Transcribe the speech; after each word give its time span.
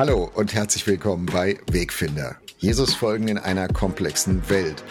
Hallo 0.00 0.32
und 0.32 0.54
herzlich 0.54 0.86
willkommen 0.86 1.26
bei 1.26 1.58
Wegfinder. 1.70 2.36
Jesus 2.56 2.94
folgen 2.94 3.28
in 3.28 3.36
einer 3.36 3.68
komplexen 3.68 4.48
Welt. 4.48 4.82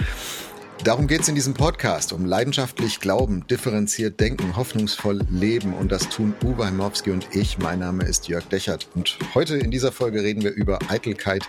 Darum 0.84 1.08
geht 1.08 1.22
es 1.22 1.28
in 1.28 1.34
diesem 1.34 1.56
Podcast, 1.56 2.14
um 2.14 2.26
leidenschaftlich 2.26 3.00
glauben, 3.00 3.48
differenziert 3.48 4.20
denken, 4.20 4.56
hoffnungsvoll 4.56 5.22
leben 5.32 5.74
und 5.74 5.92
das 5.92 6.10
tun 6.10 6.36
Uwe 6.44 6.68
Heimowski 6.68 7.10
und 7.10 7.36
ich. 7.36 7.58
Mein 7.58 7.80
Name 7.80 8.04
ist 8.04 8.28
Jörg 8.28 8.46
Dechert 8.50 8.88
und 8.94 9.18
heute 9.34 9.58
in 9.58 9.72
dieser 9.72 9.92
Folge 9.92 10.22
reden 10.22 10.44
wir 10.44 10.52
über 10.52 10.78
Eitelkeit 10.90 11.42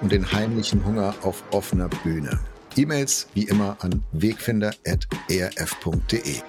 und 0.00 0.10
den 0.10 0.32
heimlichen 0.32 0.84
Hunger 0.84 1.14
auf 1.22 1.44
offener 1.52 1.88
Bühne. 2.02 2.40
E-Mails 2.74 3.28
wie 3.32 3.44
immer 3.44 3.76
an 3.78 4.02
wegfinder.erf.de. 4.10 6.42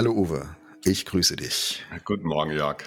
Hallo 0.00 0.12
Uwe, 0.12 0.56
ich 0.82 1.04
grüße 1.04 1.36
dich. 1.36 1.84
Guten 2.06 2.26
Morgen, 2.26 2.52
Jörg. 2.52 2.84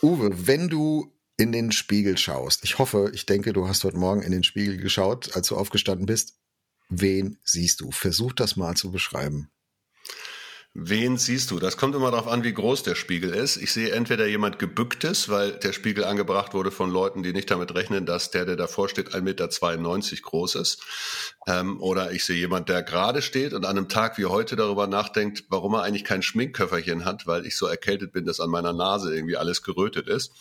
Uwe, 0.00 0.46
wenn 0.46 0.70
du 0.70 1.12
in 1.36 1.52
den 1.52 1.70
Spiegel 1.70 2.16
schaust, 2.16 2.64
ich 2.64 2.78
hoffe, 2.78 3.10
ich 3.12 3.26
denke, 3.26 3.52
du 3.52 3.68
hast 3.68 3.84
heute 3.84 3.98
Morgen 3.98 4.22
in 4.22 4.32
den 4.32 4.42
Spiegel 4.42 4.78
geschaut, 4.78 5.36
als 5.36 5.48
du 5.48 5.56
aufgestanden 5.58 6.06
bist. 6.06 6.40
Wen 6.88 7.36
siehst 7.44 7.82
du? 7.82 7.90
Versuch 7.90 8.32
das 8.32 8.56
mal 8.56 8.74
zu 8.74 8.90
beschreiben. 8.90 9.50
Wen 10.74 11.18
siehst 11.18 11.50
du? 11.50 11.58
Das 11.58 11.76
kommt 11.76 11.94
immer 11.94 12.10
darauf 12.10 12.28
an, 12.28 12.44
wie 12.44 12.54
groß 12.54 12.82
der 12.82 12.94
Spiegel 12.94 13.34
ist. 13.34 13.58
Ich 13.58 13.74
sehe 13.74 13.90
entweder 13.90 14.26
jemand 14.26 14.58
gebücktes, 14.58 15.28
weil 15.28 15.52
der 15.52 15.74
Spiegel 15.74 16.04
angebracht 16.04 16.54
wurde 16.54 16.70
von 16.70 16.90
Leuten, 16.90 17.22
die 17.22 17.34
nicht 17.34 17.50
damit 17.50 17.74
rechnen, 17.74 18.06
dass 18.06 18.30
der, 18.30 18.46
der 18.46 18.56
davor 18.56 18.88
steht, 18.88 19.10
1,92 19.10 19.20
Meter 19.20 20.22
groß 20.22 20.54
ist. 20.54 20.82
Ähm, 21.46 21.78
oder 21.82 22.12
ich 22.12 22.24
sehe 22.24 22.38
jemand, 22.38 22.70
der 22.70 22.82
gerade 22.82 23.20
steht 23.20 23.52
und 23.52 23.66
an 23.66 23.76
einem 23.76 23.90
Tag 23.90 24.16
wie 24.16 24.24
heute 24.24 24.56
darüber 24.56 24.86
nachdenkt, 24.86 25.44
warum 25.50 25.74
er 25.74 25.82
eigentlich 25.82 26.04
kein 26.04 26.22
Schminkköfferchen 26.22 27.04
hat, 27.04 27.26
weil 27.26 27.44
ich 27.44 27.54
so 27.54 27.66
erkältet 27.66 28.12
bin, 28.12 28.24
dass 28.24 28.40
an 28.40 28.48
meiner 28.48 28.72
Nase 28.72 29.14
irgendwie 29.14 29.36
alles 29.36 29.62
gerötet 29.62 30.08
ist. 30.08 30.32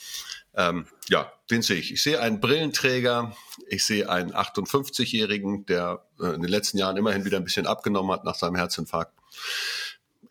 Ähm, 0.56 0.86
ja, 1.10 1.30
den 1.50 1.62
sehe 1.62 1.78
ich. 1.78 1.92
Ich 1.92 2.04
sehe 2.04 2.22
einen 2.22 2.40
Brillenträger, 2.40 3.36
ich 3.68 3.84
sehe 3.84 4.10
einen 4.10 4.32
58-Jährigen, 4.32 5.66
der 5.66 6.06
äh, 6.22 6.28
in 6.28 6.42
den 6.42 6.50
letzten 6.50 6.78
Jahren 6.78 6.96
immerhin 6.96 7.26
wieder 7.26 7.36
ein 7.36 7.44
bisschen 7.44 7.68
abgenommen 7.68 8.14
hat 8.14 8.24
nach 8.24 8.36
seinem 8.36 8.56
Herzinfarkt 8.56 9.12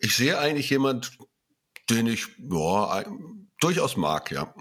ich 0.01 0.17
sehe 0.17 0.39
eigentlich 0.39 0.71
jemand, 0.71 1.13
den 1.89 2.07
ich 2.07 2.27
ja, 2.39 3.05
durchaus 3.61 3.97
mag, 3.97 4.31
ja. 4.31 4.55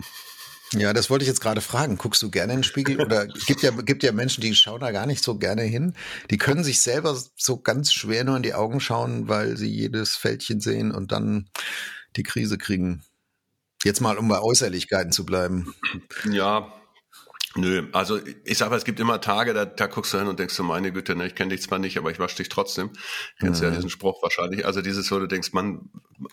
Ja, 0.73 0.93
das 0.93 1.09
wollte 1.09 1.23
ich 1.23 1.27
jetzt 1.27 1.41
gerade 1.41 1.61
fragen. 1.61 1.97
Guckst 1.97 2.21
du 2.21 2.29
gerne 2.29 2.53
in 2.53 2.59
den 2.59 2.63
Spiegel? 2.63 3.01
Oder 3.01 3.25
gibt 3.25 3.63
ja, 3.63 3.71
gibt 3.71 4.03
ja 4.03 4.11
Menschen, 4.11 4.41
die 4.41 4.53
schauen 4.53 4.81
da 4.81 4.91
gar 4.91 5.07
nicht 5.07 5.23
so 5.23 5.37
gerne 5.37 5.63
hin. 5.63 5.95
Die 6.29 6.37
können 6.37 6.63
sich 6.63 6.81
selber 6.81 7.19
so 7.35 7.59
ganz 7.59 7.91
schwer 7.91 8.23
nur 8.23 8.37
in 8.37 8.43
die 8.43 8.53
Augen 8.53 8.79
schauen, 8.79 9.27
weil 9.27 9.57
sie 9.57 9.69
jedes 9.69 10.15
Fältchen 10.15 10.59
sehen 10.59 10.91
und 10.91 11.11
dann 11.11 11.49
die 12.15 12.23
Krise 12.23 12.59
kriegen. 12.59 13.03
Jetzt 13.83 14.01
mal, 14.01 14.17
um 14.17 14.27
bei 14.27 14.39
Äußerlichkeiten 14.39 15.11
zu 15.11 15.25
bleiben. 15.25 15.73
Ja, 16.29 16.71
Nö, 17.55 17.87
also 17.93 18.19
ich 18.45 18.59
sage, 18.59 18.75
es 18.75 18.85
gibt 18.85 18.99
immer 18.99 19.21
Tage, 19.21 19.55
da, 19.55 19.65
da 19.65 19.87
guckst 19.87 20.13
du 20.13 20.19
hin 20.19 20.27
und 20.27 20.37
denkst 20.37 20.55
du, 20.55 20.63
meine 20.63 20.91
Güte, 20.91 21.15
ne, 21.15 21.25
ich 21.25 21.33
kenne 21.33 21.55
dich 21.55 21.63
zwar 21.63 21.79
nicht, 21.79 21.97
aber 21.97 22.11
ich 22.11 22.19
wasche 22.19 22.37
dich 22.37 22.49
trotzdem. 22.49 22.91
Kennst 23.39 23.61
mhm. 23.61 23.69
ja 23.69 23.75
diesen 23.75 23.89
Spruch 23.89 24.21
wahrscheinlich. 24.21 24.67
Also 24.67 24.83
dieses, 24.83 25.11
wo 25.11 25.17
du 25.17 25.25
denkst, 25.25 25.51
Mann, 25.53 25.89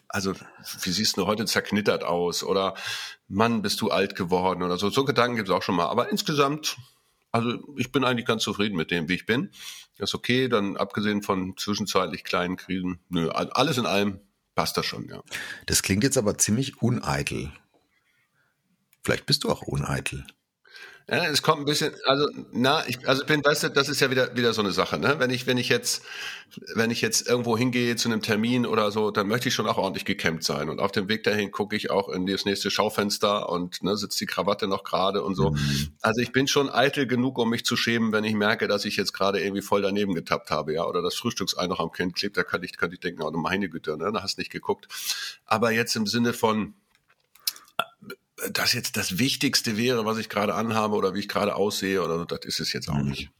also 0.08 0.34
wie 0.82 0.90
siehst 0.90 1.16
du 1.16 1.26
heute 1.26 1.46
zerknittert 1.46 2.04
aus? 2.04 2.44
Oder 2.44 2.74
Mann, 3.28 3.62
bist 3.62 3.80
du 3.80 3.90
alt 3.90 4.14
geworden 4.14 4.62
oder 4.62 4.76
so. 4.76 4.90
So 4.90 5.06
Gedanken 5.06 5.36
gibt 5.36 5.48
es 5.48 5.54
auch 5.54 5.62
schon 5.62 5.76
mal. 5.76 5.86
Aber 5.86 6.10
insgesamt, 6.10 6.76
also 7.32 7.60
ich 7.78 7.92
bin 7.92 8.04
eigentlich 8.04 8.26
ganz 8.26 8.42
zufrieden 8.42 8.76
mit 8.76 8.90
dem, 8.90 9.08
wie 9.08 9.14
ich 9.14 9.24
bin. 9.24 9.50
Das 9.96 10.10
ist 10.10 10.14
okay, 10.14 10.48
dann 10.48 10.76
abgesehen 10.76 11.22
von 11.22 11.56
zwischenzeitlich 11.56 12.24
kleinen 12.24 12.56
Krisen. 12.56 13.00
Nö, 13.08 13.30
alles 13.30 13.78
in 13.78 13.86
allem 13.86 14.20
passt 14.54 14.76
das 14.76 14.84
schon, 14.84 15.08
ja. 15.08 15.22
Das 15.64 15.82
klingt 15.82 16.04
jetzt 16.04 16.18
aber 16.18 16.36
ziemlich 16.36 16.82
uneitel. 16.82 17.52
Vielleicht 19.02 19.24
bist 19.24 19.44
du 19.44 19.50
auch 19.50 19.62
uneitel. 19.62 20.26
Ja, 21.08 21.24
es 21.26 21.40
kommt 21.40 21.60
ein 21.60 21.64
bisschen, 21.66 21.92
also 22.04 22.26
na, 22.50 22.82
ich, 22.88 23.08
also 23.08 23.24
bin, 23.24 23.44
weißt 23.44 23.62
du, 23.62 23.68
das 23.70 23.88
ist 23.88 24.00
ja 24.00 24.10
wieder 24.10 24.34
wieder 24.36 24.52
so 24.52 24.60
eine 24.60 24.72
Sache, 24.72 24.98
ne? 24.98 25.20
Wenn 25.20 25.30
ich 25.30 25.46
wenn 25.46 25.56
ich 25.56 25.68
jetzt 25.68 26.02
wenn 26.74 26.90
ich 26.90 27.00
jetzt 27.00 27.28
irgendwo 27.28 27.56
hingehe 27.56 27.94
zu 27.94 28.08
einem 28.08 28.22
Termin 28.22 28.66
oder 28.66 28.90
so, 28.90 29.12
dann 29.12 29.28
möchte 29.28 29.48
ich 29.48 29.54
schon 29.54 29.68
auch 29.68 29.78
ordentlich 29.78 30.04
gekämmt 30.04 30.42
sein 30.42 30.68
und 30.68 30.80
auf 30.80 30.90
dem 30.90 31.08
Weg 31.08 31.22
dahin 31.22 31.52
gucke 31.52 31.76
ich 31.76 31.90
auch 31.92 32.08
in 32.08 32.26
das 32.26 32.44
nächste 32.44 32.72
Schaufenster 32.72 33.48
und 33.48 33.84
ne, 33.84 33.96
sitzt 33.96 34.20
die 34.20 34.26
Krawatte 34.26 34.66
noch 34.66 34.82
gerade 34.82 35.22
und 35.22 35.36
so. 35.36 35.50
Mhm. 35.50 35.92
Also 36.00 36.20
ich 36.20 36.32
bin 36.32 36.48
schon 36.48 36.68
eitel 36.68 37.06
genug, 37.06 37.38
um 37.38 37.50
mich 37.50 37.64
zu 37.64 37.76
schämen, 37.76 38.10
wenn 38.10 38.24
ich 38.24 38.34
merke, 38.34 38.66
dass 38.66 38.84
ich 38.84 38.96
jetzt 38.96 39.12
gerade 39.12 39.40
irgendwie 39.40 39.62
voll 39.62 39.82
daneben 39.82 40.12
getappt 40.12 40.50
habe, 40.50 40.74
ja, 40.74 40.84
oder 40.86 41.02
das 41.02 41.14
Frühstücksei 41.14 41.68
noch 41.68 41.78
am 41.78 41.92
Kind 41.92 42.16
klebt, 42.16 42.36
da 42.36 42.42
kann 42.42 42.64
ich 42.64 42.76
kann 42.76 42.90
ich 42.90 42.98
denken, 42.98 43.22
oh 43.22 43.30
meine 43.30 43.68
Güte, 43.68 43.96
ne, 43.96 44.10
da 44.12 44.24
hast 44.24 44.38
nicht 44.38 44.50
geguckt. 44.50 44.88
Aber 45.44 45.70
jetzt 45.70 45.94
im 45.94 46.08
Sinne 46.08 46.32
von 46.32 46.74
das 48.52 48.74
jetzt 48.74 48.98
das 48.98 49.18
Wichtigste 49.18 49.78
wäre, 49.78 50.04
was 50.04 50.18
ich 50.18 50.28
gerade 50.28 50.54
anhabe 50.54 50.94
oder 50.94 51.14
wie 51.14 51.20
ich 51.20 51.28
gerade 51.28 51.54
aussehe 51.54 52.02
oder 52.02 52.18
so, 52.18 52.24
das 52.26 52.40
ist 52.44 52.60
es 52.60 52.72
jetzt 52.72 52.88
auch 52.88 52.98
mhm. 52.98 53.10
nicht. 53.10 53.30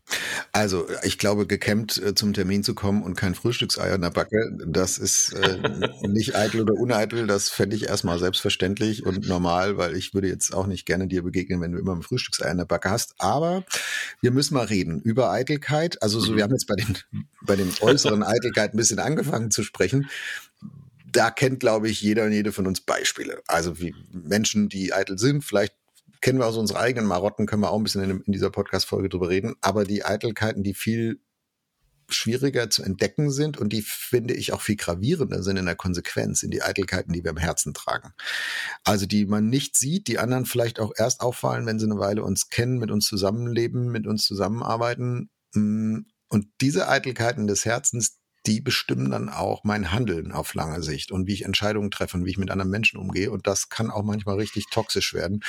Also 0.52 0.86
ich 1.02 1.18
glaube, 1.18 1.46
gekämmt 1.46 1.98
äh, 1.98 2.14
zum 2.14 2.32
Termin 2.32 2.62
zu 2.62 2.74
kommen 2.74 3.02
und 3.02 3.14
kein 3.14 3.34
Frühstücksei 3.34 3.92
in 3.94 4.00
der 4.00 4.10
Backe, 4.10 4.56
das 4.66 4.96
ist 4.96 5.32
äh, 5.32 5.58
nicht 6.08 6.34
eitel 6.34 6.62
oder 6.62 6.74
uneitel, 6.74 7.26
das 7.26 7.50
fände 7.50 7.76
ich 7.76 7.88
erstmal 7.88 8.18
selbstverständlich 8.18 9.04
und 9.04 9.28
normal, 9.28 9.76
weil 9.76 9.96
ich 9.96 10.14
würde 10.14 10.28
jetzt 10.28 10.54
auch 10.54 10.66
nicht 10.66 10.86
gerne 10.86 11.08
dir 11.08 11.22
begegnen, 11.22 11.60
wenn 11.60 11.72
du 11.72 11.78
immer 11.78 11.94
ein 11.94 12.02
Frühstücksei 12.02 12.50
in 12.50 12.56
der 12.56 12.64
Backe 12.64 12.90
hast. 12.90 13.16
Aber 13.18 13.64
wir 14.22 14.30
müssen 14.30 14.54
mal 14.54 14.66
reden 14.66 15.00
über 15.00 15.30
Eitelkeit. 15.30 16.02
Also 16.02 16.20
so, 16.20 16.32
mhm. 16.32 16.36
wir 16.36 16.44
haben 16.44 16.52
jetzt 16.52 16.68
bei 16.68 16.76
den, 16.76 16.96
bei 17.42 17.56
den 17.56 17.70
äußeren 17.80 18.22
Eitelkeit 18.22 18.72
ein 18.72 18.78
bisschen 18.78 18.98
angefangen 18.98 19.50
zu 19.50 19.62
sprechen 19.62 20.08
da 21.16 21.30
kennt, 21.30 21.60
glaube 21.60 21.88
ich, 21.88 22.00
jeder 22.02 22.24
und 22.24 22.32
jede 22.32 22.52
von 22.52 22.66
uns 22.66 22.80
Beispiele. 22.80 23.42
Also 23.46 23.80
wie 23.80 23.94
Menschen, 24.12 24.68
die 24.68 24.92
eitel 24.92 25.18
sind, 25.18 25.44
vielleicht 25.44 25.74
kennen 26.20 26.38
wir 26.38 26.46
aus 26.46 26.56
unseren 26.56 26.78
eigenen 26.78 27.06
Marotten, 27.06 27.46
können 27.46 27.62
wir 27.62 27.70
auch 27.70 27.78
ein 27.78 27.84
bisschen 27.84 28.02
in, 28.02 28.20
in 28.20 28.32
dieser 28.32 28.50
Podcast-Folge 28.50 29.08
drüber 29.08 29.28
reden, 29.28 29.54
aber 29.60 29.84
die 29.84 30.04
Eitelkeiten, 30.04 30.62
die 30.62 30.74
viel 30.74 31.20
schwieriger 32.08 32.70
zu 32.70 32.82
entdecken 32.82 33.30
sind 33.30 33.58
und 33.58 33.72
die 33.72 33.82
finde 33.82 34.34
ich 34.34 34.52
auch 34.52 34.60
viel 34.60 34.76
gravierender 34.76 35.42
sind 35.42 35.56
in 35.56 35.66
der 35.66 35.74
Konsequenz, 35.74 36.42
in 36.42 36.50
die 36.50 36.62
Eitelkeiten, 36.62 37.12
die 37.12 37.24
wir 37.24 37.30
im 37.30 37.36
Herzen 37.36 37.74
tragen. 37.74 38.12
Also 38.84 39.06
die 39.06 39.26
man 39.26 39.48
nicht 39.48 39.76
sieht, 39.76 40.06
die 40.06 40.18
anderen 40.18 40.46
vielleicht 40.46 40.78
auch 40.78 40.92
erst 40.96 41.20
auffallen, 41.20 41.66
wenn 41.66 41.78
sie 41.78 41.86
eine 41.86 41.98
Weile 41.98 42.22
uns 42.22 42.48
kennen, 42.48 42.78
mit 42.78 42.90
uns 42.90 43.06
zusammenleben, 43.06 43.90
mit 43.90 44.06
uns 44.06 44.24
zusammenarbeiten. 44.24 45.30
Mm, 45.54 46.00
und 46.28 46.46
diese 46.60 46.88
Eitelkeiten 46.88 47.46
des 47.46 47.64
Herzens, 47.64 48.18
die 48.46 48.60
bestimmen 48.60 49.10
dann 49.10 49.28
auch 49.28 49.64
mein 49.64 49.92
Handeln 49.92 50.32
auf 50.32 50.54
lange 50.54 50.82
Sicht 50.82 51.10
und 51.10 51.26
wie 51.26 51.34
ich 51.34 51.44
Entscheidungen 51.44 51.90
treffe 51.90 52.16
und 52.16 52.24
wie 52.24 52.30
ich 52.30 52.38
mit 52.38 52.50
anderen 52.50 52.70
Menschen 52.70 52.98
umgehe. 52.98 53.30
Und 53.30 53.46
das 53.46 53.68
kann 53.68 53.90
auch 53.90 54.04
manchmal 54.04 54.36
richtig 54.36 54.66
toxisch 54.70 55.14
werden. 55.14 55.42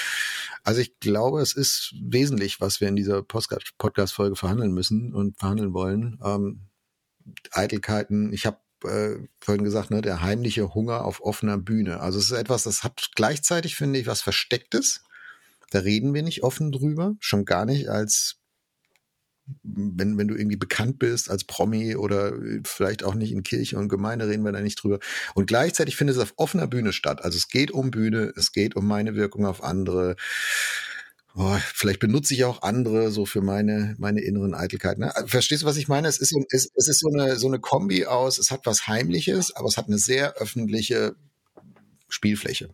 Also 0.63 0.81
ich 0.81 0.99
glaube, 0.99 1.41
es 1.41 1.53
ist 1.53 1.93
wesentlich, 2.01 2.59
was 2.59 2.81
wir 2.81 2.87
in 2.87 2.95
dieser 2.95 3.21
Podcast-Folge 3.21 4.35
verhandeln 4.35 4.73
müssen 4.73 5.13
und 5.13 5.37
verhandeln 5.37 5.73
wollen. 5.73 6.19
Ähm, 6.23 6.67
Eitelkeiten, 7.51 8.33
ich 8.33 8.45
habe 8.45 8.57
äh, 8.83 9.15
vorhin 9.39 9.63
gesagt, 9.63 9.91
ne, 9.91 10.01
der 10.01 10.21
heimliche 10.21 10.73
Hunger 10.73 11.05
auf 11.05 11.21
offener 11.21 11.57
Bühne. 11.57 11.99
Also 11.99 12.19
es 12.19 12.25
ist 12.25 12.37
etwas, 12.37 12.63
das 12.63 12.83
hat 12.83 13.11
gleichzeitig, 13.15 13.75
finde 13.75 13.99
ich, 13.99 14.07
was 14.07 14.21
Verstecktes. 14.21 15.03
Da 15.69 15.79
reden 15.79 16.13
wir 16.13 16.23
nicht 16.23 16.43
offen 16.43 16.71
drüber, 16.71 17.15
schon 17.19 17.45
gar 17.45 17.65
nicht 17.65 17.89
als 17.89 18.39
wenn, 19.63 20.17
wenn 20.17 20.27
du 20.27 20.35
irgendwie 20.35 20.57
bekannt 20.57 20.99
bist 20.99 21.29
als 21.29 21.43
Promi 21.43 21.95
oder 21.95 22.33
vielleicht 22.63 23.03
auch 23.03 23.15
nicht 23.15 23.31
in 23.31 23.43
Kirche 23.43 23.77
und 23.77 23.89
Gemeinde, 23.89 24.27
reden 24.27 24.43
wir 24.43 24.51
da 24.51 24.61
nicht 24.61 24.81
drüber. 24.81 24.99
Und 25.35 25.47
gleichzeitig 25.47 25.95
findet 25.95 26.17
es 26.17 26.21
auf 26.21 26.33
offener 26.37 26.67
Bühne 26.67 26.93
statt. 26.93 27.23
Also 27.23 27.37
es 27.37 27.47
geht 27.47 27.71
um 27.71 27.91
Bühne, 27.91 28.33
es 28.35 28.51
geht 28.51 28.75
um 28.75 28.85
meine 28.85 29.15
Wirkung 29.15 29.45
auf 29.45 29.63
andere. 29.63 30.15
Oh, 31.35 31.57
vielleicht 31.73 31.99
benutze 31.99 32.33
ich 32.33 32.45
auch 32.45 32.63
andere 32.63 33.11
so 33.11 33.25
für 33.25 33.41
meine, 33.41 33.95
meine 33.99 34.21
inneren 34.21 34.55
Eitelkeiten. 34.55 35.03
Ne? 35.03 35.13
Verstehst 35.27 35.61
du, 35.61 35.67
was 35.67 35.77
ich 35.77 35.87
meine? 35.87 36.07
Es 36.07 36.17
ist, 36.17 36.35
es, 36.49 36.71
es 36.73 36.87
ist 36.87 36.99
so, 36.99 37.09
eine, 37.09 37.35
so 37.35 37.47
eine 37.47 37.59
Kombi 37.59 38.05
aus, 38.05 38.39
es 38.39 38.49
hat 38.49 38.61
was 38.65 38.87
Heimliches, 38.87 39.55
aber 39.55 39.67
es 39.67 39.77
hat 39.77 39.87
eine 39.87 39.99
sehr 39.99 40.33
öffentliche 40.35 41.15
Spielfläche. 42.09 42.69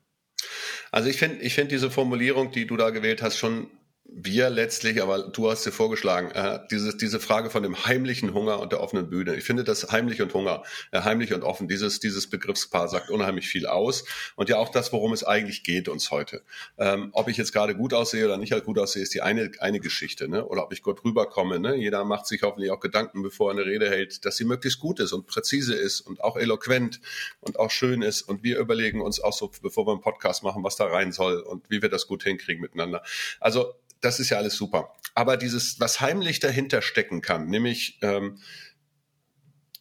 Also 0.91 1.09
ich 1.09 1.17
finde 1.17 1.41
ich 1.41 1.55
finde 1.55 1.69
diese 1.69 1.91
Formulierung, 1.91 2.51
die 2.51 2.65
du 2.65 2.77
da 2.77 2.89
gewählt 2.91 3.21
hast, 3.21 3.37
schon 3.37 3.67
wir 4.05 4.49
letztlich, 4.49 5.01
aber 5.01 5.29
du 5.29 5.49
hast 5.49 5.65
dir 5.65 5.71
vorgeschlagen, 5.71 6.29
äh, 6.31 6.59
diese, 6.69 6.95
diese 6.95 7.19
Frage 7.19 7.49
von 7.49 7.63
dem 7.63 7.85
heimlichen 7.85 8.33
Hunger 8.33 8.59
und 8.59 8.71
der 8.71 8.81
offenen 8.81 9.09
Bühne. 9.09 9.35
Ich 9.35 9.43
finde, 9.43 9.63
das 9.63 9.91
heimlich 9.91 10.21
und 10.21 10.33
Hunger, 10.33 10.63
äh, 10.91 11.01
heimlich 11.01 11.33
und 11.33 11.43
offen, 11.43 11.67
dieses, 11.67 11.99
dieses 11.99 12.29
Begriffspaar 12.29 12.89
sagt 12.89 13.09
unheimlich 13.09 13.47
viel 13.47 13.65
aus. 13.65 14.03
Und 14.35 14.49
ja 14.49 14.57
auch 14.57 14.69
das, 14.69 14.91
worum 14.91 15.13
es 15.13 15.23
eigentlich 15.23 15.63
geht 15.63 15.87
uns 15.87 16.11
heute. 16.11 16.43
Ähm, 16.77 17.09
ob 17.13 17.29
ich 17.29 17.37
jetzt 17.37 17.53
gerade 17.53 17.75
gut 17.75 17.93
aussehe 17.93 18.25
oder 18.25 18.37
nicht 18.37 18.53
gut 18.65 18.77
aussehe, 18.77 19.01
ist 19.01 19.13
die 19.13 19.21
eine, 19.21 19.51
eine 19.59 19.79
Geschichte. 19.79 20.27
Ne? 20.27 20.45
Oder 20.45 20.63
ob 20.65 20.73
ich 20.73 20.83
gut 20.83 21.03
rüberkomme. 21.03 21.59
Ne? 21.59 21.75
Jeder 21.75 22.03
macht 22.03 22.27
sich 22.27 22.43
hoffentlich 22.43 22.71
auch 22.71 22.81
Gedanken, 22.81 23.23
bevor 23.23 23.51
er 23.51 23.57
eine 23.57 23.65
Rede 23.65 23.89
hält, 23.89 24.25
dass 24.25 24.37
sie 24.37 24.45
möglichst 24.45 24.79
gut 24.79 24.99
ist 24.99 25.13
und 25.13 25.27
präzise 25.27 25.73
ist 25.73 26.01
und 26.01 26.23
auch 26.23 26.37
eloquent 26.37 26.99
und 27.39 27.57
auch 27.57 27.71
schön 27.71 28.01
ist. 28.01 28.21
Und 28.21 28.43
wir 28.43 28.59
überlegen 28.59 29.01
uns 29.01 29.21
auch 29.21 29.33
so, 29.33 29.49
bevor 29.61 29.87
wir 29.87 29.93
einen 29.93 30.01
Podcast 30.01 30.43
machen, 30.43 30.63
was 30.63 30.75
da 30.75 30.85
rein 30.85 31.11
soll 31.13 31.39
und 31.39 31.69
wie 31.69 31.81
wir 31.81 31.89
das 31.89 32.05
gut 32.05 32.23
hinkriegen 32.23 32.61
miteinander. 32.61 33.01
Also 33.39 33.73
das 34.03 34.19
ist 34.19 34.29
ja 34.29 34.37
alles 34.37 34.55
super. 34.55 34.93
Aber 35.15 35.37
dieses, 35.37 35.79
was 35.79 36.01
heimlich 36.01 36.39
dahinter 36.39 36.81
stecken 36.81 37.21
kann, 37.21 37.47
nämlich 37.47 37.99
ähm, 38.01 38.39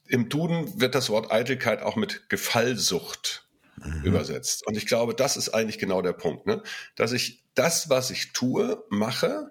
im 0.07 0.29
Duden 0.29 0.81
wird 0.81 0.95
das 0.95 1.11
Wort 1.11 1.33
Eitelkeit 1.33 1.83
auch 1.83 1.97
mit 1.97 2.29
Gefallsucht 2.29 3.49
mhm. 3.77 4.03
übersetzt. 4.05 4.67
Und 4.67 4.77
ich 4.77 4.87
glaube, 4.87 5.15
das 5.15 5.37
ist 5.37 5.51
eigentlich 5.51 5.79
genau 5.79 6.03
der 6.03 6.13
Punkt, 6.13 6.47
ne? 6.47 6.63
dass 6.97 7.13
ich 7.13 7.45
das, 7.55 7.89
was 7.89 8.11
ich 8.11 8.33
tue, 8.33 8.85
mache, 8.91 9.51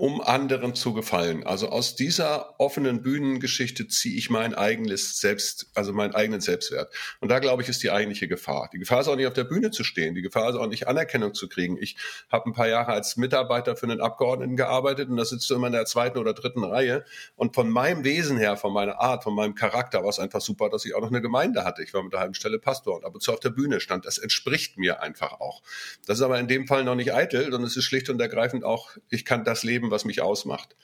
um 0.00 0.22
anderen 0.22 0.74
zu 0.74 0.94
gefallen. 0.94 1.44
Also 1.44 1.68
aus 1.68 1.94
dieser 1.94 2.58
offenen 2.58 3.02
Bühnengeschichte 3.02 3.86
ziehe 3.86 4.16
ich 4.16 4.30
mein 4.30 4.54
eigenes 4.54 5.20
Selbst, 5.20 5.66
also 5.74 5.92
meinen 5.92 6.14
eigenen 6.14 6.40
Selbstwert. 6.40 6.90
Und 7.20 7.30
da 7.30 7.38
glaube 7.38 7.62
ich, 7.62 7.68
ist 7.68 7.82
die 7.82 7.90
eigentliche 7.90 8.26
Gefahr. 8.26 8.70
Die 8.72 8.78
Gefahr 8.78 9.02
ist 9.02 9.08
auch 9.08 9.16
nicht 9.16 9.26
auf 9.26 9.34
der 9.34 9.44
Bühne 9.44 9.70
zu 9.70 9.84
stehen. 9.84 10.14
Die 10.14 10.22
Gefahr 10.22 10.48
ist 10.48 10.56
auch 10.56 10.68
nicht 10.68 10.88
Anerkennung 10.88 11.34
zu 11.34 11.50
kriegen. 11.50 11.76
Ich 11.78 11.98
habe 12.32 12.48
ein 12.48 12.54
paar 12.54 12.66
Jahre 12.66 12.92
als 12.92 13.18
Mitarbeiter 13.18 13.76
für 13.76 13.84
einen 13.84 14.00
Abgeordneten 14.00 14.56
gearbeitet 14.56 15.10
und 15.10 15.18
da 15.18 15.24
sitzt 15.26 15.50
du 15.50 15.54
immer 15.54 15.66
in 15.66 15.74
der 15.74 15.84
zweiten 15.84 16.16
oder 16.16 16.32
dritten 16.32 16.64
Reihe. 16.64 17.04
Und 17.36 17.54
von 17.54 17.68
meinem 17.68 18.02
Wesen 18.02 18.38
her, 18.38 18.56
von 18.56 18.72
meiner 18.72 19.00
Art, 19.02 19.22
von 19.22 19.34
meinem 19.34 19.54
Charakter 19.54 20.02
war 20.02 20.08
es 20.08 20.18
einfach 20.18 20.40
super, 20.40 20.70
dass 20.70 20.86
ich 20.86 20.94
auch 20.94 21.02
noch 21.02 21.10
eine 21.10 21.20
Gemeinde 21.20 21.66
hatte. 21.66 21.82
Ich 21.82 21.92
war 21.92 22.02
mit 22.02 22.14
der 22.14 22.20
halben 22.20 22.32
Stelle 22.32 22.58
Pastor 22.58 22.96
und 22.96 23.04
ab 23.04 23.12
und 23.12 23.20
zu 23.20 23.34
auf 23.34 23.40
der 23.40 23.50
Bühne 23.50 23.80
stand. 23.80 24.06
Das 24.06 24.16
entspricht 24.16 24.78
mir 24.78 25.02
einfach 25.02 25.40
auch. 25.40 25.62
Das 26.06 26.16
ist 26.16 26.22
aber 26.22 26.38
in 26.38 26.48
dem 26.48 26.66
Fall 26.66 26.84
noch 26.84 26.94
nicht 26.94 27.12
eitel, 27.12 27.42
sondern 27.42 27.64
es 27.64 27.76
ist 27.76 27.84
schlicht 27.84 28.08
und 28.08 28.18
ergreifend 28.18 28.64
auch, 28.64 28.92
ich 29.10 29.26
kann 29.26 29.44
das 29.44 29.62
leben, 29.62 29.89
was 29.90 30.04
mich 30.04 30.22
ausmacht. 30.22 30.76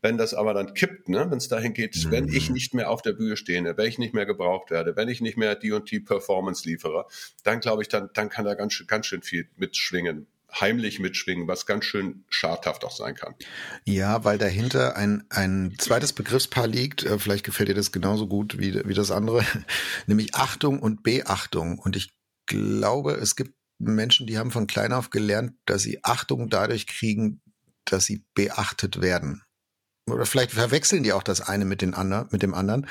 Wenn 0.00 0.18
das 0.18 0.34
aber 0.34 0.54
dann 0.54 0.74
kippt, 0.74 1.08
ne, 1.08 1.26
wenn 1.30 1.38
es 1.38 1.48
dahin 1.48 1.74
geht, 1.74 1.96
mhm. 2.04 2.10
wenn 2.10 2.28
ich 2.28 2.50
nicht 2.50 2.74
mehr 2.74 2.90
auf 2.90 3.02
der 3.02 3.12
Bühne 3.12 3.36
stehe, 3.36 3.54
wenn 3.76 3.88
ich 3.88 3.98
nicht 3.98 4.14
mehr 4.14 4.26
gebraucht 4.26 4.70
werde, 4.70 4.96
wenn 4.96 5.08
ich 5.08 5.20
nicht 5.20 5.36
mehr 5.36 5.54
die 5.54 5.72
und 5.72 5.90
die 5.90 6.00
Performance 6.00 6.68
liefere, 6.68 7.06
dann 7.42 7.60
glaube 7.60 7.82
ich, 7.82 7.88
dann, 7.88 8.10
dann 8.14 8.28
kann 8.28 8.44
da 8.44 8.54
ganz, 8.54 8.82
ganz 8.86 9.06
schön 9.06 9.22
viel 9.22 9.48
mitschwingen 9.56 10.26
heimlich 10.60 11.00
mitschwingen, 11.00 11.48
was 11.48 11.66
ganz 11.66 11.84
schön 11.84 12.24
schadhaft 12.28 12.84
auch 12.84 12.94
sein 12.94 13.14
kann. 13.14 13.34
Ja, 13.84 14.24
weil 14.24 14.38
dahinter 14.38 14.96
ein, 14.96 15.24
ein 15.30 15.74
zweites 15.78 16.12
Begriffspaar 16.12 16.66
liegt, 16.66 17.04
äh, 17.04 17.18
vielleicht 17.18 17.44
gefällt 17.44 17.68
dir 17.68 17.74
das 17.74 17.92
genauso 17.92 18.28
gut 18.28 18.58
wie, 18.58 18.86
wie 18.86 18.94
das 18.94 19.10
andere, 19.10 19.44
nämlich 20.06 20.34
Achtung 20.34 20.80
und 20.80 21.02
Beachtung. 21.02 21.78
Und 21.78 21.96
ich 21.96 22.14
glaube, 22.46 23.12
es 23.14 23.36
gibt 23.36 23.54
Menschen, 23.78 24.26
die 24.26 24.38
haben 24.38 24.50
von 24.50 24.66
klein 24.66 24.92
auf 24.92 25.10
gelernt, 25.10 25.54
dass 25.66 25.82
sie 25.82 26.04
Achtung 26.04 26.48
dadurch 26.48 26.86
kriegen, 26.86 27.40
dass 27.84 28.04
sie 28.04 28.24
beachtet 28.34 29.00
werden. 29.00 29.42
Oder 30.10 30.26
vielleicht 30.26 30.52
verwechseln 30.52 31.02
die 31.02 31.12
auch 31.12 31.22
das 31.22 31.40
eine 31.40 31.64
mit, 31.64 31.80
den 31.80 31.94
anderen, 31.94 32.28
mit 32.30 32.42
dem 32.42 32.54
anderen. 32.54 32.86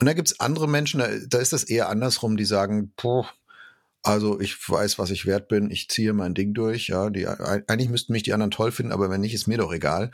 Und 0.00 0.06
da 0.06 0.14
gibt's 0.14 0.40
andere 0.40 0.68
Menschen, 0.68 1.00
da, 1.00 1.08
da 1.28 1.38
ist 1.38 1.52
das 1.52 1.64
eher 1.64 1.88
andersrum, 1.88 2.36
die 2.36 2.46
sagen, 2.46 2.92
boah, 2.96 3.30
also 4.02 4.40
ich 4.40 4.56
weiß, 4.66 4.98
was 4.98 5.10
ich 5.10 5.26
wert 5.26 5.48
bin, 5.48 5.70
ich 5.70 5.88
ziehe 5.88 6.14
mein 6.14 6.32
Ding 6.32 6.54
durch. 6.54 6.88
Ja, 6.88 7.10
die, 7.10 7.26
eigentlich 7.26 7.90
müssten 7.90 8.14
mich 8.14 8.22
die 8.22 8.32
anderen 8.32 8.50
toll 8.50 8.72
finden, 8.72 8.92
aber 8.92 9.10
wenn 9.10 9.20
nicht, 9.20 9.34
ist 9.34 9.46
mir 9.46 9.58
doch 9.58 9.72
egal. 9.72 10.10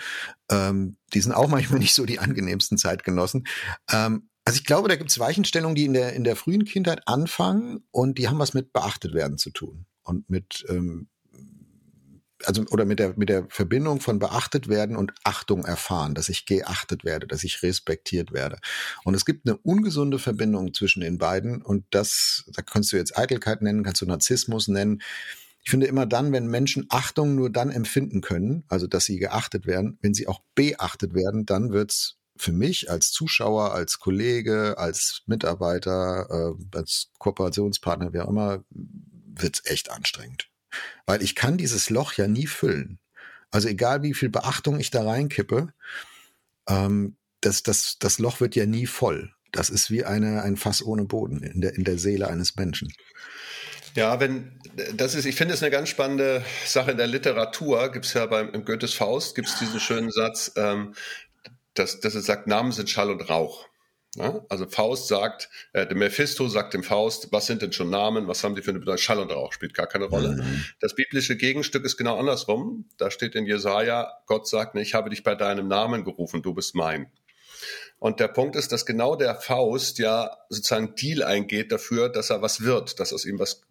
Ähm, 0.50 0.96
die 1.14 1.20
sind 1.20 1.32
auch 1.32 1.48
manchmal 1.48 1.78
nicht 1.78 1.94
so 1.94 2.04
die 2.04 2.18
angenehmsten 2.18 2.78
Zeitgenossen. 2.78 3.46
Ähm, 3.92 4.28
also 4.44 4.58
ich 4.58 4.64
glaube, 4.64 4.88
da 4.88 4.96
gibt's 4.96 5.18
Weichenstellungen, 5.18 5.76
die 5.76 5.84
in 5.84 5.92
der 5.92 6.12
in 6.14 6.24
der 6.24 6.36
frühen 6.36 6.64
Kindheit 6.64 7.02
anfangen 7.06 7.84
und 7.90 8.18
die 8.18 8.28
haben 8.28 8.38
was 8.38 8.54
mit 8.54 8.72
beachtet 8.72 9.12
werden 9.14 9.38
zu 9.38 9.50
tun 9.50 9.86
und 10.02 10.28
mit 10.30 10.64
ähm, 10.68 11.08
also 12.44 12.64
oder 12.70 12.84
mit 12.84 12.98
der 12.98 13.14
mit 13.16 13.28
der 13.28 13.46
Verbindung 13.48 14.00
von 14.00 14.18
beachtet 14.18 14.68
werden 14.68 14.96
und 14.96 15.12
Achtung 15.24 15.64
erfahren, 15.64 16.14
dass 16.14 16.28
ich 16.28 16.46
geachtet 16.46 17.04
werde, 17.04 17.26
dass 17.26 17.44
ich 17.44 17.62
respektiert 17.62 18.32
werde. 18.32 18.58
Und 19.04 19.14
es 19.14 19.24
gibt 19.24 19.46
eine 19.46 19.56
ungesunde 19.56 20.18
Verbindung 20.18 20.74
zwischen 20.74 21.00
den 21.00 21.18
beiden 21.18 21.62
und 21.62 21.84
das, 21.90 22.44
da 22.52 22.62
kannst 22.62 22.92
du 22.92 22.96
jetzt 22.96 23.16
Eitelkeit 23.16 23.62
nennen, 23.62 23.84
kannst 23.84 24.02
du 24.02 24.06
Narzissmus 24.06 24.68
nennen. 24.68 25.02
Ich 25.64 25.70
finde 25.70 25.86
immer 25.86 26.06
dann, 26.06 26.32
wenn 26.32 26.46
Menschen 26.46 26.86
Achtung 26.90 27.34
nur 27.34 27.50
dann 27.50 27.70
empfinden 27.70 28.20
können, 28.20 28.64
also 28.68 28.86
dass 28.86 29.04
sie 29.04 29.18
geachtet 29.18 29.66
werden, 29.66 29.98
wenn 30.00 30.14
sie 30.14 30.28
auch 30.28 30.40
beachtet 30.54 31.14
werden, 31.14 31.46
dann 31.46 31.72
wird's 31.72 32.16
für 32.36 32.52
mich 32.52 32.90
als 32.90 33.10
Zuschauer, 33.10 33.72
als 33.72 33.98
Kollege, 33.98 34.76
als 34.78 35.22
Mitarbeiter, 35.26 36.54
äh, 36.54 36.76
als 36.76 37.10
Kooperationspartner, 37.18 38.12
wer 38.12 38.26
auch 38.26 38.30
immer, 38.30 38.64
wird's 38.70 39.62
echt 39.64 39.90
anstrengend. 39.90 40.50
Weil 41.06 41.22
ich 41.22 41.34
kann 41.34 41.56
dieses 41.56 41.90
Loch 41.90 42.14
ja 42.14 42.26
nie 42.26 42.46
füllen. 42.46 42.98
Also 43.50 43.68
egal 43.68 44.02
wie 44.02 44.14
viel 44.14 44.28
Beachtung 44.28 44.80
ich 44.80 44.90
da 44.90 45.04
reinkippe, 45.04 45.72
ähm, 46.68 47.16
das, 47.40 47.62
das, 47.62 47.98
das 47.98 48.18
Loch 48.18 48.40
wird 48.40 48.56
ja 48.56 48.66
nie 48.66 48.86
voll. 48.86 49.32
Das 49.52 49.70
ist 49.70 49.90
wie 49.90 50.04
eine, 50.04 50.42
ein 50.42 50.56
Fass 50.56 50.84
ohne 50.84 51.04
Boden 51.04 51.42
in 51.42 51.60
der, 51.60 51.74
in 51.74 51.84
der 51.84 51.98
Seele 51.98 52.28
eines 52.28 52.56
Menschen. 52.56 52.92
Ja, 53.94 54.20
wenn 54.20 54.60
das 54.94 55.14
ist, 55.14 55.24
ich 55.24 55.36
finde 55.36 55.54
es 55.54 55.62
eine 55.62 55.70
ganz 55.70 55.88
spannende 55.88 56.44
Sache 56.66 56.90
in 56.90 56.98
der 56.98 57.06
Literatur. 57.06 57.90
Gibt 57.92 58.04
es 58.04 58.12
ja 58.12 58.26
beim 58.26 58.50
im 58.50 58.64
Goethes 58.64 58.92
Faust 58.92 59.34
gibt 59.34 59.48
es 59.48 59.58
diesen 59.58 59.80
schönen 59.80 60.10
Satz, 60.10 60.52
ähm, 60.56 60.94
dass, 61.72 62.00
dass 62.00 62.14
es 62.14 62.26
sagt, 62.26 62.46
Namen 62.46 62.72
sind 62.72 62.90
Schall 62.90 63.10
und 63.10 63.28
Rauch. 63.30 63.66
Ja, 64.16 64.40
also 64.48 64.66
Faust 64.66 65.08
sagt, 65.08 65.50
äh, 65.72 65.86
der 65.86 65.96
Mephisto 65.96 66.48
sagt 66.48 66.74
dem 66.74 66.82
Faust, 66.82 67.28
was 67.32 67.46
sind 67.46 67.62
denn 67.62 67.72
schon 67.72 67.90
Namen, 67.90 68.28
was 68.28 68.42
haben 68.42 68.54
die 68.54 68.62
für 68.62 68.70
eine 68.70 68.78
Bedeutung? 68.78 68.98
Schall 68.98 69.18
und 69.18 69.30
Rauch 69.30 69.52
spielt 69.52 69.74
gar 69.74 69.86
keine 69.86 70.06
Rolle. 70.06 70.42
Mhm. 70.42 70.64
Das 70.80 70.94
biblische 70.94 71.36
Gegenstück 71.36 71.84
ist 71.84 71.96
genau 71.96 72.18
andersrum. 72.18 72.88
Da 72.96 73.10
steht 73.10 73.34
in 73.34 73.46
Jesaja, 73.46 74.10
Gott 74.26 74.48
sagt, 74.48 74.76
ich 74.76 74.94
habe 74.94 75.10
dich 75.10 75.22
bei 75.22 75.34
deinem 75.34 75.68
Namen 75.68 76.04
gerufen, 76.04 76.42
du 76.42 76.54
bist 76.54 76.74
mein. 76.74 77.10
Und 77.98 78.20
der 78.20 78.28
Punkt 78.28 78.56
ist, 78.56 78.72
dass 78.72 78.86
genau 78.86 79.16
der 79.16 79.34
Faust 79.34 79.98
ja 79.98 80.36
sozusagen 80.48 80.94
Deal 80.94 81.22
eingeht 81.22 81.72
dafür, 81.72 82.08
dass 82.08 82.30
er 82.30 82.42
was 82.42 82.62
wird, 82.62 83.00
dass 83.00 83.12
aus 83.12 83.24
ihm 83.24 83.38
was 83.38 83.62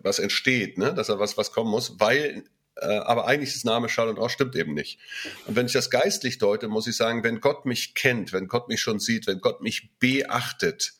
was 0.00 0.18
entsteht, 0.18 0.78
ne? 0.78 0.94
dass 0.94 1.08
er 1.08 1.18
was 1.18 1.36
was 1.36 1.52
kommen 1.52 1.70
muss, 1.70 1.98
weil 1.98 2.44
aber 2.80 3.26
eigentlich 3.26 3.50
ist 3.50 3.58
das 3.58 3.64
Name 3.64 3.88
Schall 3.88 4.08
und 4.08 4.18
Rauch 4.18 4.30
stimmt 4.30 4.56
eben 4.56 4.74
nicht. 4.74 4.98
Und 5.46 5.56
wenn 5.56 5.66
ich 5.66 5.72
das 5.72 5.90
geistlich 5.90 6.38
deute, 6.38 6.68
muss 6.68 6.86
ich 6.86 6.96
sagen, 6.96 7.22
wenn 7.22 7.40
Gott 7.40 7.66
mich 7.66 7.94
kennt, 7.94 8.32
wenn 8.32 8.48
Gott 8.48 8.68
mich 8.68 8.80
schon 8.80 8.98
sieht, 8.98 9.26
wenn 9.26 9.40
Gott 9.40 9.60
mich 9.60 9.90
beachtet, 9.98 10.94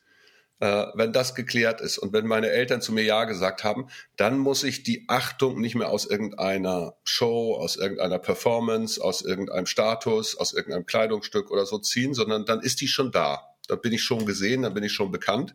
äh, 0.59 0.85
wenn 0.93 1.11
das 1.11 1.35
geklärt 1.35 1.81
ist 1.81 1.97
und 1.97 2.13
wenn 2.13 2.25
meine 2.27 2.49
Eltern 2.49 2.81
zu 2.81 2.93
mir 2.93 3.03
Ja 3.03 3.25
gesagt 3.25 3.63
haben, 3.63 3.87
dann 4.15 4.37
muss 4.37 4.63
ich 4.63 4.83
die 4.83 5.05
Achtung 5.07 5.59
nicht 5.59 5.75
mehr 5.75 5.89
aus 5.89 6.05
irgendeiner 6.05 6.95
Show, 7.03 7.55
aus 7.55 7.75
irgendeiner 7.75 8.19
Performance, 8.19 9.03
aus 9.03 9.21
irgendeinem 9.21 9.65
Status, 9.65 10.37
aus 10.37 10.53
irgendeinem 10.53 10.85
Kleidungsstück 10.85 11.51
oder 11.51 11.65
so 11.65 11.77
ziehen, 11.79 12.13
sondern 12.13 12.45
dann 12.45 12.61
ist 12.61 12.79
die 12.81 12.87
schon 12.87 13.11
da. 13.11 13.53
Dann 13.67 13.81
bin 13.81 13.91
ich 13.91 14.03
schon 14.03 14.25
gesehen, 14.25 14.61
dann 14.61 14.73
bin 14.73 14.83
ich 14.83 14.93
schon 14.93 15.11
bekannt. 15.11 15.53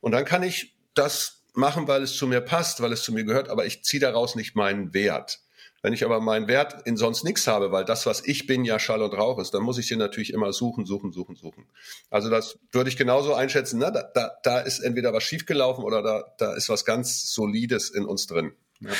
Und 0.00 0.12
dann 0.12 0.24
kann 0.24 0.42
ich 0.42 0.74
das 0.94 1.42
machen, 1.52 1.88
weil 1.88 2.02
es 2.02 2.16
zu 2.16 2.26
mir 2.26 2.40
passt, 2.40 2.80
weil 2.80 2.92
es 2.92 3.02
zu 3.02 3.12
mir 3.12 3.24
gehört, 3.24 3.48
aber 3.48 3.66
ich 3.66 3.84
ziehe 3.84 4.00
daraus 4.00 4.36
nicht 4.36 4.54
meinen 4.54 4.94
Wert. 4.94 5.40
Wenn 5.82 5.92
ich 5.92 6.04
aber 6.04 6.20
meinen 6.20 6.46
Wert 6.46 6.86
in 6.86 6.96
sonst 6.96 7.24
nichts 7.24 7.46
habe, 7.46 7.72
weil 7.72 7.84
das, 7.84 8.04
was 8.04 8.22
ich 8.26 8.46
bin, 8.46 8.64
ja 8.64 8.78
Schall 8.78 9.02
und 9.02 9.14
Rauch 9.14 9.38
ist, 9.38 9.54
dann 9.54 9.62
muss 9.62 9.78
ich 9.78 9.88
den 9.88 9.98
natürlich 9.98 10.32
immer 10.32 10.52
suchen, 10.52 10.84
suchen, 10.84 11.12
suchen, 11.12 11.36
suchen. 11.36 11.66
Also 12.10 12.28
das 12.28 12.58
würde 12.72 12.90
ich 12.90 12.96
genauso 12.96 13.34
einschätzen. 13.34 13.78
Ne? 13.78 13.90
Da, 13.92 14.02
da, 14.14 14.32
da 14.42 14.60
ist 14.60 14.80
entweder 14.80 15.12
was 15.12 15.22
schiefgelaufen 15.22 15.84
oder 15.84 16.02
da, 16.02 16.24
da 16.38 16.54
ist 16.54 16.68
was 16.68 16.84
ganz 16.84 17.32
Solides 17.32 17.90
in 17.90 18.04
uns 18.04 18.26
drin. 18.26 18.52
Ja. 18.80 18.90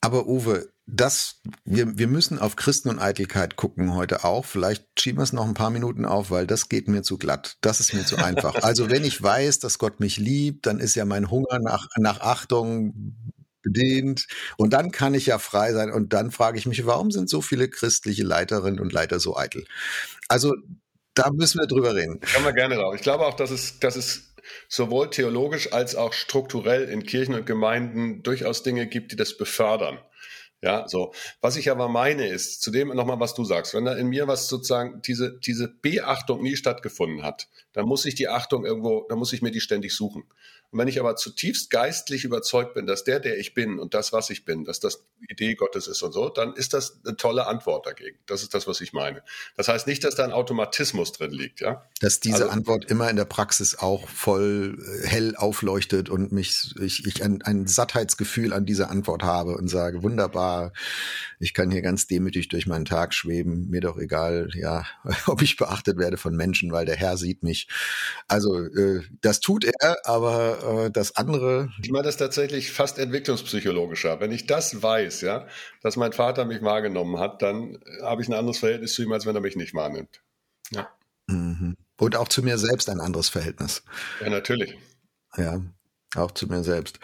Aber 0.00 0.26
Uwe, 0.26 0.70
das, 0.86 1.40
wir, 1.64 1.98
wir 1.98 2.08
müssen 2.08 2.38
auf 2.38 2.56
Christen 2.56 2.88
und 2.88 2.98
Eitelkeit 2.98 3.56
gucken 3.56 3.94
heute 3.94 4.24
auch. 4.24 4.46
Vielleicht 4.46 4.86
schieben 4.98 5.18
wir 5.18 5.24
es 5.24 5.34
noch 5.34 5.46
ein 5.46 5.54
paar 5.54 5.70
Minuten 5.70 6.06
auf, 6.06 6.30
weil 6.30 6.46
das 6.46 6.70
geht 6.70 6.88
mir 6.88 7.02
zu 7.02 7.18
glatt. 7.18 7.58
Das 7.60 7.80
ist 7.80 7.92
mir 7.92 8.06
zu 8.06 8.16
einfach. 8.16 8.54
Also 8.62 8.90
wenn 8.90 9.04
ich 9.04 9.22
weiß, 9.22 9.58
dass 9.58 9.78
Gott 9.78 10.00
mich 10.00 10.16
liebt, 10.16 10.66
dann 10.66 10.80
ist 10.80 10.94
ja 10.94 11.04
mein 11.04 11.30
Hunger 11.30 11.58
nach, 11.58 11.88
nach 11.98 12.20
Achtung 12.20 13.16
bedient. 13.72 14.26
Und 14.56 14.72
dann 14.72 14.90
kann 14.90 15.14
ich 15.14 15.26
ja 15.26 15.38
frei 15.38 15.72
sein. 15.72 15.90
Und 15.90 16.12
dann 16.12 16.30
frage 16.30 16.58
ich 16.58 16.66
mich, 16.66 16.86
warum 16.86 17.10
sind 17.10 17.28
so 17.28 17.40
viele 17.40 17.68
christliche 17.68 18.24
Leiterinnen 18.24 18.80
und 18.80 18.92
Leiter 18.92 19.20
so 19.20 19.36
eitel? 19.36 19.64
Also 20.28 20.54
da 21.14 21.30
müssen 21.32 21.60
wir 21.60 21.66
drüber 21.66 21.94
reden. 21.94 22.20
Kann 22.20 22.44
man 22.44 22.54
gerne 22.54 22.76
drauf. 22.76 22.94
Ich 22.94 23.02
glaube 23.02 23.26
auch, 23.26 23.34
dass 23.34 23.50
es, 23.50 23.80
dass 23.80 23.96
es 23.96 24.34
sowohl 24.68 25.10
theologisch 25.10 25.72
als 25.72 25.96
auch 25.96 26.12
strukturell 26.12 26.84
in 26.88 27.04
Kirchen 27.04 27.34
und 27.34 27.46
Gemeinden 27.46 28.22
durchaus 28.22 28.62
Dinge 28.62 28.86
gibt, 28.86 29.12
die 29.12 29.16
das 29.16 29.36
befördern. 29.36 29.98
Ja, 30.60 30.88
so. 30.88 31.12
Was 31.40 31.56
ich 31.56 31.70
aber 31.70 31.88
meine 31.88 32.26
ist, 32.26 32.62
zu 32.62 32.72
dem 32.72 32.88
nochmal, 32.88 33.20
was 33.20 33.34
du 33.34 33.44
sagst, 33.44 33.74
wenn 33.74 33.84
da 33.84 33.94
in 33.94 34.08
mir 34.08 34.26
was 34.26 34.48
sozusagen, 34.48 35.00
diese, 35.02 35.38
diese 35.38 35.68
Beachtung 35.68 36.42
nie 36.42 36.56
stattgefunden 36.56 37.22
hat, 37.22 37.48
dann 37.72 37.86
muss 37.86 38.04
ich 38.04 38.16
die 38.16 38.28
Achtung 38.28 38.64
irgendwo, 38.64 39.06
dann 39.08 39.18
muss 39.18 39.32
ich 39.32 39.40
mir 39.40 39.52
die 39.52 39.60
ständig 39.60 39.94
suchen. 39.94 40.24
Und 40.70 40.78
wenn 40.78 40.88
ich 40.88 41.00
aber 41.00 41.16
zutiefst 41.16 41.70
geistlich 41.70 42.24
überzeugt 42.24 42.74
bin, 42.74 42.86
dass 42.86 43.02
der, 43.02 43.20
der 43.20 43.38
ich 43.38 43.54
bin 43.54 43.78
und 43.78 43.94
das, 43.94 44.12
was 44.12 44.28
ich 44.28 44.44
bin, 44.44 44.64
dass 44.64 44.80
das 44.80 45.06
Idee 45.26 45.54
Gottes 45.54 45.86
ist 45.88 46.02
und 46.02 46.12
so, 46.12 46.28
dann 46.28 46.52
ist 46.54 46.74
das 46.74 47.00
eine 47.06 47.16
tolle 47.16 47.46
Antwort 47.46 47.86
dagegen. 47.86 48.18
Das 48.26 48.42
ist 48.42 48.52
das, 48.52 48.66
was 48.66 48.82
ich 48.82 48.92
meine. 48.92 49.22
Das 49.56 49.68
heißt 49.68 49.86
nicht, 49.86 50.04
dass 50.04 50.14
da 50.14 50.24
ein 50.24 50.32
Automatismus 50.32 51.12
drin 51.12 51.30
liegt, 51.30 51.60
ja. 51.60 51.88
Dass 52.00 52.20
diese 52.20 52.44
also, 52.44 52.48
Antwort 52.50 52.84
immer 52.90 53.08
in 53.08 53.16
der 53.16 53.24
Praxis 53.24 53.76
auch 53.76 54.08
voll 54.10 54.78
äh, 54.78 55.06
hell 55.06 55.36
aufleuchtet 55.36 56.10
und 56.10 56.32
mich, 56.32 56.74
ich, 56.78 57.06
ich 57.06 57.24
ein, 57.24 57.40
ein 57.42 57.66
Sattheitsgefühl 57.66 58.52
an 58.52 58.66
diese 58.66 58.90
Antwort 58.90 59.22
habe 59.22 59.56
und 59.56 59.68
sage, 59.68 60.02
wunderbar, 60.02 60.74
ich 61.40 61.54
kann 61.54 61.70
hier 61.70 61.82
ganz 61.82 62.08
demütig 62.08 62.48
durch 62.48 62.66
meinen 62.66 62.84
Tag 62.84 63.14
schweben, 63.14 63.70
mir 63.70 63.80
doch 63.80 63.96
egal, 63.96 64.50
ja, 64.54 64.84
ob 65.26 65.40
ich 65.40 65.56
beachtet 65.56 65.96
werde 65.96 66.18
von 66.18 66.36
Menschen, 66.36 66.72
weil 66.72 66.84
der 66.84 66.96
Herr 66.96 67.16
sieht 67.16 67.42
mich. 67.42 67.68
Also 68.26 68.64
äh, 68.64 69.02
das 69.22 69.40
tut 69.40 69.64
er, 69.64 69.96
aber 70.04 70.57
äh, 70.62 70.90
das 70.90 71.16
andere. 71.16 71.70
Ich 71.82 71.90
meine 71.90 72.04
das 72.04 72.16
tatsächlich 72.16 72.72
fast 72.72 72.98
entwicklungspsychologischer. 72.98 74.20
Wenn 74.20 74.32
ich 74.32 74.46
das 74.46 74.82
weiß, 74.82 75.20
ja, 75.22 75.46
dass 75.82 75.96
mein 75.96 76.12
Vater 76.12 76.44
mich 76.44 76.62
wahrgenommen 76.62 77.18
hat, 77.18 77.42
dann 77.42 77.78
habe 78.02 78.22
ich 78.22 78.28
ein 78.28 78.34
anderes 78.34 78.58
Verhältnis 78.58 78.94
zu 78.94 79.02
ihm, 79.02 79.12
als 79.12 79.26
wenn 79.26 79.34
er 79.34 79.40
mich 79.40 79.56
nicht 79.56 79.74
wahrnimmt. 79.74 80.22
Ja. 80.70 80.88
Mhm. 81.26 81.76
Und 81.98 82.16
auch 82.16 82.28
zu 82.28 82.42
mir 82.42 82.58
selbst 82.58 82.88
ein 82.88 83.00
anderes 83.00 83.28
Verhältnis. 83.28 83.82
Ja, 84.20 84.30
natürlich. 84.30 84.76
Ja, 85.36 85.60
auch 86.14 86.30
zu 86.30 86.46
mir 86.46 86.62
selbst. 86.62 86.98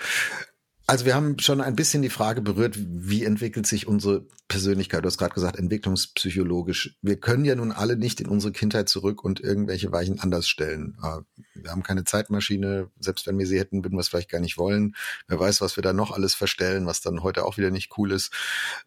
Also 0.86 1.06
wir 1.06 1.14
haben 1.14 1.38
schon 1.38 1.62
ein 1.62 1.76
bisschen 1.76 2.02
die 2.02 2.10
Frage 2.10 2.42
berührt, 2.42 2.76
wie 2.78 3.24
entwickelt 3.24 3.66
sich 3.66 3.86
unsere 3.86 4.26
Persönlichkeit? 4.48 5.02
Du 5.02 5.06
hast 5.06 5.16
gerade 5.16 5.34
gesagt, 5.34 5.58
entwicklungspsychologisch. 5.58 6.98
Wir 7.00 7.16
können 7.16 7.46
ja 7.46 7.54
nun 7.54 7.72
alle 7.72 7.96
nicht 7.96 8.20
in 8.20 8.28
unsere 8.28 8.52
Kindheit 8.52 8.90
zurück 8.90 9.24
und 9.24 9.40
irgendwelche 9.40 9.92
Weichen 9.92 10.20
anders 10.20 10.46
stellen. 10.46 10.98
Äh, 11.02 11.20
wir 11.54 11.70
haben 11.70 11.82
keine 11.82 12.04
Zeitmaschine. 12.04 12.90
Selbst 13.00 13.26
wenn 13.26 13.38
wir 13.38 13.46
sie 13.46 13.58
hätten, 13.58 13.82
würden 13.82 13.94
wir 13.94 14.00
es 14.00 14.08
vielleicht 14.08 14.30
gar 14.30 14.40
nicht 14.40 14.58
wollen. 14.58 14.94
Wer 15.26 15.40
weiß, 15.40 15.62
was 15.62 15.76
wir 15.76 15.82
da 15.82 15.94
noch 15.94 16.10
alles 16.10 16.34
verstellen, 16.34 16.84
was 16.84 17.00
dann 17.00 17.22
heute 17.22 17.46
auch 17.46 17.56
wieder 17.56 17.70
nicht 17.70 17.96
cool 17.96 18.12
ist, 18.12 18.30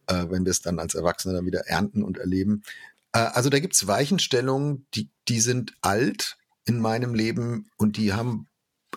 äh, 0.06 0.26
wenn 0.30 0.46
wir 0.46 0.52
es 0.52 0.62
dann 0.62 0.78
als 0.78 0.94
Erwachsene 0.94 1.34
dann 1.34 1.48
wieder 1.48 1.62
ernten 1.66 2.04
und 2.04 2.20
erleben. 2.20 2.62
Äh, 3.12 3.20
also 3.20 3.50
da 3.50 3.58
gibt's 3.58 3.88
Weichenstellungen, 3.88 4.86
die, 4.94 5.10
die 5.28 5.40
sind 5.40 5.74
alt 5.82 6.38
in 6.66 6.80
meinem 6.80 7.16
Leben 7.16 7.72
und 7.78 7.98
die 7.98 8.14
haben 8.14 8.48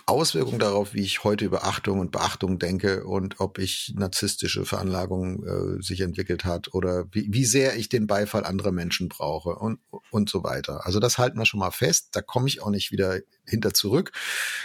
Auswirkungen 0.06 0.60
darauf, 0.60 0.94
wie 0.94 1.02
ich 1.02 1.24
heute 1.24 1.44
über 1.44 1.64
Achtung 1.64 1.98
und 1.98 2.12
Beachtung 2.12 2.58
denke 2.58 3.04
und 3.04 3.40
ob 3.40 3.58
ich 3.58 3.92
narzisstische 3.96 4.64
Veranlagung 4.64 5.44
äh, 5.44 5.82
sich 5.82 6.00
entwickelt 6.00 6.44
hat 6.44 6.74
oder 6.74 7.06
wie, 7.12 7.26
wie 7.30 7.44
sehr 7.44 7.76
ich 7.76 7.88
den 7.88 8.06
Beifall 8.06 8.44
anderer 8.44 8.72
Menschen 8.72 9.08
brauche 9.08 9.56
und, 9.56 9.80
und 10.10 10.28
so 10.28 10.44
weiter. 10.44 10.86
Also 10.86 11.00
das 11.00 11.18
halten 11.18 11.38
wir 11.38 11.46
schon 11.46 11.60
mal 11.60 11.70
fest. 11.70 12.10
Da 12.12 12.22
komme 12.22 12.48
ich 12.48 12.62
auch 12.62 12.70
nicht 12.70 12.92
wieder 12.92 13.18
hinter 13.44 13.74
zurück. 13.74 14.12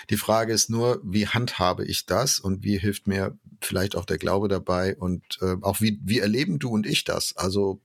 Die 0.09 0.17
Frage 0.17 0.53
ist 0.53 0.69
nur, 0.69 1.01
wie 1.03 1.27
handhabe 1.27 1.85
ich 1.85 2.05
das 2.05 2.39
und 2.39 2.63
wie 2.63 2.77
hilft 2.77 3.07
mir 3.07 3.37
vielleicht 3.61 3.95
auch 3.95 4.05
der 4.05 4.17
Glaube 4.17 4.47
dabei 4.47 4.95
und 4.95 5.23
äh, 5.41 5.55
auch 5.61 5.81
wie, 5.81 5.99
wie 6.03 6.19
erleben 6.19 6.59
du 6.59 6.69
und 6.69 6.85
ich 6.85 7.03
das? 7.03 7.35
Also 7.35 7.81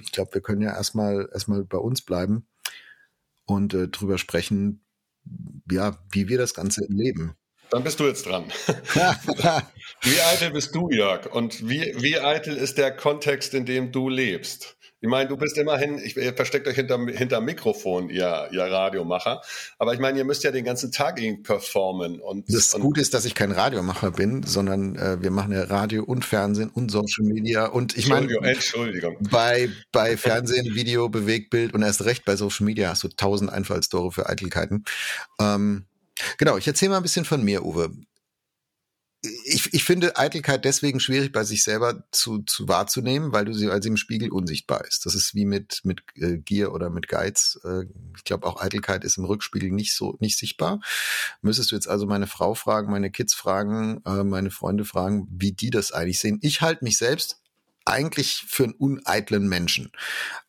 ich 0.00 0.12
glaube, 0.12 0.34
wir 0.34 0.40
können 0.40 0.62
ja 0.62 0.74
erstmal 0.74 1.28
erstmal 1.32 1.64
bei 1.64 1.78
uns 1.78 2.02
bleiben 2.02 2.46
und 3.46 3.74
äh, 3.74 3.88
drüber 3.88 4.18
sprechen, 4.18 4.83
ja, 5.70 5.98
wie 6.12 6.28
wir 6.28 6.38
das 6.38 6.54
Ganze 6.54 6.82
erleben. 6.88 7.36
Dann 7.70 7.82
bist 7.82 7.98
du 7.98 8.06
jetzt 8.06 8.26
dran. 8.26 8.44
wie 10.02 10.20
eitel 10.20 10.50
bist 10.52 10.74
du, 10.74 10.90
Jörg? 10.90 11.32
Und 11.32 11.68
wie, 11.68 11.94
wie 11.98 12.20
eitel 12.20 12.56
ist 12.56 12.78
der 12.78 12.94
Kontext, 12.94 13.54
in 13.54 13.66
dem 13.66 13.90
du 13.90 14.08
lebst? 14.08 14.76
Ich 15.00 15.08
meine, 15.08 15.28
du 15.28 15.36
bist 15.36 15.58
immerhin, 15.58 15.98
ich, 15.98 16.16
ihr 16.16 16.34
versteckt 16.34 16.66
euch 16.66 16.76
hinter, 16.76 16.98
hinter 16.98 17.40
Mikrofon, 17.40 18.08
ihr, 18.08 18.48
ihr 18.52 18.62
Radiomacher. 18.62 19.42
Aber 19.78 19.92
ich 19.92 20.00
meine, 20.00 20.18
ihr 20.18 20.24
müsst 20.24 20.44
ja 20.44 20.50
den 20.50 20.64
ganzen 20.64 20.92
Tag 20.92 21.20
irgendwie 21.20 21.42
performen. 21.42 22.20
Und, 22.20 22.52
das 22.52 22.72
und 22.72 22.80
Gute 22.80 23.00
ist, 23.00 23.12
dass 23.12 23.24
ich 23.26 23.34
kein 23.34 23.52
Radiomacher 23.52 24.12
bin, 24.12 24.42
sondern 24.44 24.96
äh, 24.96 25.22
wir 25.22 25.30
machen 25.30 25.52
ja 25.52 25.64
Radio 25.64 26.04
und 26.04 26.24
Fernsehen 26.24 26.70
und 26.70 26.90
Social 26.90 27.24
Media. 27.24 27.66
Und 27.66 27.96
ich 27.98 28.08
meine, 28.08 28.32
Entschuldigung. 28.42 29.18
Bei, 29.30 29.68
bei 29.92 30.16
Fernsehen, 30.16 30.74
Video, 30.74 31.08
Bewegtbild 31.08 31.74
und 31.74 31.82
erst 31.82 32.04
recht 32.04 32.24
bei 32.24 32.36
Social 32.36 32.64
Media 32.64 32.88
hast 32.88 33.04
du 33.04 33.08
tausend 33.08 33.52
Einfallstore 33.52 34.10
für 34.10 34.28
Eitelkeiten. 34.28 34.84
Ähm, 35.40 35.84
Genau, 36.38 36.56
ich 36.56 36.66
erzähle 36.66 36.90
mal 36.90 36.98
ein 36.98 37.02
bisschen 37.02 37.24
von 37.24 37.42
mir, 37.42 37.64
Uwe 37.64 37.90
ich, 39.44 39.72
ich 39.72 39.84
finde 39.84 40.16
Eitelkeit 40.16 40.64
deswegen 40.64 41.00
schwierig 41.00 41.32
bei 41.32 41.44
sich 41.44 41.62
selber 41.62 42.04
zu, 42.10 42.42
zu 42.42 42.68
wahrzunehmen, 42.68 43.32
weil 43.32 43.44
du 43.44 43.52
sie, 43.52 43.70
sie 43.80 43.88
im 43.88 43.96
Spiegel 43.96 44.30
unsichtbar 44.30 44.84
ist. 44.84 45.06
Das 45.06 45.14
ist 45.14 45.34
wie 45.34 45.44
mit, 45.44 45.80
mit 45.84 46.02
äh, 46.16 46.38
Gier 46.38 46.72
oder 46.72 46.90
mit 46.90 47.08
Geiz. 47.08 47.58
Äh, 47.64 47.84
ich 48.16 48.24
glaube, 48.24 48.46
auch 48.46 48.60
Eitelkeit 48.60 49.04
ist 49.04 49.16
im 49.16 49.24
Rückspiegel 49.24 49.70
nicht 49.70 49.94
so, 49.94 50.16
nicht 50.20 50.38
sichtbar. 50.38 50.80
Müsstest 51.42 51.70
du 51.70 51.74
jetzt 51.74 51.88
also 51.88 52.06
meine 52.06 52.26
Frau 52.26 52.54
fragen, 52.54 52.90
meine 52.90 53.10
Kids 53.10 53.34
fragen, 53.34 54.02
äh, 54.04 54.24
meine 54.24 54.50
Freunde 54.50 54.84
fragen, 54.84 55.26
wie 55.30 55.52
die 55.52 55.70
das 55.70 55.92
eigentlich 55.92 56.20
sehen. 56.20 56.38
Ich 56.42 56.60
halte 56.60 56.84
mich 56.84 56.98
selbst 56.98 57.43
eigentlich 57.84 58.44
für 58.48 58.64
einen 58.64 58.72
uneitlen 58.72 59.48
Menschen. 59.48 59.92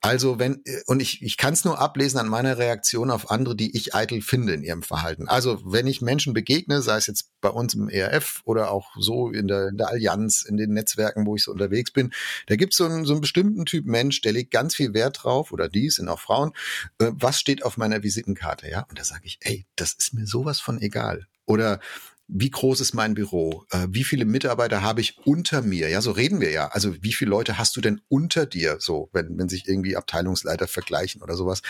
Also 0.01 0.39
wenn, 0.39 0.63
und 0.85 1.01
ich, 1.01 1.21
ich 1.21 1.37
kann 1.37 1.53
es 1.53 1.65
nur 1.65 1.79
ablesen 1.79 2.19
an 2.19 2.27
meiner 2.27 2.57
Reaktion 2.57 3.11
auf 3.11 3.29
andere, 3.29 3.55
die 3.55 3.75
ich 3.75 3.93
eitel 3.93 4.21
finde 4.21 4.53
in 4.53 4.63
ihrem 4.63 4.83
Verhalten. 4.83 5.27
Also 5.27 5.61
wenn 5.65 5.87
ich 5.87 6.01
Menschen 6.01 6.33
begegne, 6.33 6.81
sei 6.81 6.97
es 6.97 7.07
jetzt 7.07 7.31
bei 7.41 7.49
uns 7.49 7.73
im 7.73 7.89
ERF 7.89 8.41
oder 8.45 8.71
auch 8.71 8.91
so 8.97 9.29
in 9.29 9.47
der, 9.47 9.67
in 9.67 9.77
der 9.77 9.89
Allianz, 9.89 10.43
in 10.43 10.57
den 10.57 10.73
Netzwerken, 10.73 11.25
wo 11.25 11.35
ich 11.35 11.43
so 11.43 11.51
unterwegs 11.51 11.91
bin, 11.91 12.13
da 12.47 12.55
gibt 12.55 12.73
so 12.73 12.85
es 12.85 12.91
einen, 12.91 13.05
so 13.05 13.13
einen 13.13 13.21
bestimmten 13.21 13.65
Typ 13.65 13.85
Mensch, 13.85 14.21
der 14.21 14.31
legt 14.31 14.51
ganz 14.51 14.75
viel 14.75 14.93
Wert 14.93 15.23
drauf, 15.23 15.51
oder 15.51 15.67
die 15.67 15.89
sind 15.89 16.07
auch 16.07 16.19
Frauen, 16.19 16.51
äh, 16.99 17.11
was 17.13 17.39
steht 17.39 17.63
auf 17.63 17.77
meiner 17.77 18.03
Visitenkarte, 18.03 18.69
ja? 18.69 18.85
Und 18.89 18.97
da 18.97 19.03
sage 19.03 19.23
ich, 19.25 19.39
ey, 19.41 19.65
das 19.75 19.93
ist 19.93 20.13
mir 20.13 20.25
sowas 20.25 20.59
von 20.59 20.81
egal. 20.81 21.27
Oder 21.45 21.79
wie 22.27 22.49
groß 22.49 22.79
ist 22.79 22.93
mein 22.93 23.13
Büro? 23.13 23.65
Äh, 23.69 23.87
wie 23.89 24.03
viele 24.03 24.25
Mitarbeiter 24.25 24.81
habe 24.81 25.01
ich 25.01 25.19
unter 25.25 25.61
mir? 25.61 25.89
Ja, 25.89 26.01
so 26.01 26.11
reden 26.11 26.41
wir 26.41 26.51
ja. 26.51 26.67
Also 26.69 27.01
wie 27.03 27.13
viele 27.13 27.29
Leute 27.29 27.57
hast 27.57 27.75
du 27.75 27.81
denn 27.81 28.01
unter 28.07 28.45
dir? 28.45 28.77
So, 28.79 29.09
wenn, 29.13 29.37
wenn 29.37 29.49
sich 29.49 29.67
irgendwie 29.67 29.95
Abteilungsleiter 29.95 30.67
vergleichen 30.67 31.21
oder 31.21 31.35
sowas. 31.35 31.61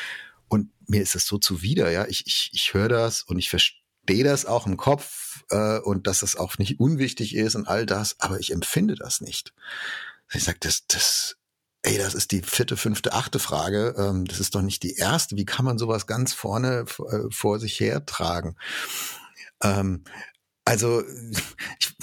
Und 0.48 0.72
mir 0.88 1.02
ist 1.02 1.16
das 1.16 1.26
so 1.26 1.38
zuwider, 1.38 1.92
ja. 1.92 2.06
Ich, 2.08 2.26
ich, 2.26 2.52
ich 2.54 2.74
höre 2.74 2.90
das 2.90 3.24
und 3.24 3.38
ich 3.38 3.50
verstehe 3.50 4.24
das 4.24 4.46
auch 4.46 4.66
im 4.66 4.78
Kopf 4.78 5.44
äh, 5.50 5.80
und 5.80 6.08
dass 6.08 6.20
das 6.20 6.36
auch 6.36 6.58
nicht 6.58 6.80
unwichtig 6.80 7.36
ist 7.36 7.56
und 7.56 7.68
all 7.68 7.86
das, 7.86 8.20
aber 8.20 8.40
ich 8.40 8.52
empfinde 8.52 8.96
das 8.96 9.22
nicht. 9.22 9.54
Ich 10.32 10.44
sage, 10.44 10.60
das, 10.62 10.88
das, 10.88 11.36
ey, 11.82 11.98
das 11.98 12.14
ist 12.14 12.32
die 12.32 12.42
vierte, 12.42 12.78
fünfte, 12.78 13.14
achte 13.14 13.40
Frage. 13.40 13.94
Ähm, 13.98 14.26
das 14.26 14.40
ist 14.40 14.56
doch 14.56 14.62
nicht 14.62 14.84
die 14.84 14.96
erste. 14.96 15.36
Wie 15.36 15.46
kann 15.46 15.66
man 15.66 15.78
sowas 15.78 16.08
ganz 16.08 16.34
vorne 16.34 16.86
äh, 17.12 17.30
vor 17.30 17.60
sich 17.60 17.80
hertragen? 17.80 18.56
Ähm, 19.62 20.04
also 20.66 21.04
ich, 21.80 21.96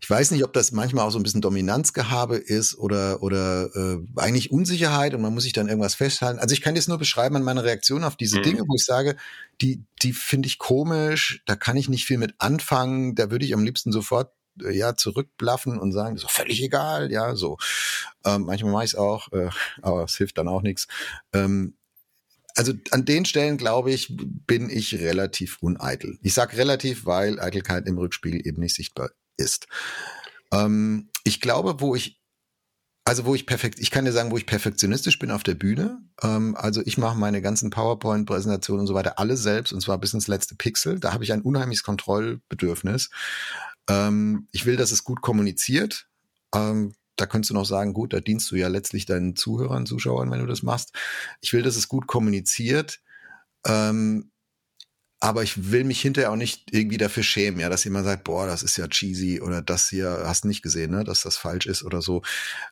ich 0.00 0.10
weiß 0.10 0.32
nicht, 0.32 0.44
ob 0.44 0.52
das 0.52 0.72
manchmal 0.72 1.06
auch 1.06 1.10
so 1.10 1.18
ein 1.18 1.22
bisschen 1.22 1.40
Dominanzgehabe 1.40 2.36
ist 2.36 2.76
oder 2.76 3.22
oder 3.22 3.70
äh, 3.74 3.98
eigentlich 4.16 4.50
Unsicherheit 4.50 5.14
und 5.14 5.22
man 5.22 5.32
muss 5.32 5.44
sich 5.44 5.52
dann 5.52 5.68
irgendwas 5.68 5.94
festhalten. 5.94 6.40
Also 6.40 6.52
ich 6.52 6.60
kann 6.60 6.74
jetzt 6.74 6.88
nur 6.88 6.98
beschreiben 6.98 7.36
an 7.36 7.44
meiner 7.44 7.64
Reaktion 7.64 8.04
auf 8.04 8.16
diese 8.16 8.38
mhm. 8.38 8.42
Dinge, 8.42 8.62
wo 8.66 8.74
ich 8.74 8.84
sage, 8.84 9.16
die 9.60 9.84
die 10.02 10.12
finde 10.12 10.48
ich 10.48 10.58
komisch, 10.58 11.42
da 11.46 11.54
kann 11.54 11.76
ich 11.76 11.88
nicht 11.88 12.04
viel 12.04 12.18
mit 12.18 12.34
anfangen, 12.38 13.14
da 13.14 13.30
würde 13.30 13.44
ich 13.44 13.54
am 13.54 13.64
liebsten 13.64 13.92
sofort 13.92 14.32
äh, 14.62 14.76
ja 14.76 14.96
zurückblaffen 14.96 15.78
und 15.78 15.92
sagen, 15.92 16.16
das 16.16 16.24
ist 16.24 16.32
völlig 16.32 16.62
egal, 16.62 17.12
ja 17.12 17.36
so. 17.36 17.56
Ähm, 18.24 18.42
manchmal 18.42 18.72
mache 18.72 18.84
ich 18.84 18.92
es 18.92 18.98
auch, 18.98 19.32
äh, 19.32 19.50
aber 19.80 20.04
es 20.04 20.16
hilft 20.16 20.38
dann 20.38 20.48
auch 20.48 20.62
nichts. 20.62 20.88
Ähm, 21.32 21.77
also 22.58 22.72
an 22.90 23.04
den 23.04 23.24
Stellen, 23.24 23.56
glaube 23.56 23.92
ich, 23.92 24.16
bin 24.18 24.68
ich 24.68 24.96
relativ 24.96 25.58
uneitel. 25.60 26.18
Ich 26.22 26.34
sage 26.34 26.56
relativ, 26.56 27.06
weil 27.06 27.38
Eitelkeit 27.38 27.86
im 27.86 27.98
Rückspiegel 27.98 28.44
eben 28.44 28.60
nicht 28.60 28.74
sichtbar 28.74 29.10
ist. 29.36 29.68
Ähm, 30.52 31.08
ich 31.22 31.40
glaube, 31.40 31.80
wo 31.80 31.94
ich 31.94 32.18
also 33.04 33.24
wo 33.24 33.34
ich 33.34 33.46
perfekt, 33.46 33.78
ich 33.78 33.90
kann 33.90 34.04
dir 34.04 34.12
sagen, 34.12 34.30
wo 34.30 34.36
ich 34.36 34.44
perfektionistisch 34.44 35.18
bin 35.18 35.30
auf 35.30 35.42
der 35.42 35.54
Bühne. 35.54 36.02
Ähm, 36.22 36.54
also 36.56 36.82
ich 36.84 36.98
mache 36.98 37.16
meine 37.16 37.40
ganzen 37.40 37.70
PowerPoint-Präsentationen 37.70 38.80
und 38.82 38.86
so 38.86 38.92
weiter 38.92 39.18
alle 39.18 39.38
selbst 39.38 39.72
und 39.72 39.80
zwar 39.80 39.96
bis 39.96 40.12
ins 40.12 40.28
letzte 40.28 40.56
Pixel. 40.56 41.00
Da 41.00 41.14
habe 41.14 41.24
ich 41.24 41.32
ein 41.32 41.40
unheimliches 41.40 41.84
Kontrollbedürfnis. 41.84 43.08
Ähm, 43.88 44.48
ich 44.52 44.66
will, 44.66 44.76
dass 44.76 44.90
es 44.90 45.04
gut 45.04 45.22
kommuniziert. 45.22 46.06
Ähm, 46.54 46.92
da 47.20 47.26
könntest 47.26 47.50
du 47.50 47.54
noch 47.54 47.64
sagen, 47.64 47.94
gut, 47.94 48.12
da 48.12 48.20
dienst 48.20 48.50
du 48.50 48.56
ja 48.56 48.68
letztlich 48.68 49.06
deinen 49.06 49.36
Zuhörern, 49.36 49.86
Zuschauern, 49.86 50.30
wenn 50.30 50.40
du 50.40 50.46
das 50.46 50.62
machst. 50.62 50.92
Ich 51.40 51.52
will, 51.52 51.62
dass 51.62 51.76
es 51.76 51.88
gut 51.88 52.06
kommuniziert. 52.06 53.00
Ähm, 53.66 54.30
aber 55.20 55.42
ich 55.42 55.72
will 55.72 55.82
mich 55.82 56.00
hinterher 56.00 56.30
auch 56.30 56.36
nicht 56.36 56.72
irgendwie 56.72 56.96
dafür 56.96 57.24
schämen, 57.24 57.58
ja, 57.58 57.68
dass 57.68 57.82
jemand 57.82 58.04
sagt, 58.04 58.22
boah, 58.22 58.46
das 58.46 58.62
ist 58.62 58.76
ja 58.76 58.86
cheesy 58.86 59.40
oder 59.40 59.62
das 59.62 59.88
hier 59.88 60.22
hast 60.24 60.44
nicht 60.44 60.62
gesehen, 60.62 60.92
ne, 60.92 61.02
dass 61.02 61.22
das 61.22 61.36
falsch 61.36 61.66
ist 61.66 61.82
oder 61.82 62.02
so. 62.02 62.22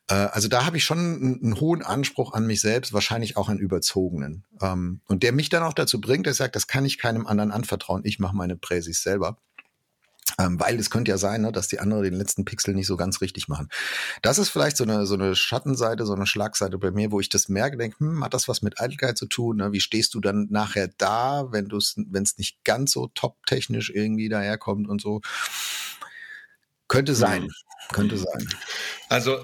Äh, 0.08 0.14
also 0.14 0.46
da 0.46 0.64
habe 0.64 0.76
ich 0.76 0.84
schon 0.84 0.98
einen, 1.42 1.60
hohen 1.60 1.82
Anspruch 1.82 2.34
an 2.34 2.46
mich 2.46 2.60
selbst, 2.60 2.92
wahrscheinlich 2.92 3.36
auch 3.36 3.48
einen 3.48 3.58
überzogenen. 3.58 4.44
Ähm, 4.60 5.00
und 5.06 5.24
der 5.24 5.32
mich 5.32 5.48
dann 5.48 5.64
auch 5.64 5.72
dazu 5.72 6.00
bringt, 6.00 6.26
dass 6.26 6.38
er 6.38 6.44
sagt, 6.44 6.56
das 6.56 6.68
kann 6.68 6.84
ich 6.84 6.98
keinem 6.98 7.26
anderen 7.26 7.50
anvertrauen. 7.50 8.02
Ich 8.04 8.20
mache 8.20 8.36
meine 8.36 8.56
Präsis 8.56 9.02
selber. 9.02 9.38
Ähm, 10.38 10.60
weil 10.60 10.78
es 10.78 10.90
könnte 10.90 11.10
ja 11.10 11.18
sein, 11.18 11.42
ne, 11.42 11.52
dass 11.52 11.68
die 11.68 11.78
anderen 11.78 12.02
den 12.02 12.14
letzten 12.14 12.44
Pixel 12.44 12.74
nicht 12.74 12.86
so 12.86 12.96
ganz 12.96 13.22
richtig 13.22 13.48
machen. 13.48 13.68
Das 14.20 14.38
ist 14.38 14.50
vielleicht 14.50 14.76
so 14.76 14.84
eine, 14.84 15.06
so 15.06 15.14
eine 15.14 15.34
Schattenseite, 15.34 16.04
so 16.04 16.12
eine 16.12 16.26
Schlagseite 16.26 16.76
bei 16.76 16.90
mir, 16.90 17.10
wo 17.10 17.20
ich 17.20 17.30
das 17.30 17.48
merke, 17.48 17.78
denke, 17.78 17.98
hm, 18.00 18.22
hat 18.22 18.34
das 18.34 18.46
was 18.46 18.60
mit 18.60 18.80
Eitelkeit 18.80 19.16
zu 19.16 19.26
tun? 19.26 19.56
Ne? 19.56 19.72
Wie 19.72 19.80
stehst 19.80 20.14
du 20.14 20.20
dann 20.20 20.48
nachher 20.50 20.88
da, 20.98 21.46
wenn 21.52 21.68
du 21.68 21.78
es, 21.78 21.94
wenn 21.96 22.22
es 22.22 22.36
nicht 22.36 22.64
ganz 22.64 22.92
so 22.92 23.08
top-technisch 23.14 23.90
irgendwie 23.90 24.28
daherkommt 24.28 24.88
und 24.88 25.00
so? 25.00 25.22
Könnte 26.88 27.14
sein. 27.14 27.44
Mhm. 27.44 27.50
Könnte 27.92 28.18
sein. 28.18 28.48
Also 29.08 29.38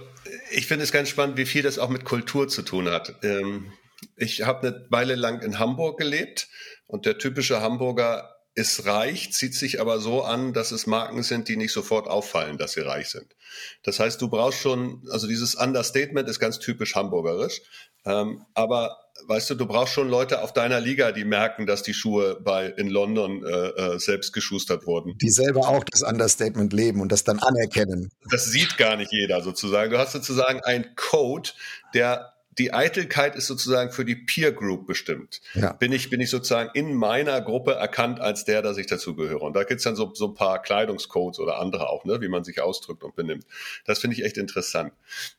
ich 0.50 0.66
finde 0.66 0.84
es 0.84 0.92
ganz 0.92 1.08
spannend, 1.08 1.37
wie 1.37 1.46
viel 1.46 1.62
das 1.62 1.78
auch 1.78 1.88
mit 1.88 2.04
Kultur 2.04 2.49
zu 2.49 2.62
tun 2.62 2.88
hat. 2.88 3.16
Ähm, 3.22 3.72
ich 4.16 4.42
habe 4.42 4.66
eine 4.66 4.87
Weile 4.90 5.14
lang 5.14 5.40
in 5.40 5.58
Hamburg 5.58 5.99
gelebt 5.99 6.49
und 6.87 7.06
der 7.06 7.18
typische 7.18 7.61
Hamburger 7.61 8.37
ist 8.54 8.85
reich, 8.85 9.32
zieht 9.32 9.54
sich 9.54 9.80
aber 9.80 9.99
so 9.99 10.23
an, 10.23 10.52
dass 10.52 10.73
es 10.73 10.87
Marken 10.87 11.23
sind, 11.23 11.49
die 11.49 11.56
nicht 11.56 11.73
sofort 11.73 12.06
auffallen, 12.06 12.59
dass 12.59 12.73
sie 12.73 12.80
reich 12.80 13.09
sind. 13.09 13.35
Das 13.82 13.99
heißt, 13.99 14.21
du 14.21 14.28
brauchst 14.28 14.59
schon, 14.59 15.02
also 15.11 15.26
dieses 15.26 15.54
Understatement 15.54 16.28
ist 16.28 16.38
ganz 16.38 16.59
typisch 16.59 16.94
hamburgerisch, 16.94 17.62
ähm, 18.04 18.44
aber 18.54 18.99
weißt 19.26 19.50
du, 19.50 19.54
du 19.54 19.66
brauchst 19.66 19.94
schon 19.94 20.09
Leute 20.09 20.42
auf 20.42 20.52
deiner 20.52 20.80
Liga, 20.80 21.12
die 21.12 21.25
merken, 21.25 21.66
dass 21.66 21.82
die 21.82 21.94
Schuhe 21.94 22.38
bei 22.42 22.66
in 22.66 22.88
London 22.88 23.44
äh, 23.44 23.68
äh, 23.68 23.99
selbst 23.99 24.32
geschustert 24.32 24.87
wurden. 24.87 25.16
Die 25.18 25.30
selber 25.30 25.68
auch 25.68 25.85
das 25.85 26.02
Understatement 26.02 26.73
leben 26.73 27.00
und 27.00 27.12
das 27.12 27.25
dann 27.25 27.38
anerkennen. 27.38 28.11
Das 28.30 28.47
sieht 28.47 28.76
gar 28.76 28.97
nicht 28.97 29.12
jeder 29.12 29.42
sozusagen. 29.42 29.90
Du 29.90 29.99
hast 29.99 30.12
sozusagen 30.12 30.61
einen 30.61 30.94
Code, 30.97 31.50
der 31.94 32.32
die 32.59 32.73
Eitelkeit 32.75 33.35
ist 33.35 33.47
sozusagen 33.47 33.92
für 33.92 34.04
die 34.04 34.14
Peer 34.14 34.52
Group 34.52 34.87
bestimmt. 34.87 35.40
Ja. 35.54 35.73
Bin 35.73 35.90
ich 35.92 36.11
bin 36.11 36.21
ich 36.21 36.28
sozusagen 36.28 36.71
in 36.75 36.94
meiner 36.94 37.40
Gruppe 37.40 37.73
erkannt 37.73 38.21
als 38.21 38.44
der, 38.44 38.61
dass 38.61 38.76
ich 38.76 38.87
dazugehöre. 38.87 39.40
Und 39.40 39.54
da 39.54 39.64
gibt's 39.64 39.85
dann 39.85 39.97
so, 39.97 40.12
so 40.14 40.28
ein 40.28 40.35
paar 40.35 40.61
Kleidungscodes 40.61 41.38
oder 41.38 41.59
andere 41.59 41.88
auch, 41.88 42.04
ne, 42.04 42.21
wie 42.21 42.28
man 42.28 42.44
sich 42.44 42.61
ausdrückt 42.61 43.04
und 43.04 43.16
benimmt. 43.16 43.47
Das 43.87 44.00
finde 44.00 44.16
ich 44.16 44.25
echt 44.25 44.37
interessant. 44.37 44.92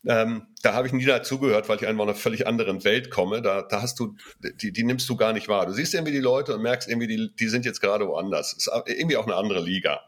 Ähm, 0.08 0.48
da 0.64 0.74
habe 0.74 0.88
ich 0.88 0.94
nie 0.94 1.06
dazugehört, 1.06 1.70
weil 1.70 1.78
ich 1.78 1.88
einfach 1.88 2.04
aus 2.04 2.10
einer 2.10 2.18
völlig 2.18 2.48
anderen 2.48 2.84
Welt 2.84 3.12
komme. 3.12 3.42
Da, 3.42 3.62
da 3.62 3.82
hast 3.82 4.00
du, 4.00 4.16
die, 4.40 4.72
die 4.72 4.84
nimmst 4.84 5.08
du 5.08 5.16
gar 5.16 5.34
nicht 5.34 5.48
wahr. 5.48 5.68
Du 5.68 5.74
siehst 5.74 5.94
irgendwie 5.94 6.14
die 6.14 6.20
Leute 6.20 6.56
und 6.56 6.64
merkst 6.64 6.90
irgendwie, 6.90 7.08
die, 7.08 7.32
die 7.36 7.48
sind 7.48 7.66
jetzt 7.66 7.80
gerade 7.80 8.08
woanders. 8.08 8.54
Ist 8.54 8.72
irgendwie 8.88 9.18
auch 9.18 9.28
eine 9.28 9.36
andere 9.36 9.62
Liga. 9.62 10.02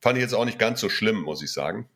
Fand 0.00 0.18
ich 0.18 0.22
jetzt 0.22 0.34
auch 0.34 0.44
nicht 0.44 0.58
ganz 0.58 0.80
so 0.80 0.88
schlimm, 0.88 1.22
muss 1.22 1.42
ich 1.42 1.52
sagen 1.52 1.88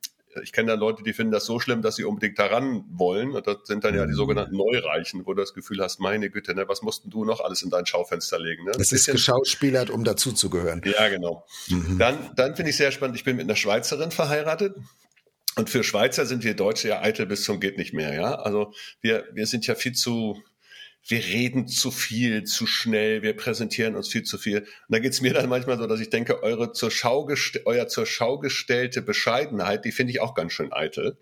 ich 0.43 0.53
kenne 0.53 0.69
da 0.69 0.75
Leute, 0.75 1.03
die 1.03 1.13
finden 1.13 1.33
das 1.33 1.45
so 1.45 1.59
schlimm, 1.59 1.83
dass 1.83 1.97
sie 1.97 2.05
unbedingt 2.05 2.39
daran 2.39 2.85
wollen. 2.93 3.33
Und 3.33 3.47
das 3.47 3.59
sind 3.65 3.85
dann 3.85 3.95
ja 3.95 4.05
die 4.05 4.13
mhm. 4.13 4.17
sogenannten 4.17 4.57
Neureichen, 4.57 5.27
wo 5.27 5.35
du 5.35 5.41
das 5.41 5.55
Gefühl 5.55 5.81
hast, 5.81 5.99
meine 5.99 6.31
Güte, 6.31 6.55
ne, 6.55 6.69
was 6.69 6.83
mussten 6.83 7.11
du 7.11 7.25
noch 7.25 7.41
alles 7.41 7.63
in 7.63 7.71
dein 7.71 7.87
Schaufenster 7.87 8.39
legen? 8.39 8.65
Ne? 8.65 8.73
Das 8.77 8.93
ist 8.93 9.07
geschauspielert, 9.07 9.91
um 9.91 10.05
dazuzugehören. 10.05 10.83
Ja, 10.85 11.09
genau. 11.09 11.47
Mhm. 11.69 11.99
Dann, 11.99 12.31
dann 12.37 12.55
finde 12.55 12.71
ich 12.71 12.77
sehr 12.77 12.93
spannend, 12.93 13.17
ich 13.17 13.25
bin 13.25 13.37
mit 13.37 13.45
einer 13.45 13.57
Schweizerin 13.57 14.11
verheiratet. 14.11 14.77
Und 15.57 15.69
für 15.69 15.83
Schweizer 15.83 16.27
sind 16.27 16.45
wir 16.45 16.55
Deutsche 16.55 16.89
ja 16.89 17.03
eitel 17.03 17.27
bis 17.27 17.43
zum 17.43 17.59
geht 17.59 17.77
nicht 17.77 17.93
mehr, 17.93 18.15
ja. 18.15 18.37
Also 18.37 18.73
wir, 19.01 19.27
wir 19.33 19.47
sind 19.47 19.67
ja 19.67 19.75
viel 19.75 19.93
zu, 19.93 20.41
wir 21.07 21.25
reden 21.25 21.67
zu 21.67 21.91
viel, 21.91 22.45
zu 22.45 22.67
schnell, 22.67 23.23
wir 23.23 23.37
präsentieren 23.37 23.97
uns 23.97 24.09
viel 24.09 24.23
zu 24.23 24.39
viel. 24.39 24.61
Und 24.61 24.69
da 24.89 24.99
geht's 24.99 25.21
mir 25.21 25.33
dann 25.33 25.49
manchmal 25.49 25.79
so, 25.79 25.87
dass 25.87 26.01
ich 26.01 26.11
denke, 26.11 26.43
eure 26.43 26.73
zur 26.73 26.91
Schau 26.91 27.29
euer 27.65 27.89
zur 27.89 28.07
Schau 28.07 28.39
gestellte 28.39 29.03
Bescheidenheit, 29.03 29.85
die 29.85 29.93
finde 29.93 30.13
ich 30.13 30.21
auch 30.21 30.35
ganz 30.35 30.53
schön 30.53 30.73
eitel. 30.73 31.19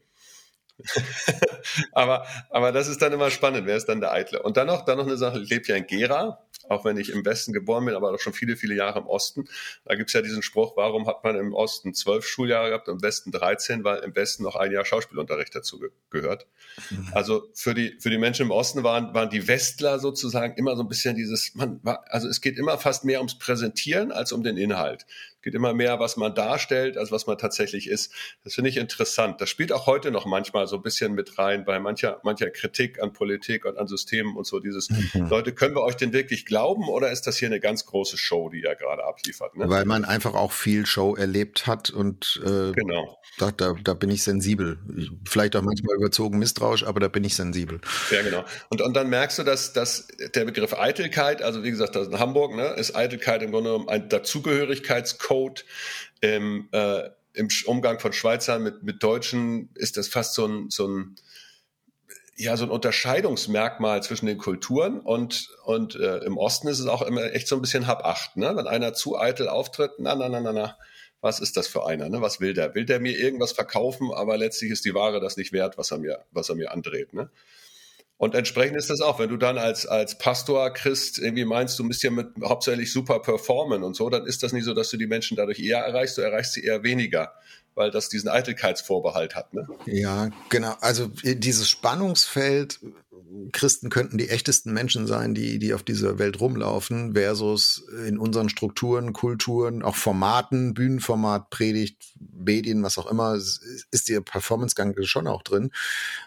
aber, 1.93 2.27
aber 2.51 2.73
das 2.73 2.89
ist 2.89 3.03
dann 3.03 3.13
immer 3.13 3.31
spannend, 3.31 3.67
wer 3.67 3.77
ist 3.77 3.87
dann 3.87 4.01
der 4.01 4.13
Eitle? 4.13 4.43
Und 4.43 4.57
dann 4.57 4.69
noch, 4.69 4.85
dann 4.85 4.99
noch 4.99 5.07
eine 5.07 5.17
Sache, 5.17 5.41
ich 5.41 5.51
lebe 5.51 5.67
ja 5.67 5.77
in 5.77 5.87
Gera, 5.87 6.47
auch 6.69 6.85
wenn 6.85 6.97
ich 6.97 7.11
im 7.11 7.25
Westen 7.25 7.53
geboren 7.53 7.85
bin, 7.85 7.95
aber 7.95 8.13
auch 8.13 8.19
schon 8.21 8.33
viele, 8.33 8.57
viele 8.57 8.75
Jahre 8.75 8.99
im 9.01 9.07
Osten. 9.07 9.49
Da 9.85 9.95
gibt's 9.95 10.13
ja 10.13 10.23
diesen 10.23 10.43
Spruch, 10.43 10.77
warum 10.77 11.07
hat 11.07 11.25
man 11.25 11.37
im 11.37 11.53
Osten 11.55 11.95
zwölf 11.95 12.27
Schuljahre 12.27 12.69
gehabt, 12.69 12.89
im 12.89 13.03
Westen 13.03 13.33
13, 13.33 13.85
weil 13.85 14.01
im 14.01 14.15
Westen 14.15 14.43
noch 14.43 14.57
ein 14.57 14.73
Jahr 14.73 14.85
Schauspielunterricht 14.85 15.55
dazu 15.55 15.79
ge 15.79 15.91
gehört. 16.11 16.47
Mhm. 16.91 17.09
Also 17.13 17.49
für 17.55 17.75
die, 17.75 17.97
für 18.01 18.11
die 18.11 18.19
Menschen 18.19 18.47
im 18.47 18.51
Osten 18.51 18.83
waren, 18.83 19.13
waren 19.13 19.29
die 19.29 19.47
Westler 19.47 19.99
sozusagen 19.99 20.55
immer 20.55 20.75
so 20.75 20.83
ein 20.83 20.89
bisschen 20.89 21.17
dieses, 21.17 21.55
man 21.55 21.81
war, 21.83 22.05
also 22.09 22.29
es 22.29 22.41
geht 22.41 22.57
immer 22.57 22.79
fast 22.79 23.05
mehr 23.05 23.19
ums 23.19 23.39
Präsentieren 23.39 24.11
als 24.11 24.33
um 24.33 24.43
den 24.43 24.57
Inhalt. 24.57 25.07
Es 25.39 25.43
geht 25.43 25.55
immer 25.55 25.73
mehr, 25.73 26.01
was 26.01 26.17
man 26.17 26.35
darstellt, 26.35 26.97
als 26.97 27.13
was 27.13 27.29
man 27.29 27.39
tatsächlich 27.39 27.89
ist. 27.89 28.13
Das 28.43 28.55
finde 28.55 28.71
ich 28.71 28.77
interessant. 28.77 29.41
Das 29.41 29.49
spielt 29.49 29.73
auch 29.73 29.87
heute 29.87 30.11
noch 30.11 30.27
manchmal 30.27 30.67
so 30.67 30.77
ein 30.77 30.83
bisschen 30.83 31.15
mit 31.15 31.39
rein 31.39 31.65
bei 31.65 31.79
mancher, 31.79 32.21
mancher 32.25 32.51
Kritik 32.51 33.01
an 33.01 33.13
Politik 33.13 33.65
und 33.65 33.79
an 33.79 33.87
Systemen 33.87 34.37
und 34.37 34.49
so 34.49 34.59
dieses, 34.59 34.91
mhm. 34.91 35.29
Leute, 35.29 35.53
können 35.53 35.77
wir 35.77 35.83
euch 35.83 35.95
denn 35.95 36.13
wirklich 36.13 36.45
glauben 36.45 36.89
oder 36.89 37.13
ist 37.13 37.29
das 37.29 37.37
hier 37.37 37.47
eine 37.47 37.61
ganz 37.61 37.87
große 37.87 38.19
Show, 38.19 38.49
die 38.49 38.63
ihr 38.63 38.75
gerade 38.75 39.05
abliefert? 39.05 39.57
Ne? 39.57 39.69
Weil 39.69 39.85
man 39.85 40.05
einfach 40.05 40.35
auch 40.35 40.51
viel 40.51 40.87
Show 40.87 41.15
erlebt 41.15 41.69
hat 41.69 41.91
und 41.91 42.41
äh, 42.45 42.73
genau. 42.73 43.21
da, 43.39 43.53
da, 43.53 43.75
da 43.81 43.95
bin 43.95 44.11
ich 44.11 44.25
sensibel. 44.25 44.81
Vielleicht 45.25 45.55
auch 45.55 45.63
manchmal 45.63 45.95
überzogen 45.95 46.41
misstrauisch, 46.41 46.83
aber 46.83 46.99
da 46.99 47.07
bin 47.07 47.23
ich 47.23 47.37
sensibel. 47.37 47.81
Ja, 48.11 48.23
genau. 48.23 48.45
Und, 48.71 48.83
und 48.83 48.95
dann 48.95 49.09
merkst 49.09 49.39
du, 49.39 49.45
dass, 49.45 49.73
dass 49.73 50.09
der 50.35 50.45
Begriff 50.47 50.75
Eitelkeit, 50.75 51.43
also 51.43 51.63
wie 51.63 51.71
gesagt, 51.71 51.95
das 51.95 52.09
in 52.09 52.19
Hamburg 52.19 52.57
ne, 52.57 52.75
ist 52.77 52.97
Eitelkeit 52.97 53.43
im 53.43 53.53
Grunde 53.53 53.71
genommen 53.71 53.89
ein 53.89 54.09
Dazugehörigkeits 54.09 55.19
Code. 55.29 55.63
Im, 56.23 56.69
äh, 56.73 57.11
Im 57.35 57.49
Umgang 57.67 58.01
von 58.01 58.15
Schweizern 58.15 58.63
mit, 58.63 58.83
mit 58.83 59.03
Deutschen 59.03 59.69
ist 59.75 59.99
das 59.99 60.09
fast 60.09 60.35
so 60.35 60.47
ein, 60.47 60.71
so 60.71 60.89
ein 60.89 61.17
ja, 62.41 62.57
so 62.57 62.65
ein 62.65 62.71
Unterscheidungsmerkmal 62.71 64.01
zwischen 64.03 64.27
den 64.27 64.39
Kulturen 64.39 65.01
und, 65.01 65.49
und 65.65 65.97
äh, 65.97 66.19
im 66.19 66.39
Osten 66.39 66.69
ist 66.69 66.79
es 66.79 66.87
auch 66.87 67.03
immer 67.03 67.33
echt 67.35 67.49
so 67.49 67.57
ein 67.57 67.61
bisschen 67.61 67.89
hab 67.89 68.05
acht, 68.05 68.37
ne? 68.37 68.55
Wenn 68.55 68.69
einer 68.69 68.95
zu 68.95 69.19
eitel 69.19 69.49
auftritt, 69.49 69.91
na, 69.99 70.15
na, 70.15 70.29
na, 70.29 70.41
na, 70.41 70.53
na, 70.53 70.79
was 71.21 71.41
ist 71.41 71.57
das 71.57 71.67
für 71.67 71.85
einer, 71.85 72.09
ne? 72.09 72.21
Was 72.21 72.41
will 72.41 72.55
der? 72.55 72.77
Will 72.77 72.85
der 72.85 73.01
mir 73.01 73.19
irgendwas 73.19 73.51
verkaufen, 73.51 74.13
aber 74.15 74.37
letztlich 74.37 74.71
ist 74.71 74.85
die 74.85 74.95
Ware 74.95 75.19
das 75.19 75.37
nicht 75.37 75.53
wert, 75.53 75.79
was 75.79 75.91
er 75.91 75.99
mir, 75.99 76.25
was 76.31 76.49
er 76.49 76.55
mir 76.55 76.71
andreht, 76.71 77.13
ne? 77.13 77.29
Und 78.19 78.35
entsprechend 78.35 78.77
ist 78.77 78.91
das 78.91 79.01
auch, 79.01 79.21
wenn 79.21 79.29
du 79.29 79.37
dann 79.37 79.59
als, 79.59 79.87
als 79.87 80.19
Pastor 80.19 80.71
Christ 80.73 81.21
irgendwie 81.21 81.45
meinst, 81.45 81.79
du 81.79 81.85
müsst 81.85 82.03
ja 82.03 82.11
mit 82.11 82.27
hauptsächlich 82.45 82.93
super 82.93 83.21
performen 83.21 83.85
und 83.85 83.95
so, 83.95 84.11
dann 84.11 84.27
ist 84.27 84.43
das 84.43 84.53
nicht 84.53 84.65
so, 84.65 84.75
dass 84.75 84.91
du 84.91 84.97
die 84.97 85.07
Menschen 85.07 85.37
dadurch 85.37 85.61
eher 85.61 85.79
erreichst, 85.79 86.19
du 86.19 86.23
erreichst 86.23 86.55
sie 86.55 86.65
eher 86.65 86.83
weniger, 86.83 87.33
weil 87.77 87.93
das 87.93 88.09
diesen 88.09 88.29
Eitelkeitsvorbehalt 88.29 89.37
hat. 89.37 89.55
Ne? 89.55 89.69
Ja, 89.87 90.31
genau. 90.49 90.75
Also 90.81 91.13
äh, 91.23 91.37
dieses 91.37 91.71
Spannungsfeld, 91.71 92.81
Christen 93.53 93.89
könnten 93.89 94.19
die 94.19 94.31
echtesten 94.31 94.73
Menschen 94.73 95.07
sein, 95.07 95.33
die, 95.33 95.61
die 95.61 95.73
auf 95.73 95.85
dieser 95.85 96.19
Welt 96.19 96.41
rumlaufen, 96.41 97.15
versus 97.15 97.87
in 98.05 98.19
unseren 98.19 98.49
Strukturen, 98.49 99.13
Kulturen, 99.13 99.85
auch 99.85 99.95
Formaten, 99.95 100.75
Bühnenformat, 100.75 101.51
Predigt, 101.51 102.15
Medien, 102.19 102.83
was 102.83 102.99
auch 102.99 103.09
immer, 103.09 103.37
ist 103.37 104.09
der 104.09 104.23
Performancegang 104.23 104.97
schon 105.05 105.29
auch 105.29 105.45
drin. 105.45 105.71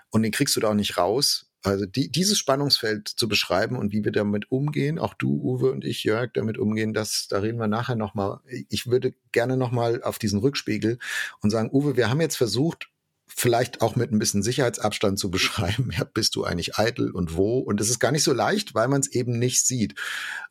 Und 0.09 0.23
den 0.23 0.31
kriegst 0.31 0.55
du 0.55 0.61
da 0.61 0.69
auch 0.69 0.73
nicht 0.73 0.97
raus 0.97 1.50
also 1.63 1.85
die, 1.85 2.11
dieses 2.11 2.37
Spannungsfeld 2.37 3.07
zu 3.07 3.27
beschreiben 3.27 3.77
und 3.77 3.91
wie 3.91 4.03
wir 4.03 4.11
damit 4.11 4.51
umgehen, 4.51 4.97
auch 4.99 5.13
du, 5.13 5.41
Uwe 5.41 5.71
und 5.71 5.85
ich, 5.85 6.03
Jörg, 6.03 6.31
damit 6.33 6.57
umgehen, 6.57 6.93
das, 6.93 7.27
da 7.29 7.39
reden 7.39 7.59
wir 7.59 7.67
nachher 7.67 7.95
nochmal. 7.95 8.39
Ich 8.69 8.87
würde 8.87 9.13
gerne 9.31 9.57
nochmal 9.57 10.01
auf 10.03 10.17
diesen 10.17 10.39
Rückspiegel 10.39 10.97
und 11.41 11.49
sagen, 11.51 11.69
Uwe, 11.71 11.97
wir 11.97 12.09
haben 12.09 12.21
jetzt 12.21 12.37
versucht, 12.37 12.89
vielleicht 13.27 13.81
auch 13.81 13.95
mit 13.95 14.11
ein 14.11 14.19
bisschen 14.19 14.43
Sicherheitsabstand 14.43 15.17
zu 15.17 15.31
beschreiben, 15.31 15.91
ja, 15.97 16.03
bist 16.03 16.35
du 16.35 16.43
eigentlich 16.43 16.77
eitel 16.77 17.11
und 17.11 17.35
wo? 17.35 17.59
Und 17.59 17.79
es 17.79 17.89
ist 17.89 17.99
gar 17.99 18.11
nicht 18.11 18.23
so 18.23 18.33
leicht, 18.33 18.75
weil 18.75 18.87
man 18.87 19.01
es 19.01 19.11
eben 19.11 19.37
nicht 19.39 19.65
sieht. 19.65 19.95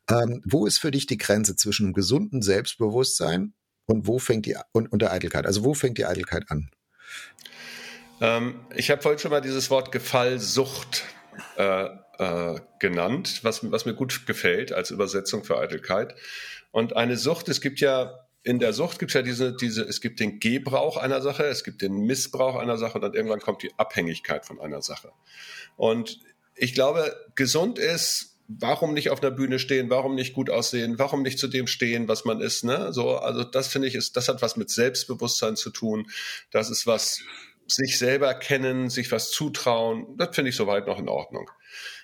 Ähm, 0.09 0.41
wo 0.45 0.65
ist 0.65 0.79
für 0.79 0.91
dich 0.91 1.05
die 1.05 1.17
Grenze 1.17 1.55
zwischen 1.55 1.87
einem 1.87 1.93
gesunden 1.93 2.41
Selbstbewusstsein 2.41 3.53
und 3.85 4.07
wo 4.07 4.19
fängt 4.19 4.45
die 4.45 4.55
und, 4.71 4.91
und 4.91 5.01
der 5.01 5.11
Eitelkeit? 5.11 5.45
Also 5.45 5.63
wo 5.63 5.73
fängt 5.73 5.97
die 5.97 6.05
Eitelkeit 6.05 6.49
an? 6.49 6.71
Ähm, 8.21 8.61
ich 8.75 8.89
habe 8.91 9.01
vorhin 9.01 9.19
schon 9.19 9.31
mal 9.31 9.41
dieses 9.41 9.69
Wort 9.69 9.91
Gefallsucht 9.91 11.03
äh, 11.57 11.87
äh, 12.19 12.59
genannt, 12.79 13.39
was, 13.43 13.69
was 13.69 13.85
mir 13.85 13.95
gut 13.95 14.25
gefällt 14.27 14.71
als 14.71 14.91
Übersetzung 14.91 15.43
für 15.43 15.57
Eitelkeit. 15.57 16.15
Und 16.71 16.95
eine 16.95 17.17
Sucht, 17.17 17.49
es 17.49 17.59
gibt 17.59 17.81
ja 17.81 18.27
in 18.43 18.59
der 18.59 18.73
Sucht 18.73 18.97
gibt 18.97 19.11
es 19.11 19.13
ja 19.13 19.21
diese, 19.21 19.55
diese, 19.55 19.83
es 19.83 20.01
gibt 20.01 20.19
den 20.19 20.39
Gebrauch 20.39 20.97
einer 20.97 21.21
Sache, 21.21 21.43
es 21.43 21.63
gibt 21.63 21.81
den 21.81 22.05
Missbrauch 22.05 22.55
einer 22.55 22.77
Sache 22.77 22.95
und 22.95 23.01
dann 23.01 23.13
irgendwann 23.13 23.39
kommt 23.39 23.61
die 23.61 23.71
Abhängigkeit 23.77 24.45
von 24.45 24.59
einer 24.59 24.81
Sache. 24.81 25.11
Und 25.77 26.19
ich 26.55 26.73
glaube, 26.73 27.15
gesund 27.35 27.77
ist, 27.77 28.39
warum 28.47 28.93
nicht 28.93 29.11
auf 29.11 29.21
einer 29.21 29.31
Bühne 29.31 29.59
stehen, 29.59 29.89
warum 29.89 30.15
nicht 30.15 30.33
gut 30.33 30.49
aussehen, 30.49 30.97
warum 30.97 31.21
nicht 31.21 31.37
zu 31.37 31.47
dem 31.47 31.67
stehen, 31.67 32.07
was 32.07 32.25
man 32.25 32.41
ist, 32.41 32.63
ne? 32.63 32.91
So, 32.91 33.17
also 33.17 33.43
das 33.43 33.67
finde 33.67 33.87
ich 33.87 33.95
ist, 33.95 34.17
das 34.17 34.27
hat 34.27 34.41
was 34.41 34.57
mit 34.57 34.69
Selbstbewusstsein 34.69 35.55
zu 35.55 35.69
tun. 35.69 36.07
Das 36.49 36.69
ist 36.69 36.87
was 36.87 37.21
sich 37.67 37.97
selber 37.97 38.33
kennen, 38.33 38.89
sich 38.89 39.11
was 39.11 39.31
zutrauen, 39.31 40.17
das 40.17 40.35
finde 40.35 40.49
ich 40.49 40.55
soweit 40.55 40.87
noch 40.87 40.99
in 40.99 41.09
Ordnung. 41.09 41.49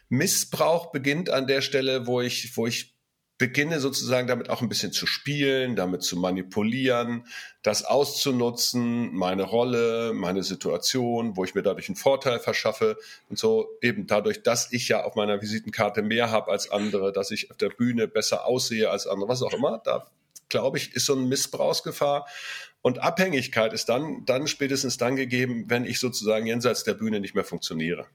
Missbrauch 0.09 0.91
beginnt 0.91 1.29
an 1.29 1.47
der 1.47 1.61
Stelle, 1.61 2.07
wo 2.07 2.21
ich, 2.21 2.55
wo 2.55 2.67
ich 2.67 2.97
beginne 3.37 3.79
sozusagen 3.79 4.27
damit 4.27 4.49
auch 4.49 4.61
ein 4.61 4.69
bisschen 4.69 4.91
zu 4.91 5.05
spielen, 5.05 5.75
damit 5.75 6.01
zu 6.01 6.17
manipulieren, 6.17 7.27
das 7.61 7.85
auszunutzen, 7.85 9.13
meine 9.13 9.43
Rolle, 9.43 10.11
meine 10.13 10.41
Situation, 10.41 11.37
wo 11.37 11.43
ich 11.43 11.53
mir 11.53 11.61
dadurch 11.61 11.87
einen 11.87 11.97
Vorteil 11.97 12.39
verschaffe 12.39 12.97
und 13.29 13.37
so 13.37 13.69
eben 13.81 14.07
dadurch, 14.07 14.41
dass 14.41 14.71
ich 14.71 14.87
ja 14.87 15.03
auf 15.03 15.15
meiner 15.15 15.41
Visitenkarte 15.41 16.01
mehr 16.01 16.31
habe 16.31 16.51
als 16.51 16.71
andere, 16.71 17.11
dass 17.11 17.29
ich 17.29 17.51
auf 17.51 17.57
der 17.57 17.69
Bühne 17.69 18.07
besser 18.07 18.45
aussehe 18.45 18.89
als 18.89 19.05
andere, 19.05 19.29
was 19.29 19.43
auch 19.43 19.53
immer, 19.53 19.81
da 19.83 20.07
glaube 20.49 20.77
ich, 20.77 20.93
ist 20.93 21.05
so 21.05 21.13
eine 21.13 21.23
Missbrauchsgefahr. 21.23 22.27
Und 22.81 22.99
Abhängigkeit 22.99 23.73
ist 23.73 23.89
dann, 23.89 24.23
dann 24.25 24.47
spätestens 24.47 24.97
dann 24.97 25.15
gegeben, 25.15 25.65
wenn 25.67 25.85
ich 25.85 25.99
sozusagen 25.99 26.45
jenseits 26.45 26.83
der 26.83 26.93
Bühne 26.93 27.19
nicht 27.19 27.35
mehr 27.35 27.43
funktioniere. 27.43 28.07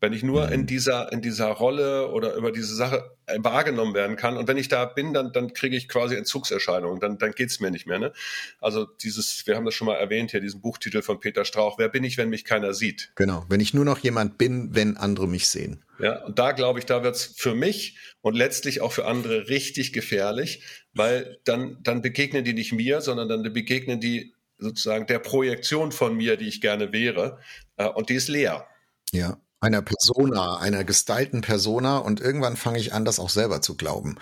Wenn 0.00 0.12
ich 0.12 0.22
nur 0.22 0.52
in 0.52 0.62
mhm. 0.62 0.66
dieser, 0.66 1.10
in 1.12 1.22
dieser 1.22 1.46
Rolle 1.46 2.10
oder 2.10 2.34
über 2.34 2.52
diese 2.52 2.74
Sache 2.74 3.16
äh, 3.26 3.38
wahrgenommen 3.40 3.94
werden 3.94 4.16
kann. 4.16 4.36
Und 4.36 4.46
wenn 4.46 4.58
ich 4.58 4.68
da 4.68 4.84
bin, 4.84 5.14
dann, 5.14 5.32
dann 5.32 5.54
kriege 5.54 5.76
ich 5.76 5.88
quasi 5.88 6.14
Entzugserscheinungen. 6.16 7.00
Dann, 7.00 7.16
dann 7.18 7.32
geht's 7.32 7.60
mir 7.60 7.70
nicht 7.70 7.86
mehr. 7.86 7.98
Ne? 7.98 8.12
Also 8.60 8.84
dieses, 8.84 9.46
wir 9.46 9.56
haben 9.56 9.64
das 9.64 9.74
schon 9.74 9.86
mal 9.86 9.94
erwähnt 9.94 10.32
hier, 10.32 10.40
diesen 10.40 10.60
Buchtitel 10.60 11.00
von 11.00 11.18
Peter 11.18 11.44
Strauch, 11.44 11.78
Wer 11.78 11.88
bin 11.88 12.04
ich, 12.04 12.18
wenn 12.18 12.28
mich 12.28 12.44
keiner 12.44 12.74
sieht? 12.74 13.10
Genau, 13.16 13.46
wenn 13.48 13.60
ich 13.60 13.72
nur 13.72 13.84
noch 13.86 13.98
jemand 13.98 14.36
bin, 14.36 14.74
wenn 14.74 14.96
andere 14.98 15.26
mich 15.26 15.48
sehen. 15.48 15.82
Ja, 15.98 16.24
und 16.24 16.38
da 16.38 16.52
glaube 16.52 16.78
ich, 16.78 16.84
da 16.84 17.02
wird's 17.02 17.24
für 17.24 17.54
mich 17.54 17.98
und 18.20 18.36
letztlich 18.36 18.82
auch 18.82 18.92
für 18.92 19.06
andere 19.06 19.48
richtig 19.48 19.94
gefährlich, 19.94 20.62
weil 20.92 21.38
dann, 21.44 21.78
dann 21.82 22.02
begegnen 22.02 22.44
die 22.44 22.52
nicht 22.52 22.72
mir, 22.72 23.00
sondern 23.00 23.28
dann 23.28 23.42
begegnen 23.52 23.98
die 23.98 24.34
sozusagen 24.58 25.06
der 25.06 25.18
Projektion 25.18 25.90
von 25.90 26.16
mir, 26.16 26.36
die 26.36 26.48
ich 26.48 26.60
gerne 26.60 26.92
wäre. 26.92 27.38
Äh, 27.76 27.88
und 27.88 28.10
die 28.10 28.14
ist 28.14 28.28
leer. 28.28 28.66
Ja, 29.12 29.38
einer 29.60 29.82
Persona, 29.82 30.58
einer 30.58 30.84
gestylten 30.84 31.40
Persona 31.40 31.98
und 31.98 32.20
irgendwann 32.20 32.56
fange 32.56 32.78
ich 32.78 32.92
an, 32.92 33.04
das 33.04 33.18
auch 33.18 33.30
selber 33.30 33.62
zu 33.62 33.76
glauben. 33.76 34.16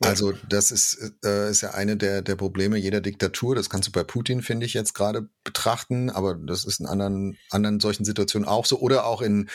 Also 0.00 0.32
das 0.48 0.70
ist, 0.70 1.12
äh, 1.24 1.50
ist 1.50 1.62
ja 1.62 1.72
eine 1.72 1.96
der, 1.96 2.22
der 2.22 2.36
Probleme 2.36 2.76
jeder 2.76 3.00
Diktatur. 3.00 3.56
Das 3.56 3.68
kannst 3.68 3.88
du 3.88 3.92
bei 3.92 4.04
Putin, 4.04 4.42
finde 4.42 4.64
ich, 4.64 4.74
jetzt 4.74 4.94
gerade 4.94 5.28
betrachten, 5.42 6.08
aber 6.08 6.34
das 6.34 6.64
ist 6.64 6.78
in 6.78 6.86
anderen, 6.86 7.36
anderen 7.50 7.80
solchen 7.80 8.04
Situationen 8.04 8.48
auch 8.48 8.64
so. 8.64 8.78
Oder 8.78 9.06
auch 9.06 9.22
in 9.22 9.48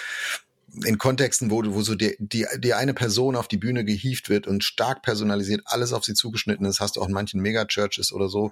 in 0.85 0.97
Kontexten, 0.97 1.51
wo, 1.51 1.63
wo 1.65 1.81
so 1.81 1.95
die, 1.95 2.15
die, 2.19 2.45
die 2.57 2.73
eine 2.73 2.93
Person 2.93 3.35
auf 3.35 3.47
die 3.47 3.57
Bühne 3.57 3.85
gehievt 3.85 4.29
wird 4.29 4.47
und 4.47 4.63
stark 4.63 5.03
personalisiert, 5.03 5.61
alles 5.65 5.93
auf 5.93 6.03
sie 6.03 6.15
zugeschnitten 6.15 6.65
ist, 6.65 6.79
hast 6.79 6.95
du 6.95 7.01
auch 7.01 7.07
in 7.07 7.13
manchen 7.13 7.41
Megachurches 7.41 8.11
oder 8.11 8.27
so. 8.27 8.51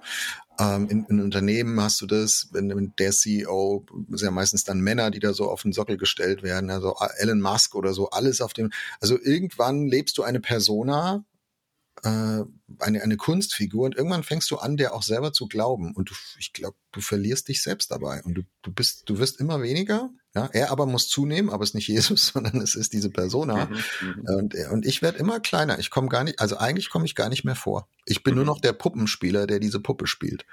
Ähm, 0.58 0.88
in, 0.88 1.04
in 1.06 1.20
Unternehmen 1.20 1.80
hast 1.80 2.00
du 2.00 2.06
das, 2.06 2.48
wenn, 2.52 2.68
wenn 2.70 2.94
der 2.98 3.10
CEO, 3.10 3.84
sind 4.10 4.26
ja 4.26 4.30
meistens 4.30 4.64
dann 4.64 4.80
Männer, 4.80 5.10
die 5.10 5.18
da 5.18 5.34
so 5.34 5.50
auf 5.50 5.62
den 5.62 5.72
Sockel 5.72 5.96
gestellt 5.96 6.42
werden, 6.42 6.70
also 6.70 6.96
Elon 7.18 7.40
Musk 7.40 7.74
oder 7.74 7.92
so, 7.92 8.10
alles 8.10 8.40
auf 8.40 8.52
dem, 8.52 8.70
also 9.00 9.18
irgendwann 9.20 9.86
lebst 9.86 10.16
du 10.18 10.22
eine 10.22 10.40
Persona, 10.40 11.24
äh, 12.02 12.42
eine, 12.78 13.02
eine 13.02 13.16
Kunstfigur 13.16 13.84
und 13.84 13.96
irgendwann 13.96 14.22
fängst 14.22 14.50
du 14.50 14.56
an, 14.56 14.76
der 14.76 14.94
auch 14.94 15.02
selber 15.02 15.32
zu 15.32 15.46
glauben. 15.46 15.94
Und 15.94 16.10
du, 16.10 16.14
ich 16.38 16.52
glaube, 16.52 16.76
du 16.92 17.00
verlierst 17.00 17.48
dich 17.48 17.62
selbst 17.62 17.90
dabei. 17.90 18.22
Und 18.22 18.34
du, 18.34 18.42
du 18.62 18.72
bist, 18.72 19.08
du 19.08 19.18
wirst 19.18 19.40
immer 19.40 19.60
weniger. 19.62 20.10
Ja, 20.34 20.48
er 20.52 20.70
aber 20.70 20.86
muss 20.86 21.08
zunehmen, 21.08 21.50
aber 21.50 21.62
es 21.62 21.70
ist 21.70 21.74
nicht 21.74 21.88
Jesus, 21.88 22.26
sondern 22.32 22.60
es 22.60 22.74
ist 22.74 22.92
diese 22.92 23.10
Persona. 23.10 23.66
Mhm, 23.66 23.76
mhm. 24.08 24.34
und, 24.36 24.54
und 24.70 24.86
ich 24.86 25.02
werde 25.02 25.18
immer 25.18 25.40
kleiner. 25.40 25.78
Ich 25.78 25.90
komme 25.90 26.08
gar 26.08 26.24
nicht, 26.24 26.40
also 26.40 26.56
eigentlich 26.56 26.90
komme 26.90 27.04
ich 27.04 27.14
gar 27.14 27.28
nicht 27.28 27.44
mehr 27.44 27.56
vor. 27.56 27.88
Ich 28.06 28.22
bin 28.22 28.34
mhm. 28.34 28.38
nur 28.38 28.46
noch 28.46 28.60
der 28.60 28.72
Puppenspieler, 28.72 29.46
der 29.46 29.60
diese 29.60 29.80
Puppe 29.80 30.06
spielt. 30.06 30.44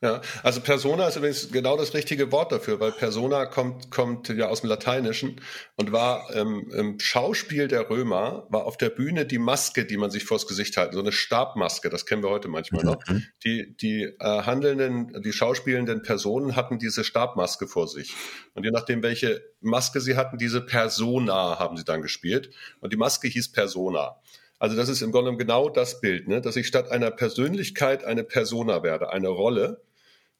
Ja, 0.00 0.20
also 0.44 0.60
Persona 0.60 1.08
ist 1.08 1.16
übrigens 1.16 1.50
genau 1.50 1.76
das 1.76 1.92
richtige 1.92 2.30
Wort 2.30 2.52
dafür, 2.52 2.78
weil 2.78 2.92
Persona 2.92 3.46
kommt, 3.46 3.90
kommt 3.90 4.28
ja 4.28 4.46
aus 4.46 4.60
dem 4.60 4.70
Lateinischen 4.70 5.40
und 5.74 5.90
war 5.90 6.32
ähm, 6.36 6.70
im 6.72 7.00
Schauspiel 7.00 7.66
der 7.66 7.90
Römer, 7.90 8.46
war 8.48 8.64
auf 8.64 8.76
der 8.76 8.90
Bühne 8.90 9.26
die 9.26 9.38
Maske, 9.38 9.84
die 9.84 9.96
man 9.96 10.12
sich 10.12 10.24
vors 10.24 10.46
Gesicht 10.46 10.76
halten, 10.76 10.94
so 10.94 11.00
eine 11.00 11.10
Stabmaske, 11.10 11.90
das 11.90 12.06
kennen 12.06 12.22
wir 12.22 12.30
heute 12.30 12.46
manchmal 12.46 12.84
noch. 12.84 13.04
Mhm. 13.08 13.24
Die, 13.44 13.76
die 13.76 14.02
äh, 14.04 14.14
handelnden, 14.20 15.20
die 15.20 15.32
schauspielenden 15.32 16.02
Personen 16.02 16.54
hatten 16.54 16.78
diese 16.78 17.02
Stabmaske 17.02 17.66
vor 17.66 17.88
sich. 17.88 18.14
Und 18.54 18.62
je 18.62 18.70
nachdem, 18.70 19.02
welche 19.02 19.42
Maske 19.60 20.00
sie 20.00 20.16
hatten, 20.16 20.38
diese 20.38 20.60
Persona 20.60 21.58
haben 21.58 21.76
sie 21.76 21.84
dann 21.84 22.02
gespielt. 22.02 22.50
Und 22.78 22.92
die 22.92 22.96
Maske 22.96 23.26
hieß 23.26 23.50
Persona. 23.50 24.16
Also 24.60 24.76
das 24.76 24.88
ist 24.88 25.02
im 25.02 25.10
Grunde 25.10 25.36
genau 25.36 25.68
das 25.68 26.00
Bild, 26.00 26.28
ne? 26.28 26.40
dass 26.40 26.56
ich 26.56 26.68
statt 26.68 26.90
einer 26.90 27.10
Persönlichkeit 27.10 28.04
eine 28.04 28.24
Persona 28.24 28.82
werde, 28.84 29.10
eine 29.10 29.28
Rolle 29.28 29.80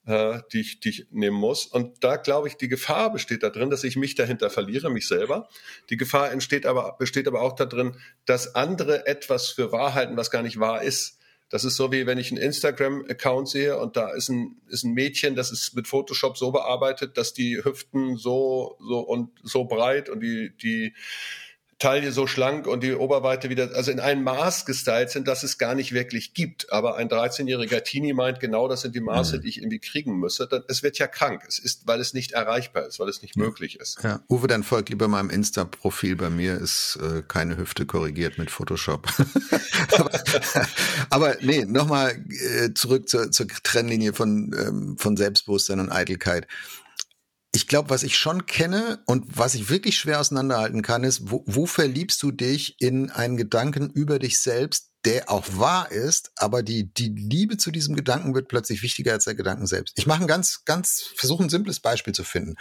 äh, 0.09 0.41
die, 0.53 0.61
ich, 0.61 0.81
die 0.81 0.89
ich 0.89 1.07
nehmen 1.11 1.37
muss. 1.37 1.67
Und 1.67 2.03
da 2.03 2.17
glaube 2.17 2.49
ich, 2.49 2.57
die 2.57 2.69
Gefahr 2.69 3.13
besteht 3.13 3.43
da 3.43 3.51
drin, 3.51 3.69
dass 3.69 3.85
ich 3.85 3.97
mich 3.97 4.15
dahinter 4.15 4.49
verliere, 4.49 4.91
mich 4.91 5.07
selber. 5.07 5.49
Die 5.91 5.99
Gefahr 5.99 6.33
entsteht 6.33 6.65
aber, 6.65 6.97
besteht 6.99 7.29
aber 7.29 7.43
auch 7.43 7.55
darin, 7.55 7.95
dass 8.25 8.55
andere 8.55 9.07
etwas 9.07 9.51
für 9.51 9.71
wahr 9.71 9.95
halten, 9.95 10.17
was 10.17 10.31
gar 10.31 10.43
nicht 10.43 10.59
wahr 10.59 10.83
ist. 10.83 11.19
Das 11.51 11.65
ist 11.65 11.77
so 11.77 11.93
wie 11.93 12.07
wenn 12.07 12.19
ich 12.19 12.31
einen 12.31 12.43
Instagram-Account 12.43 13.49
sehe 13.49 13.79
und 13.79 13.97
da 13.97 14.11
ist 14.11 14.29
ein, 14.29 14.57
ist 14.69 14.85
ein 14.85 14.93
Mädchen, 14.93 15.35
das 15.35 15.51
ist 15.51 15.75
mit 15.75 15.89
Photoshop 15.89 16.37
so 16.37 16.53
bearbeitet, 16.53 17.17
dass 17.17 17.33
die 17.33 17.63
Hüften 17.63 18.17
so, 18.17 18.77
so 18.81 19.01
und 19.01 19.31
so 19.43 19.65
breit 19.65 20.09
und 20.09 20.21
die, 20.21 20.55
die, 20.57 20.95
Taille 21.79 22.11
so 22.11 22.27
schlank 22.27 22.67
und 22.67 22.83
die 22.83 22.93
Oberweite 22.93 23.51
wieder, 23.51 23.71
also 23.75 23.93
in 23.93 24.01
einem 24.01 24.25
Maß 24.25 24.67
gestylt 24.67 25.11
sind, 25.11 25.29
das 25.29 25.45
es 25.45 25.59
gar 25.59 25.77
nicht 25.77 25.93
wirklich 25.93 26.35
gibt. 26.35 26.73
Aber 26.73 26.97
ein 26.97 27.09
13-jähriger 27.09 27.83
Teenie 27.83 28.15
meint, 28.15 28.41
genau 28.41 28.67
das 28.67 28.81
sind 28.81 28.97
die 28.97 29.01
Maße, 29.01 29.37
mhm. 29.37 29.43
die 29.43 29.49
ich 29.49 29.59
irgendwie 29.59 29.79
kriegen 29.79 30.19
müsse. 30.19 30.49
Dann, 30.49 30.65
es 30.67 30.83
wird 30.83 30.99
ja 30.99 31.07
krank. 31.07 31.45
Es 31.47 31.61
ist, 31.61 31.87
weil 31.87 32.01
es 32.01 32.15
nicht 32.15 32.33
erreichbar 32.33 32.87
ist, 32.87 32.99
weil 32.99 33.09
es 33.09 33.23
nicht 33.23 33.37
ja. 33.37 33.45
möglich 33.45 33.79
ist. 33.79 34.03
Ja. 34.03 34.21
Uwe, 34.29 34.49
dann 34.49 34.65
folgt 34.65 34.89
lieber 34.89 35.07
meinem 35.07 35.31
Insta-Profil. 35.31 36.17
Bei 36.17 36.31
mir 36.31 36.57
ist 36.57 36.99
äh, 37.01 37.23
keine 37.23 37.57
Hüfte 37.57 37.87
korrigiert 37.87 38.39
mit 38.39 38.51
Photoshop. 38.51 39.07
aber, 39.99 40.11
aber 41.11 41.37
nee, 41.43 41.65
nochmal 41.65 42.17
äh, 42.29 42.75
zurück 42.75 43.09
zur, 43.09 43.31
zur 43.31 43.47
Trennlinie 43.47 44.15
von, 44.15 44.53
ähm, 44.59 44.99
von 44.99 45.17
Selbstbewusstsein 45.17 45.79
und 45.79 45.93
Eitelkeit 45.93 46.49
ich 47.59 47.67
glaube, 47.67 47.91
was 47.91 48.05
ich 48.05 48.17
schon 48.17 48.47
kenne 48.47 49.03
und 49.05 49.37
was 49.37 49.57
ich 49.57 49.69
wirklich 49.69 49.99
schwer 49.99 50.21
auseinanderhalten 50.21 50.81
kann, 50.81 51.03
ist, 51.03 51.33
wo, 51.33 51.43
wo 51.45 51.67
verliebst 51.67 52.23
du 52.23 52.31
dich 52.31 52.81
in 52.81 53.11
einen 53.11 53.37
Gedanken 53.37 53.91
über 53.91 54.21
dich 54.21 54.39
selbst, 54.39 54.93
der 55.05 55.29
auch 55.29 55.45
wahr 55.51 55.91
ist, 55.91 56.31
aber 56.37 56.63
die, 56.63 56.95
die 56.95 57.09
Liebe 57.09 57.57
zu 57.57 57.73
diesem 57.73 57.97
Gedanken 57.97 58.33
wird 58.33 58.47
plötzlich 58.47 58.85
wichtiger 58.85 59.13
als 59.13 59.25
der 59.25 59.35
Gedanken 59.35 59.67
selbst. 59.67 59.99
Ich 59.99 60.07
mache 60.07 60.23
ein 60.23 60.29
ganz, 60.29 60.65
ganz, 60.67 61.11
versuche 61.17 61.43
ein 61.43 61.49
simples 61.49 61.81
Beispiel 61.81 62.15
zu 62.15 62.23
finden. 62.23 62.55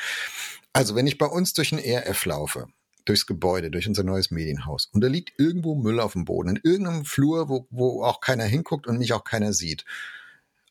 Also, 0.73 0.95
wenn 0.95 1.05
ich 1.05 1.19
bei 1.19 1.27
uns 1.27 1.53
durch 1.53 1.71
ein 1.71 1.79
ERF 1.79 2.25
laufe, 2.25 2.65
durchs 3.05 3.27
Gebäude, 3.27 3.69
durch 3.69 3.87
unser 3.87 4.01
neues 4.01 4.31
Medienhaus, 4.31 4.89
und 4.93 5.01
da 5.01 5.07
liegt 5.07 5.39
irgendwo 5.39 5.75
Müll 5.75 5.99
auf 5.99 6.13
dem 6.13 6.25
Boden, 6.25 6.55
in 6.55 6.59
irgendeinem 6.63 7.05
Flur, 7.05 7.49
wo, 7.49 7.67
wo 7.69 8.03
auch 8.03 8.19
keiner 8.19 8.45
hinguckt 8.45 8.87
und 8.87 8.97
mich 8.97 9.13
auch 9.13 9.25
keiner 9.25 9.53
sieht. 9.53 9.85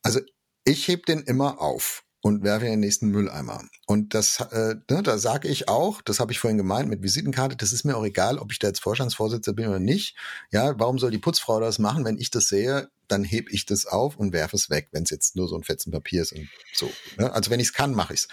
Also, 0.02 0.18
ich 0.64 0.88
heb 0.88 1.06
den 1.06 1.22
immer 1.22 1.60
auf 1.60 2.02
und 2.26 2.42
werfe 2.42 2.64
in 2.64 2.72
den 2.72 2.80
nächsten 2.80 3.10
Mülleimer. 3.10 3.62
Und 3.86 4.12
das, 4.12 4.40
äh, 4.50 4.74
ne, 4.90 5.02
da 5.04 5.16
sage 5.16 5.46
ich 5.46 5.68
auch, 5.68 6.02
das 6.02 6.18
habe 6.18 6.32
ich 6.32 6.40
vorhin 6.40 6.58
gemeint 6.58 6.88
mit 6.88 7.00
Visitenkarte, 7.00 7.54
das 7.54 7.72
ist 7.72 7.84
mir 7.84 7.96
auch 7.96 8.04
egal, 8.04 8.38
ob 8.38 8.50
ich 8.50 8.58
da 8.58 8.66
jetzt 8.66 8.80
Vorstandsvorsitzender 8.80 9.54
bin 9.54 9.68
oder 9.68 9.78
nicht. 9.78 10.16
Ja, 10.50 10.76
warum 10.76 10.98
soll 10.98 11.12
die 11.12 11.18
Putzfrau 11.18 11.60
das 11.60 11.78
machen? 11.78 12.04
Wenn 12.04 12.18
ich 12.18 12.32
das 12.32 12.48
sehe, 12.48 12.90
dann 13.06 13.22
heb 13.22 13.52
ich 13.52 13.64
das 13.64 13.86
auf 13.86 14.16
und 14.16 14.32
werfe 14.32 14.56
es 14.56 14.70
weg, 14.70 14.88
wenn 14.90 15.04
es 15.04 15.10
jetzt 15.10 15.36
nur 15.36 15.46
so 15.46 15.54
ein 15.54 15.62
Fetzen 15.62 15.92
Papier 15.92 16.22
ist 16.22 16.32
und 16.32 16.48
so. 16.72 16.90
Ne? 17.16 17.32
Also 17.32 17.52
wenn 17.52 17.60
ich 17.60 17.68
es 17.68 17.72
kann, 17.72 17.94
mache 17.94 18.14
ich 18.14 18.26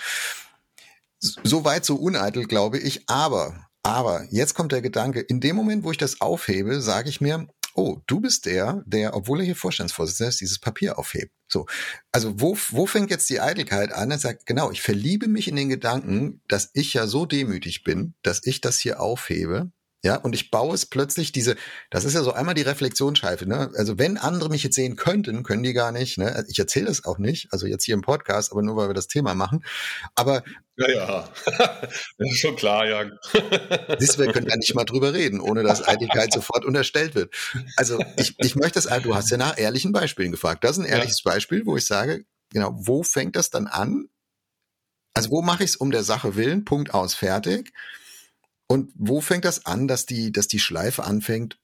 es. 1.19 1.35
So 1.43 1.63
weit, 1.63 1.85
so 1.85 1.95
uneitel, 1.95 2.45
glaube 2.45 2.79
ich. 2.79 3.07
Aber, 3.07 3.67
aber 3.83 4.25
jetzt 4.31 4.55
kommt 4.55 4.71
der 4.71 4.81
Gedanke, 4.81 5.19
in 5.19 5.39
dem 5.39 5.55
Moment, 5.55 5.83
wo 5.83 5.91
ich 5.91 5.99
das 5.99 6.19
aufhebe, 6.19 6.81
sage 6.81 7.09
ich 7.09 7.21
mir, 7.21 7.47
oh, 7.75 8.01
du 8.07 8.19
bist 8.19 8.45
der, 8.45 8.83
der, 8.85 9.15
obwohl 9.15 9.39
er 9.39 9.45
hier 9.45 9.55
Vorstandsvorsitzender 9.55 10.29
ist, 10.29 10.41
dieses 10.41 10.59
Papier 10.59 10.97
aufhebt. 10.97 11.31
So. 11.47 11.65
Also 12.11 12.39
wo, 12.39 12.57
wo 12.69 12.85
fängt 12.85 13.11
jetzt 13.11 13.29
die 13.29 13.39
Eitelkeit 13.39 13.91
an? 13.91 14.11
Er 14.11 14.19
sagt, 14.19 14.45
genau, 14.45 14.71
ich 14.71 14.81
verliebe 14.81 15.27
mich 15.27 15.47
in 15.47 15.55
den 15.55 15.69
Gedanken, 15.69 16.41
dass 16.47 16.71
ich 16.73 16.93
ja 16.93 17.07
so 17.07 17.25
demütig 17.25 17.83
bin, 17.83 18.13
dass 18.21 18.45
ich 18.45 18.61
das 18.61 18.79
hier 18.79 18.99
aufhebe 18.99 19.71
ja, 20.05 20.17
und 20.17 20.35
ich 20.35 20.51
baue 20.51 20.75
es 20.75 20.85
plötzlich 20.85 21.31
diese, 21.31 21.55
das 21.89 22.03
ist 22.03 22.13
ja 22.13 22.23
so 22.23 22.33
einmal 22.33 22.55
die 22.55 22.61
Reflexionsscheife, 22.61 23.47
ne? 23.47 23.71
Also 23.77 23.97
wenn 23.97 24.17
andere 24.17 24.49
mich 24.49 24.61
jetzt 24.61 24.75
sehen 24.75 24.97
könnten, 24.97 25.43
können 25.43 25.63
die 25.63 25.71
gar 25.71 25.93
nicht, 25.93 26.17
ne? 26.17 26.45
Ich 26.49 26.59
erzähle 26.59 26.87
das 26.87 27.05
auch 27.05 27.19
nicht, 27.19 27.47
also 27.51 27.67
jetzt 27.67 27.85
hier 27.85 27.93
im 27.93 28.01
Podcast, 28.01 28.51
aber 28.51 28.61
nur 28.63 28.75
weil 28.75 28.89
wir 28.89 28.93
das 28.93 29.07
Thema 29.07 29.33
machen. 29.33 29.63
Aber 30.13 30.43
ja, 30.75 30.89
ja, 30.89 31.29
das 31.45 32.31
ist 32.31 32.39
schon 32.39 32.57
klar, 32.57 32.85
ja. 32.85 33.05
Siehst 33.97 34.17
du, 34.17 34.23
wir 34.23 34.33
können 34.33 34.49
ja 34.49 34.57
nicht 34.57 34.75
mal 34.75 34.83
drüber 34.83 35.13
reden, 35.13 35.39
ohne 35.39 35.63
dass 35.63 35.87
Eitelkeit 35.87 36.33
sofort 36.33 36.65
unterstellt 36.65 37.15
wird. 37.15 37.33
Also 37.77 37.97
ich, 38.17 38.35
ich 38.39 38.55
möchte 38.55 38.81
das, 38.81 39.03
du 39.03 39.15
hast 39.15 39.31
ja 39.31 39.37
nach 39.37 39.57
ehrlichen 39.57 39.93
Beispielen 39.93 40.31
gefragt. 40.31 40.65
Das 40.65 40.77
ist 40.77 40.83
ein 40.83 40.89
ehrliches 40.89 41.21
ja. 41.23 41.31
Beispiel, 41.31 41.65
wo 41.65 41.77
ich 41.77 41.85
sage, 41.85 42.25
genau, 42.51 42.73
wo 42.75 43.03
fängt 43.03 43.37
das 43.37 43.51
dann 43.51 43.67
an? 43.67 44.09
Also 45.13 45.29
wo 45.29 45.41
mache 45.41 45.63
ich 45.63 45.71
es 45.71 45.75
um 45.77 45.91
der 45.91 46.03
Sache 46.03 46.35
willen? 46.35 46.65
Punkt 46.65 46.93
aus, 46.93 47.13
fertig. 47.13 47.71
Und 48.73 48.91
wo 48.95 49.21
fängt 49.21 49.45
das 49.45 49.67
an, 49.67 49.87
dass 49.87 50.07
die, 50.07 50.31
dass 50.31 50.47
die 50.47 50.57
Schleife 50.57 51.03
anfängt? 51.03 51.59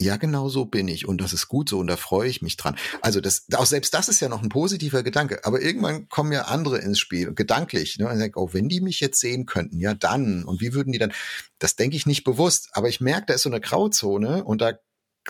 Ja, 0.00 0.16
genau 0.16 0.48
so 0.48 0.64
bin 0.64 0.86
ich 0.86 1.08
und 1.08 1.20
das 1.20 1.32
ist 1.32 1.48
gut 1.48 1.68
so 1.68 1.80
und 1.80 1.88
da 1.88 1.96
freue 1.96 2.28
ich 2.28 2.40
mich 2.40 2.56
dran. 2.56 2.76
Also 3.02 3.20
das, 3.20 3.46
auch 3.54 3.66
selbst 3.66 3.92
das 3.94 4.08
ist 4.08 4.20
ja 4.20 4.28
noch 4.28 4.44
ein 4.44 4.48
positiver 4.48 5.02
Gedanke. 5.02 5.44
Aber 5.44 5.60
irgendwann 5.60 6.08
kommen 6.08 6.30
ja 6.30 6.42
andere 6.42 6.78
ins 6.78 7.00
Spiel, 7.00 7.34
gedanklich. 7.34 7.98
Ne? 7.98 8.08
Und 8.08 8.20
denke, 8.20 8.38
oh, 8.38 8.50
wenn 8.52 8.68
die 8.68 8.80
mich 8.80 9.00
jetzt 9.00 9.18
sehen 9.18 9.44
könnten, 9.44 9.80
ja 9.80 9.94
dann. 9.94 10.44
Und 10.44 10.60
wie 10.60 10.72
würden 10.72 10.92
die 10.92 11.00
dann? 11.00 11.12
Das 11.58 11.74
denke 11.74 11.96
ich 11.96 12.06
nicht 12.06 12.22
bewusst, 12.22 12.68
aber 12.74 12.88
ich 12.88 13.00
merke, 13.00 13.26
da 13.26 13.34
ist 13.34 13.42
so 13.42 13.50
eine 13.50 13.60
Grauzone 13.60 14.44
und 14.44 14.60
da 14.60 14.78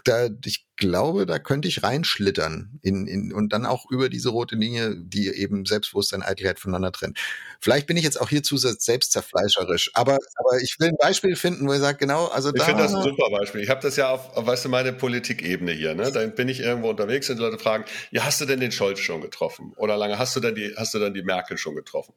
da, 0.05 0.29
ich 0.45 0.67
glaube, 0.77 1.27
da 1.27 1.39
könnte 1.39 1.69
ich 1.69 1.83
reinschlittern 1.83 2.79
in, 2.83 3.07
in, 3.07 3.33
und 3.33 3.53
dann 3.53 3.65
auch 3.65 3.91
über 3.91 4.09
diese 4.09 4.29
rote 4.29 4.55
Linie, 4.55 4.95
die 4.97 5.29
eben 5.29 5.65
Selbstbewusstsein, 5.65 6.23
Eitelkeit 6.23 6.59
voneinander 6.59 6.93
trennt. 6.93 7.19
Vielleicht 7.61 7.87
bin 7.87 7.97
ich 7.97 8.05
jetzt 8.05 8.21
auch 8.21 8.29
hier 8.29 8.43
zu 8.43 8.57
selbstzerfleischerisch, 8.57 9.91
aber, 9.95 10.19
aber 10.37 10.61
ich 10.61 10.77
will 10.79 10.89
ein 10.89 10.97
Beispiel 11.01 11.37
finden, 11.37 11.67
wo 11.67 11.73
ich 11.73 11.81
sage, 11.81 11.99
genau, 11.99 12.27
also 12.27 12.53
Ich 12.55 12.63
finde 12.63 12.83
das 12.83 12.95
ein 12.95 13.03
super 13.03 13.31
Beispiel. 13.31 13.63
Ich 13.63 13.71
habe 13.71 13.81
das 13.81 13.97
ja 13.97 14.11
auf, 14.11 14.37
auf, 14.37 14.47
weißt 14.47 14.67
du, 14.67 14.69
meine 14.69 14.93
Politikebene 14.93 15.73
hier, 15.73 15.95
ne? 15.95 16.13
Da 16.13 16.27
bin 16.27 16.49
ich 16.49 16.61
irgendwo 16.61 16.91
unterwegs 16.91 17.31
und 17.31 17.37
die 17.37 17.43
Leute 17.43 17.59
fragen, 17.59 17.85
ja, 18.11 18.25
hast 18.25 18.41
du 18.41 18.45
denn 18.45 18.61
den 18.61 18.73
Scholz 18.73 19.01
schon 19.01 19.21
getroffen? 19.21 19.73
Oder 19.77 19.97
lange 19.97 20.19
hast 20.19 20.37
du 20.37 20.41
denn 20.41 20.55
die, 20.55 20.75
hast 20.77 20.95
du 20.95 20.99
dann 20.99 21.15
die 21.15 21.23
Merkel 21.23 21.57
schon 21.57 21.75
getroffen? 21.75 22.15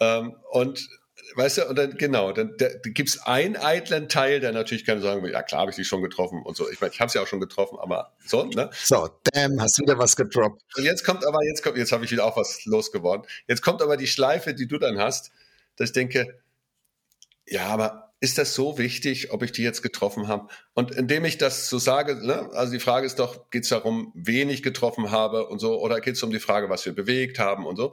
Ähm, 0.00 0.34
und 0.50 0.88
weißt 1.34 1.58
du, 1.58 1.68
und 1.68 1.76
dann, 1.76 1.96
genau, 1.96 2.32
dann 2.32 2.54
da, 2.58 2.68
da 2.68 2.90
gibt 2.90 3.08
es 3.08 3.22
einen 3.22 3.56
eitlen 3.56 4.08
Teil, 4.08 4.40
der 4.40 4.52
natürlich 4.52 4.84
kann 4.84 5.00
sagen, 5.00 5.26
ja 5.26 5.42
klar, 5.42 5.62
habe 5.62 5.70
ich 5.70 5.76
die 5.76 5.84
schon 5.84 6.02
getroffen 6.02 6.42
und 6.42 6.56
so. 6.56 6.70
Ich 6.70 6.80
meine, 6.80 6.92
ich 6.92 7.00
habe 7.00 7.10
sie 7.10 7.18
auch 7.18 7.26
schon 7.26 7.40
getroffen, 7.40 7.78
aber 7.78 8.12
so, 8.24 8.44
ne? 8.44 8.70
So, 8.72 9.08
damn, 9.32 9.60
hast 9.60 9.78
du 9.78 9.82
wieder 9.82 9.98
was 9.98 10.16
gedroppt. 10.16 10.62
Und 10.76 10.84
jetzt 10.84 11.04
kommt 11.04 11.24
aber, 11.26 11.44
jetzt 11.44 11.62
kommt, 11.62 11.76
jetzt 11.76 11.92
habe 11.92 12.04
ich 12.04 12.10
wieder 12.10 12.24
auch 12.24 12.36
was 12.36 12.64
losgeworden. 12.64 13.26
Jetzt 13.46 13.62
kommt 13.62 13.82
aber 13.82 13.96
die 13.96 14.06
Schleife, 14.06 14.54
die 14.54 14.66
du 14.66 14.78
dann 14.78 14.98
hast, 14.98 15.32
dass 15.76 15.90
ich 15.90 15.94
denke, 15.94 16.38
ja, 17.46 17.66
aber 17.66 18.06
ist 18.20 18.38
das 18.38 18.54
so 18.54 18.78
wichtig, 18.78 19.30
ob 19.32 19.42
ich 19.42 19.52
die 19.52 19.62
jetzt 19.62 19.82
getroffen 19.82 20.26
habe? 20.26 20.48
Und 20.74 20.90
indem 20.90 21.24
ich 21.26 21.36
das 21.36 21.68
so 21.68 21.78
sage, 21.78 22.26
ne, 22.26 22.48
also 22.54 22.72
die 22.72 22.80
Frage 22.80 23.06
ist 23.06 23.18
doch, 23.18 23.50
geht 23.50 23.64
es 23.64 23.68
darum, 23.68 24.10
wen 24.14 24.48
ich 24.48 24.62
getroffen 24.62 25.10
habe 25.10 25.46
und 25.46 25.58
so, 25.58 25.80
oder 25.80 26.00
geht 26.00 26.14
es 26.14 26.22
um 26.22 26.30
die 26.30 26.40
Frage, 26.40 26.70
was 26.70 26.86
wir 26.86 26.94
bewegt 26.94 27.38
haben 27.38 27.66
und 27.66 27.76
so? 27.76 27.92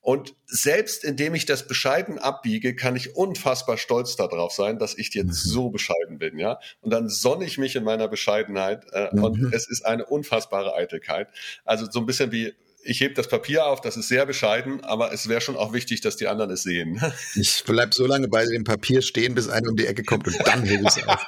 Und 0.00 0.34
selbst 0.46 1.04
indem 1.04 1.34
ich 1.34 1.44
das 1.44 1.66
bescheiden 1.66 2.18
abbiege, 2.18 2.74
kann 2.74 2.96
ich 2.96 3.16
unfassbar 3.16 3.76
stolz 3.76 4.16
darauf 4.16 4.52
sein, 4.52 4.78
dass 4.78 4.96
ich 4.96 5.12
jetzt 5.14 5.46
mhm. 5.46 5.50
so 5.50 5.70
bescheiden 5.70 6.18
bin, 6.18 6.38
ja. 6.38 6.58
Und 6.80 6.90
dann 6.92 7.08
sonne 7.08 7.44
ich 7.44 7.58
mich 7.58 7.76
in 7.76 7.84
meiner 7.84 8.08
Bescheidenheit 8.08 8.86
äh, 8.92 9.10
mhm. 9.12 9.24
und 9.24 9.54
es 9.54 9.68
ist 9.68 9.84
eine 9.84 10.06
unfassbare 10.06 10.74
Eitelkeit. 10.74 11.28
Also 11.64 11.86
so 11.90 12.00
ein 12.00 12.06
bisschen 12.06 12.32
wie 12.32 12.54
ich 12.82 13.00
heb 13.00 13.14
das 13.14 13.28
Papier 13.28 13.66
auf, 13.66 13.80
das 13.80 13.96
ist 13.96 14.08
sehr 14.08 14.26
bescheiden, 14.26 14.82
aber 14.84 15.12
es 15.12 15.28
wäre 15.28 15.40
schon 15.40 15.56
auch 15.56 15.72
wichtig, 15.72 16.00
dass 16.00 16.16
die 16.16 16.28
anderen 16.28 16.50
es 16.50 16.62
sehen. 16.62 17.00
Ich 17.34 17.64
bleib 17.64 17.94
so 17.94 18.06
lange 18.06 18.28
bei 18.28 18.44
dem 18.44 18.64
Papier 18.64 19.02
stehen, 19.02 19.34
bis 19.34 19.48
einer 19.48 19.70
um 19.70 19.76
die 19.76 19.86
Ecke 19.86 20.02
kommt 20.02 20.26
und 20.26 20.36
dann 20.44 20.64
hebe 20.64 20.82
ich 20.82 20.96
es 20.96 21.06
auf. 21.06 21.26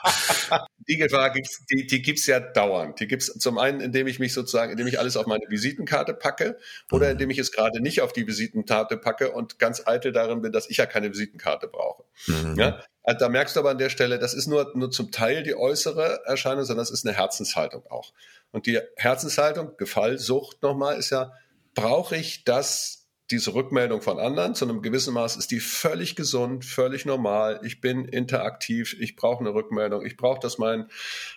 Die 0.88 0.96
Gefahr 0.96 1.30
gibt's, 1.30 1.64
die, 1.70 1.86
die 1.86 2.02
gibt's 2.02 2.26
ja 2.26 2.40
dauernd. 2.40 2.98
Die 2.98 3.06
gibt's 3.06 3.32
zum 3.38 3.56
einen, 3.58 3.80
indem 3.80 4.08
ich 4.08 4.18
mich 4.18 4.32
sozusagen, 4.32 4.72
indem 4.72 4.88
ich 4.88 4.98
alles 4.98 5.16
auf 5.16 5.26
meine 5.26 5.44
Visitenkarte 5.48 6.12
packe 6.12 6.58
oder 6.90 7.06
mhm. 7.06 7.12
indem 7.12 7.30
ich 7.30 7.38
es 7.38 7.52
gerade 7.52 7.80
nicht 7.80 8.00
auf 8.00 8.12
die 8.12 8.26
Visitenkarte 8.26 8.96
packe 8.96 9.30
und 9.30 9.60
ganz 9.60 9.86
eitel 9.86 10.10
darin 10.10 10.42
bin, 10.42 10.50
dass 10.50 10.68
ich 10.68 10.78
ja 10.78 10.86
keine 10.86 11.12
Visitenkarte 11.12 11.68
brauche. 11.68 12.02
Mhm. 12.26 12.58
Ja? 12.58 12.82
Also 13.04 13.18
da 13.20 13.28
merkst 13.28 13.54
du 13.54 13.60
aber 13.60 13.70
an 13.70 13.78
der 13.78 13.90
Stelle, 13.90 14.18
das 14.18 14.34
ist 14.34 14.48
nur, 14.48 14.72
nur 14.74 14.90
zum 14.90 15.12
Teil 15.12 15.44
die 15.44 15.54
äußere 15.54 16.22
Erscheinung, 16.24 16.64
sondern 16.64 16.82
das 16.82 16.90
ist 16.90 17.06
eine 17.06 17.16
Herzenshaltung 17.16 17.86
auch. 17.86 18.12
Und 18.52 18.66
die 18.66 18.80
Herzenshaltung, 18.96 19.76
Gefallsucht 19.76 20.62
nochmal, 20.62 20.98
ist 20.98 21.10
ja, 21.10 21.32
brauche 21.74 22.16
ich 22.16 22.44
das, 22.44 23.02
diese 23.30 23.54
Rückmeldung 23.54 24.02
von 24.02 24.18
anderen 24.18 24.54
zu 24.54 24.66
einem 24.66 24.82
gewissen 24.82 25.14
Maß 25.14 25.36
ist 25.36 25.50
die 25.50 25.60
völlig 25.60 26.16
gesund, 26.16 26.66
völlig 26.66 27.06
normal. 27.06 27.60
Ich 27.64 27.80
bin 27.80 28.04
interaktiv, 28.04 28.94
ich 29.00 29.16
brauche 29.16 29.40
eine 29.40 29.54
Rückmeldung. 29.54 30.04
Ich 30.04 30.18
brauche, 30.18 30.40
dass 30.40 30.58
mein 30.58 30.86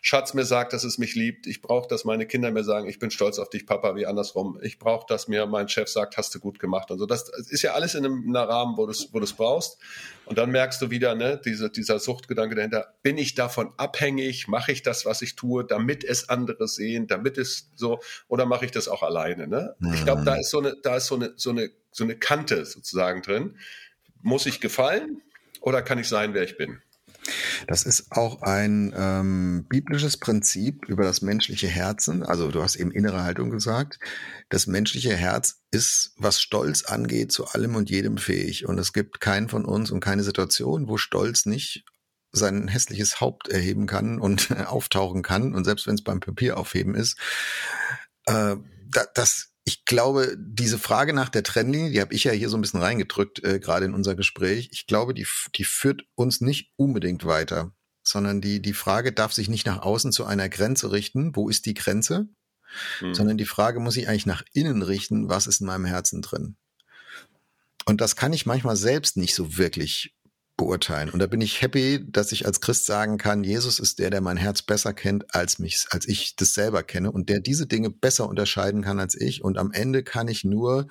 Schatz 0.02 0.34
mir 0.34 0.44
sagt, 0.44 0.74
dass 0.74 0.84
es 0.84 0.98
mich 0.98 1.16
liebt. 1.16 1.48
Ich 1.48 1.62
brauche, 1.62 1.88
dass 1.88 2.04
meine 2.04 2.26
Kinder 2.26 2.52
mir 2.52 2.66
sagen, 2.66 2.90
ich 2.90 3.00
bin 3.00 3.12
stolz 3.12 3.40
auf 3.40 3.50
dich, 3.50 3.66
Papa, 3.66 3.96
wie 3.96 4.06
andersrum. 4.06 4.60
Ich 4.62 4.78
brauche, 4.78 5.06
dass 5.08 5.30
mir 5.30 5.46
mein 5.46 5.70
Chef 5.70 5.88
sagt, 5.88 6.18
hast 6.18 6.36
du 6.36 6.40
gut 6.40 6.60
gemacht 6.60 6.92
und 6.92 7.00
so. 7.00 7.06
Das 7.06 7.30
ist 7.50 7.62
ja 7.62 7.74
alles 7.74 7.96
in 7.96 8.06
einem, 8.06 8.26
in 8.28 8.36
einem 8.36 8.50
Rahmen, 8.50 8.78
wo 8.78 8.86
du 8.86 8.92
es 8.92 9.14
wo 9.14 9.22
brauchst. 9.38 9.78
Und 10.26 10.38
dann 10.38 10.52
merkst 10.52 10.82
du 10.82 10.90
wieder, 10.90 11.16
ne, 11.16 11.40
diese, 11.44 11.70
dieser 11.70 12.00
Suchtgedanke 12.00 12.56
dahinter, 12.56 12.94
bin 13.04 13.18
ich 13.18 13.36
davon 13.36 13.74
abhängig, 13.78 14.48
mache 14.48 14.72
ich 14.72 14.82
das, 14.82 15.06
was 15.06 15.22
ich 15.22 15.36
tue, 15.36 15.66
damit 15.66 16.04
es 16.04 16.30
andere 16.30 16.68
sehen, 16.68 17.08
damit 17.08 17.38
es 17.38 17.72
so, 17.76 18.00
oder 18.28 18.46
mache 18.46 18.66
ich 18.66 18.72
das 18.72 18.88
auch 18.88 19.04
alleine? 19.04 19.48
Ne? 19.48 19.76
Mhm. 19.80 19.94
Ich 19.94 20.04
glaube, 20.04 20.24
da 20.24 20.36
ist 20.36 20.50
so 20.50 20.60
eine, 20.60 20.76
da 20.82 20.98
ist 20.98 21.08
so 21.08 21.16
eine, 21.16 21.34
so 21.36 21.52
eine, 21.52 21.70
so 21.92 22.04
eine 22.04 22.16
Kante 22.16 22.66
sozusagen 22.66 23.22
drin. 23.22 23.58
Muss 24.22 24.46
ich 24.46 24.60
gefallen 24.60 25.22
oder 25.62 25.82
kann 25.82 26.00
ich 26.00 26.08
sein, 26.08 26.34
wer 26.34 26.44
ich 26.44 26.58
bin? 26.58 26.82
Das 27.68 27.84
ist 27.84 28.12
auch 28.12 28.42
ein 28.42 28.94
ähm, 28.96 29.66
biblisches 29.68 30.18
Prinzip 30.18 30.86
über 30.88 31.04
das 31.04 31.22
menschliche 31.22 31.68
Herzen. 31.68 32.24
Also 32.24 32.52
du 32.52 32.62
hast 32.62 32.76
eben 32.76 32.92
innere 32.92 33.24
Haltung 33.24 33.50
gesagt. 33.50 34.00
Das 34.50 34.68
menschliche 34.68 35.16
Herz 35.16 35.62
ist, 35.72 36.14
was 36.18 36.42
Stolz 36.42 36.84
angeht, 36.86 37.32
zu 37.32 37.48
allem 37.48 37.76
und 37.76 37.90
jedem 37.90 38.18
fähig. 38.18 38.68
Und 38.68 38.78
es 38.78 38.94
gibt 38.94 39.20
keinen 39.20 39.50
von 39.50 39.66
uns 39.66 39.92
und 39.92 40.00
keine 40.00 40.24
Situation, 40.24 40.88
wo 40.88 40.98
Stolz 40.98 41.46
nicht 41.46 41.86
sein 42.32 42.68
hässliches 42.68 43.22
Haupt 43.22 43.48
erheben 43.48 43.88
kann 43.88 44.20
und 44.20 44.52
auftauchen 44.68 45.24
kann. 45.24 45.54
Und 45.54 45.64
selbst 45.64 45.88
wenn 45.88 45.96
es 45.96 46.04
beim 46.04 46.20
Papieraufheben 46.20 46.96
ist, 46.96 47.18
äh, 48.26 48.56
da, 48.88 49.06
das 49.14 49.55
ich 49.68 49.84
glaube, 49.84 50.38
diese 50.38 50.78
Frage 50.78 51.12
nach 51.12 51.30
der 51.30 51.42
Trennlinie, 51.42 51.92
die 51.92 52.00
habe 52.00 52.14
ich 52.14 52.24
ja 52.24 52.32
hier 52.32 52.50
so 52.50 52.58
ein 52.58 52.62
bisschen 52.62 52.82
reingedrückt, 52.82 53.44
äh, 53.44 53.60
gerade 53.60 53.86
in 53.86 53.96
unser 53.96 54.16
Gespräch. 54.16 54.70
Ich 54.72 54.86
glaube, 54.86 55.16
die, 55.16 55.26
die 55.56 55.64
führt 55.64 56.04
uns 56.14 56.40
nicht 56.40 56.72
unbedingt 56.76 57.26
weiter, 57.26 57.72
sondern 58.04 58.42
die, 58.42 58.62
die 58.62 58.74
Frage 58.74 59.12
darf 59.12 59.34
sich 59.34 59.50
nicht 59.50 59.66
nach 59.66 59.82
außen 59.82 60.12
zu 60.12 60.24
einer 60.24 60.50
Grenze 60.50 60.92
richten. 60.92 61.36
Wo 61.36 61.50
ist 61.50 61.66
die 61.66 61.74
Grenze? 61.74 62.30
Hm. 63.00 63.16
Sondern 63.16 63.38
die 63.38 63.46
Frage 63.46 63.80
muss 63.80 63.96
sich 63.96 64.08
eigentlich 64.08 64.28
nach 64.28 64.44
innen 64.54 64.84
richten. 64.84 65.30
Was 65.30 65.48
ist 65.48 65.62
in 65.62 65.68
meinem 65.68 65.86
Herzen 65.86 66.22
drin? 66.22 66.58
Und 67.86 68.02
das 68.02 68.16
kann 68.16 68.34
ich 68.34 68.46
manchmal 68.46 68.76
selbst 68.76 69.18
nicht 69.18 69.34
so 69.34 69.58
wirklich 69.58 70.15
beurteilen. 70.58 71.10
Und 71.10 71.20
da 71.20 71.28
bin 71.28 71.42
ich 71.42 71.62
happy, 71.62 72.06
dass 72.10 72.32
ich 72.32 72.46
als 72.46 72.62
Christ 72.62 72.86
sagen 72.86 73.18
kann, 73.18 73.44
Jesus 73.44 73.80
ist 73.80 74.00
der, 74.00 74.10
der 74.10 74.22
mein 74.22 74.38
Herz 74.38 74.62
besser 74.62 74.94
kennt 74.94 75.36
als 75.36 75.60
mich, 75.60 75.86
als 75.90 76.08
ich 76.08 76.36
das 76.36 76.54
selber 76.54 76.84
kenne 76.84 77.12
und 77.12 77.30
der 77.30 77.40
diese 77.40 77.68
Dinge 77.68 77.90
besser 77.90 78.30
unterscheiden 78.30 78.82
kann 78.82 79.00
als 79.00 79.20
ich. 79.20 79.44
Und 79.44 79.58
am 79.58 79.72
Ende 79.72 80.04
kann 80.04 80.28
ich 80.28 80.44
nur 80.44 80.88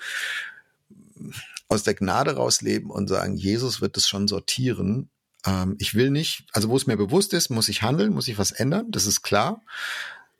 aus 1.68 1.82
der 1.82 1.94
Gnade 1.94 2.36
rausleben 2.36 2.90
und 2.90 3.08
sagen, 3.08 3.36
Jesus 3.36 3.80
wird 3.80 3.96
es 3.96 4.06
schon 4.06 4.28
sortieren. 4.28 5.08
Ähm, 5.46 5.76
ich 5.78 5.94
will 5.94 6.10
nicht, 6.10 6.46
also 6.52 6.68
wo 6.68 6.76
es 6.76 6.86
mir 6.86 6.96
bewusst 6.96 7.32
ist, 7.32 7.48
muss 7.50 7.68
ich 7.68 7.82
handeln, 7.82 8.12
muss 8.12 8.28
ich 8.28 8.38
was 8.38 8.52
ändern, 8.52 8.90
das 8.90 9.06
ist 9.06 9.22
klar. 9.22 9.62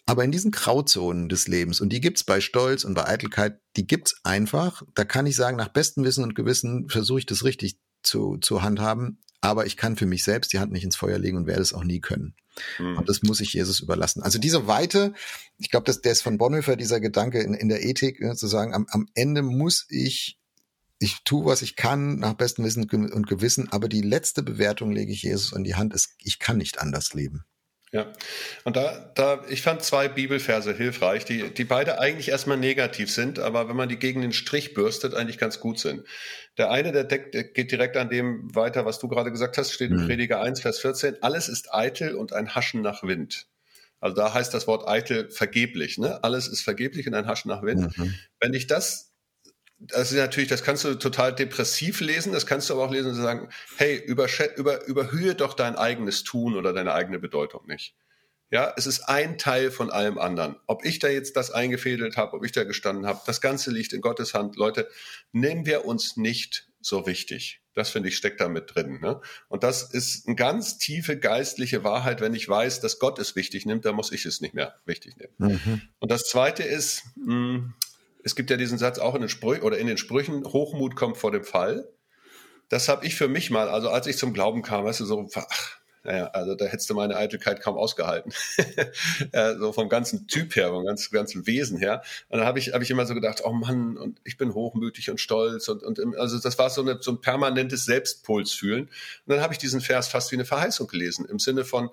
Aber 0.06 0.22
in 0.22 0.32
diesen 0.32 0.50
Grauzonen 0.50 1.30
des 1.30 1.48
Lebens, 1.48 1.80
und 1.80 1.88
die 1.88 2.02
gibt's 2.02 2.24
bei 2.24 2.42
Stolz 2.42 2.84
und 2.84 2.92
bei 2.92 3.06
Eitelkeit, 3.06 3.58
die 3.76 3.86
gibt's 3.86 4.16
einfach. 4.22 4.82
Da 4.94 5.04
kann 5.04 5.24
ich 5.24 5.34
sagen, 5.34 5.56
nach 5.56 5.68
bestem 5.68 6.04
Wissen 6.04 6.22
und 6.22 6.34
Gewissen 6.34 6.90
versuche 6.90 7.20
ich 7.20 7.26
das 7.26 7.42
richtig 7.42 7.78
zu, 8.04 8.38
zu 8.38 8.62
handhaben. 8.62 9.18
Aber 9.40 9.66
ich 9.66 9.76
kann 9.76 9.96
für 9.96 10.06
mich 10.06 10.24
selbst 10.24 10.52
die 10.52 10.58
Hand 10.58 10.72
nicht 10.72 10.84
ins 10.84 10.96
Feuer 10.96 11.18
legen 11.18 11.36
und 11.36 11.46
werde 11.46 11.62
es 11.62 11.74
auch 11.74 11.84
nie 11.84 12.00
können. 12.00 12.34
Mhm. 12.78 12.98
Und 12.98 13.08
das 13.08 13.22
muss 13.22 13.40
ich 13.40 13.52
Jesus 13.52 13.80
überlassen. 13.80 14.22
Also 14.22 14.38
diese 14.38 14.66
Weite, 14.66 15.12
ich 15.58 15.70
glaube, 15.70 15.92
der 15.92 16.12
ist 16.12 16.22
von 16.22 16.38
Bonhoeffer, 16.38 16.76
dieser 16.76 17.00
Gedanke 17.00 17.40
in, 17.40 17.52
in 17.54 17.68
der 17.68 17.84
Ethik, 17.84 18.20
ne, 18.20 18.36
zu 18.36 18.46
sagen, 18.46 18.72
am, 18.72 18.86
am 18.90 19.08
Ende 19.14 19.42
muss 19.42 19.86
ich 19.88 20.38
ich 21.00 21.22
tue, 21.24 21.44
was 21.44 21.60
ich 21.60 21.76
kann, 21.76 22.18
nach 22.18 22.34
bestem 22.34 22.64
Wissen 22.64 22.88
und 22.88 23.26
Gewissen, 23.26 23.70
aber 23.70 23.88
die 23.88 24.00
letzte 24.00 24.42
Bewertung 24.42 24.90
lege 24.92 25.12
ich 25.12 25.22
Jesus 25.22 25.52
an 25.52 25.64
die 25.64 25.74
Hand. 25.74 25.94
ich 26.18 26.38
kann 26.38 26.56
nicht 26.56 26.80
anders 26.80 27.12
leben. 27.12 27.44
Ja, 27.94 28.10
und 28.64 28.74
da, 28.74 29.12
da, 29.14 29.44
ich 29.48 29.62
fand 29.62 29.84
zwei 29.84 30.08
Bibelverse 30.08 30.74
hilfreich, 30.74 31.24
die, 31.24 31.54
die 31.54 31.62
beide 31.62 32.00
eigentlich 32.00 32.28
erstmal 32.28 32.56
negativ 32.56 33.08
sind, 33.08 33.38
aber 33.38 33.68
wenn 33.68 33.76
man 33.76 33.88
die 33.88 34.00
gegen 34.00 34.20
den 34.20 34.32
Strich 34.32 34.74
bürstet, 34.74 35.14
eigentlich 35.14 35.38
ganz 35.38 35.60
gut 35.60 35.78
sind. 35.78 36.02
Der 36.58 36.72
eine, 36.72 36.90
der, 36.90 37.04
deckt, 37.04 37.34
der 37.34 37.44
geht 37.44 37.70
direkt 37.70 37.96
an 37.96 38.10
dem 38.10 38.52
weiter, 38.52 38.84
was 38.84 38.98
du 38.98 39.06
gerade 39.06 39.30
gesagt 39.30 39.58
hast, 39.58 39.70
steht 39.70 39.92
in 39.92 40.02
mhm. 40.02 40.06
Prediger 40.08 40.42
1, 40.42 40.60
Vers 40.60 40.80
14. 40.80 41.22
Alles 41.22 41.48
ist 41.48 41.72
eitel 41.72 42.16
und 42.16 42.32
ein 42.32 42.56
Haschen 42.56 42.82
nach 42.82 43.04
Wind. 43.04 43.46
Also 44.00 44.16
da 44.16 44.34
heißt 44.34 44.52
das 44.52 44.66
Wort 44.66 44.88
eitel 44.88 45.30
vergeblich, 45.30 45.96
ne? 45.96 46.24
Alles 46.24 46.48
ist 46.48 46.62
vergeblich 46.62 47.06
und 47.06 47.14
ein 47.14 47.28
Haschen 47.28 47.48
nach 47.48 47.62
Wind. 47.62 47.96
Mhm. 47.96 48.14
Wenn 48.40 48.54
ich 48.54 48.66
das 48.66 49.13
das 49.88 50.12
ist 50.12 50.18
natürlich, 50.18 50.48
das 50.48 50.62
kannst 50.62 50.84
du 50.84 50.94
total 50.94 51.34
depressiv 51.34 52.00
lesen, 52.00 52.32
das 52.32 52.46
kannst 52.46 52.68
du 52.68 52.74
aber 52.74 52.84
auch 52.84 52.92
lesen 52.92 53.10
und 53.10 53.16
sagen, 53.16 53.48
hey, 53.76 53.96
über, 53.96 54.26
überhöhe 54.86 55.34
doch 55.34 55.54
dein 55.54 55.76
eigenes 55.76 56.24
Tun 56.24 56.56
oder 56.56 56.72
deine 56.72 56.94
eigene 56.94 57.18
Bedeutung 57.18 57.66
nicht. 57.66 57.94
Ja, 58.50 58.72
es 58.76 58.86
ist 58.86 59.08
ein 59.08 59.36
Teil 59.36 59.70
von 59.70 59.90
allem 59.90 60.18
anderen. 60.18 60.56
Ob 60.66 60.84
ich 60.84 61.00
da 61.00 61.08
jetzt 61.08 61.36
das 61.36 61.50
eingefädelt 61.50 62.16
habe, 62.16 62.36
ob 62.36 62.44
ich 62.44 62.52
da 62.52 62.64
gestanden 62.64 63.06
habe, 63.06 63.20
das 63.26 63.40
Ganze 63.40 63.70
liegt 63.70 63.92
in 63.92 64.00
Gottes 64.00 64.32
Hand. 64.32 64.56
Leute, 64.56 64.88
nehmen 65.32 65.66
wir 65.66 65.84
uns 65.84 66.16
nicht 66.16 66.68
so 66.80 67.06
wichtig. 67.06 67.62
Das 67.74 67.90
finde 67.90 68.10
ich 68.10 68.16
steckt 68.16 68.40
da 68.40 68.48
mit 68.48 68.72
drin. 68.72 69.00
Ne? 69.00 69.20
Und 69.48 69.64
das 69.64 69.82
ist 69.82 70.28
eine 70.28 70.36
ganz 70.36 70.78
tiefe 70.78 71.18
geistliche 71.18 71.82
Wahrheit. 71.82 72.20
Wenn 72.20 72.34
ich 72.34 72.48
weiß, 72.48 72.80
dass 72.80 73.00
Gott 73.00 73.18
es 73.18 73.34
wichtig 73.34 73.66
nimmt, 73.66 73.84
dann 73.84 73.96
muss 73.96 74.12
ich 74.12 74.24
es 74.24 74.40
nicht 74.40 74.54
mehr 74.54 74.76
wichtig 74.84 75.16
nehmen. 75.16 75.34
Mhm. 75.38 75.82
Und 75.98 76.12
das 76.12 76.28
Zweite 76.28 76.62
ist, 76.62 77.02
mh, 77.16 77.34
hm, 77.34 77.74
es 78.24 78.34
gibt 78.34 78.50
ja 78.50 78.56
diesen 78.56 78.78
Satz 78.78 78.98
auch 78.98 79.14
in 79.14 79.20
den 79.20 79.28
Sprüchen 79.28 79.62
oder 79.62 79.78
in 79.78 79.86
den 79.86 79.98
Sprüchen, 79.98 80.44
Hochmut 80.44 80.96
kommt 80.96 81.18
vor 81.18 81.30
dem 81.30 81.44
Fall. 81.44 81.88
Das 82.70 82.88
habe 82.88 83.06
ich 83.06 83.14
für 83.14 83.28
mich 83.28 83.50
mal, 83.50 83.68
also 83.68 83.90
als 83.90 84.06
ich 84.06 84.16
zum 84.16 84.32
Glauben 84.32 84.62
kam, 84.62 84.84
weißt 84.84 85.00
du, 85.00 85.04
so, 85.04 85.28
ach, 85.34 85.78
naja, 86.04 86.26
also 86.28 86.54
da 86.54 86.64
hättest 86.64 86.88
du 86.88 86.94
meine 86.94 87.16
Eitelkeit 87.16 87.60
kaum 87.60 87.76
ausgehalten. 87.76 88.32
so 89.58 89.72
vom 89.72 89.88
ganzen 89.88 90.26
Typ 90.26 90.56
her, 90.56 90.70
vom 90.70 90.84
ganzen, 90.84 91.12
ganzen 91.12 91.46
Wesen 91.46 91.78
her. 91.78 92.02
Und 92.28 92.40
da 92.40 92.46
habe 92.46 92.58
ich, 92.58 92.72
hab 92.72 92.80
ich 92.80 92.90
immer 92.90 93.06
so 93.06 93.14
gedacht, 93.14 93.42
oh 93.44 93.52
Mann, 93.52 93.98
und 93.98 94.20
ich 94.24 94.38
bin 94.38 94.54
hochmütig 94.54 95.10
und 95.10 95.20
stolz 95.20 95.68
und, 95.68 95.82
und 95.82 96.16
also 96.16 96.38
das 96.38 96.58
war 96.58 96.70
so, 96.70 96.80
eine, 96.80 96.98
so 97.00 97.12
ein 97.12 97.20
permanentes 97.20 97.84
Selbstpulsfühlen. 97.84 98.84
Und 98.84 98.90
dann 99.26 99.40
habe 99.40 99.52
ich 99.52 99.58
diesen 99.58 99.82
Vers 99.82 100.08
fast 100.08 100.30
wie 100.32 100.36
eine 100.36 100.46
Verheißung 100.46 100.88
gelesen, 100.88 101.26
im 101.26 101.38
Sinne 101.38 101.64
von, 101.64 101.90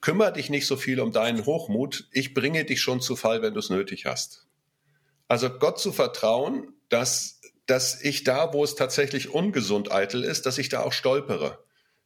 kümmer 0.00 0.30
dich 0.30 0.50
nicht 0.50 0.66
so 0.66 0.76
viel 0.76 1.00
um 1.00 1.12
deinen 1.12 1.46
Hochmut, 1.46 2.08
ich 2.12 2.34
bringe 2.34 2.64
dich 2.64 2.80
schon 2.80 3.00
zu 3.00 3.16
Fall, 3.16 3.42
wenn 3.42 3.54
du 3.54 3.60
es 3.60 3.70
nötig 3.70 4.06
hast. 4.06 4.45
Also 5.28 5.50
Gott 5.50 5.80
zu 5.80 5.92
vertrauen, 5.92 6.72
dass, 6.88 7.40
dass 7.66 8.00
ich 8.02 8.24
da, 8.24 8.52
wo 8.52 8.62
es 8.64 8.74
tatsächlich 8.74 9.30
ungesund 9.30 9.90
eitel 9.92 10.24
ist, 10.24 10.46
dass 10.46 10.58
ich 10.58 10.68
da 10.68 10.80
auch 10.80 10.92
stolpere, 10.92 11.58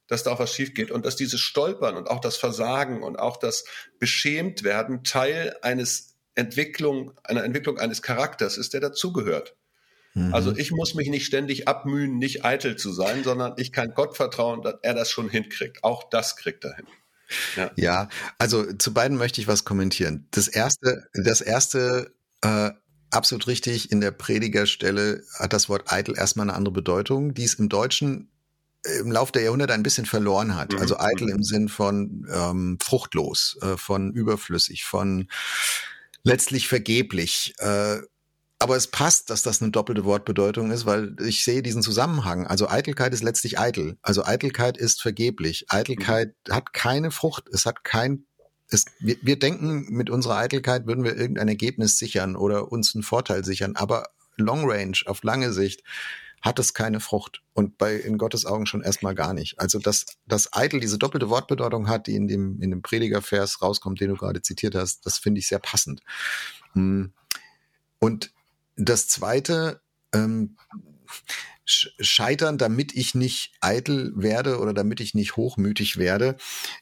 dass 0.07 0.23
da 0.23 0.31
auch 0.31 0.39
was 0.39 0.53
schief 0.53 0.73
geht 0.73 0.91
und 0.91 1.05
dass 1.05 1.15
dieses 1.15 1.39
Stolpern 1.39 1.95
und 1.95 2.09
auch 2.09 2.19
das 2.19 2.37
Versagen 2.37 3.03
und 3.03 3.17
auch 3.17 3.37
das 3.37 3.65
Beschämtwerden 3.99 5.03
Teil 5.03 5.55
eines 5.61 6.15
Entwicklung, 6.35 7.13
einer 7.23 7.43
Entwicklung 7.43 7.77
eines 7.77 8.01
Charakters 8.01 8.57
ist, 8.57 8.73
der 8.73 8.81
dazugehört. 8.81 9.55
Mhm. 10.13 10.33
Also 10.33 10.55
ich 10.55 10.71
muss 10.71 10.95
mich 10.95 11.09
nicht 11.09 11.25
ständig 11.25 11.67
abmühen, 11.67 12.17
nicht 12.17 12.43
eitel 12.43 12.75
zu 12.75 12.91
sein, 12.91 13.23
sondern 13.23 13.53
ich 13.57 13.71
kann 13.71 13.93
Gott 13.93 14.15
vertrauen, 14.15 14.61
dass 14.61 14.75
er 14.81 14.93
das 14.93 15.11
schon 15.11 15.29
hinkriegt. 15.29 15.83
Auch 15.83 16.09
das 16.09 16.35
kriegt 16.35 16.63
er 16.65 16.75
hin. 16.75 16.87
Ja. 17.55 17.71
ja, 17.75 18.09
also 18.39 18.73
zu 18.73 18.93
beiden 18.93 19.17
möchte 19.17 19.39
ich 19.39 19.47
was 19.47 19.63
kommentieren. 19.63 20.27
Das 20.31 20.49
erste, 20.49 21.07
das 21.13 21.39
erste, 21.39 22.13
äh, 22.41 22.71
absolut 23.11 23.47
richtig. 23.47 23.91
In 23.91 24.01
der 24.01 24.11
Predigerstelle 24.11 25.23
hat 25.37 25.53
das 25.53 25.69
Wort 25.69 25.91
eitel 25.91 26.17
erstmal 26.17 26.49
eine 26.49 26.55
andere 26.57 26.73
Bedeutung, 26.73 27.33
die 27.33 27.43
es 27.43 27.53
im 27.55 27.69
Deutschen 27.69 28.31
äh, 28.85 28.99
im 28.99 29.11
Laufe 29.11 29.31
der 29.31 29.43
Jahrhunderte 29.43 29.73
ein 29.73 29.83
bisschen 29.83 30.05
verloren 30.05 30.55
hat. 30.55 30.73
Mhm. 30.73 30.79
Also 30.79 30.99
eitel 30.99 31.29
im 31.29 31.43
Sinn 31.43 31.69
von 31.69 32.27
ähm, 32.31 32.77
fruchtlos, 32.81 33.57
äh, 33.61 33.77
von 33.77 34.11
überflüssig, 34.11 34.83
von 34.83 35.27
letztlich 36.23 36.67
vergeblich. 36.67 37.53
Äh, 37.59 37.99
aber 38.59 38.75
es 38.75 38.87
passt, 38.87 39.31
dass 39.31 39.41
das 39.41 39.59
eine 39.61 39.71
doppelte 39.71 40.05
Wortbedeutung 40.05 40.69
ist, 40.69 40.85
weil 40.85 41.15
ich 41.19 41.43
sehe 41.43 41.63
diesen 41.63 41.81
Zusammenhang. 41.81 42.45
Also 42.45 42.69
Eitelkeit 42.69 43.11
ist 43.11 43.23
letztlich 43.23 43.57
eitel. 43.57 43.97
Also 44.03 44.23
Eitelkeit 44.23 44.77
ist 44.77 45.01
vergeblich. 45.01 45.65
Eitelkeit 45.69 46.35
mhm. 46.47 46.53
hat 46.53 46.73
keine 46.73 47.09
Frucht. 47.09 47.45
Es 47.51 47.65
hat 47.65 47.83
kein 47.83 48.25
es, 48.71 48.85
wir, 48.99 49.17
wir 49.21 49.37
denken, 49.37 49.85
mit 49.89 50.09
unserer 50.09 50.37
Eitelkeit 50.37 50.87
würden 50.87 51.03
wir 51.03 51.15
irgendein 51.15 51.47
Ergebnis 51.47 51.97
sichern 51.97 52.35
oder 52.35 52.71
uns 52.71 52.95
einen 52.95 53.03
Vorteil 53.03 53.45
sichern, 53.45 53.75
aber 53.75 54.09
Long 54.37 54.63
Range, 54.69 54.97
auf 55.05 55.23
lange 55.23 55.51
Sicht, 55.53 55.83
hat 56.41 56.57
es 56.57 56.73
keine 56.73 56.99
Frucht. 56.99 57.43
Und 57.53 57.77
bei 57.77 57.95
in 57.95 58.17
Gottes 58.17 58.45
Augen 58.45 58.65
schon 58.65 58.81
erstmal 58.81 59.13
gar 59.13 59.33
nicht. 59.33 59.59
Also 59.59 59.77
dass, 59.77 60.05
dass 60.25 60.53
eitel 60.53 60.79
diese 60.79 60.97
doppelte 60.97 61.29
Wortbedeutung 61.29 61.87
hat, 61.87 62.07
die 62.07 62.15
in 62.15 62.27
dem, 62.27 62.59
in 62.61 62.71
dem 62.71 62.81
Predigervers 62.81 63.61
rauskommt, 63.61 63.99
den 63.99 64.09
du 64.09 64.15
gerade 64.15 64.41
zitiert 64.41 64.73
hast, 64.73 65.05
das 65.05 65.19
finde 65.19 65.39
ich 65.39 65.47
sehr 65.47 65.59
passend. 65.59 66.01
Hm. 66.73 67.13
Und 67.99 68.33
das 68.75 69.07
zweite, 69.07 69.81
ähm, 70.13 70.57
scheitern, 71.65 72.57
damit 72.57 72.93
ich 72.93 73.15
nicht 73.15 73.53
eitel 73.61 74.11
werde 74.15 74.59
oder 74.59 74.73
damit 74.73 74.99
ich 74.99 75.13
nicht 75.13 75.35
hochmütig 75.35 75.97
werde. 75.97 76.37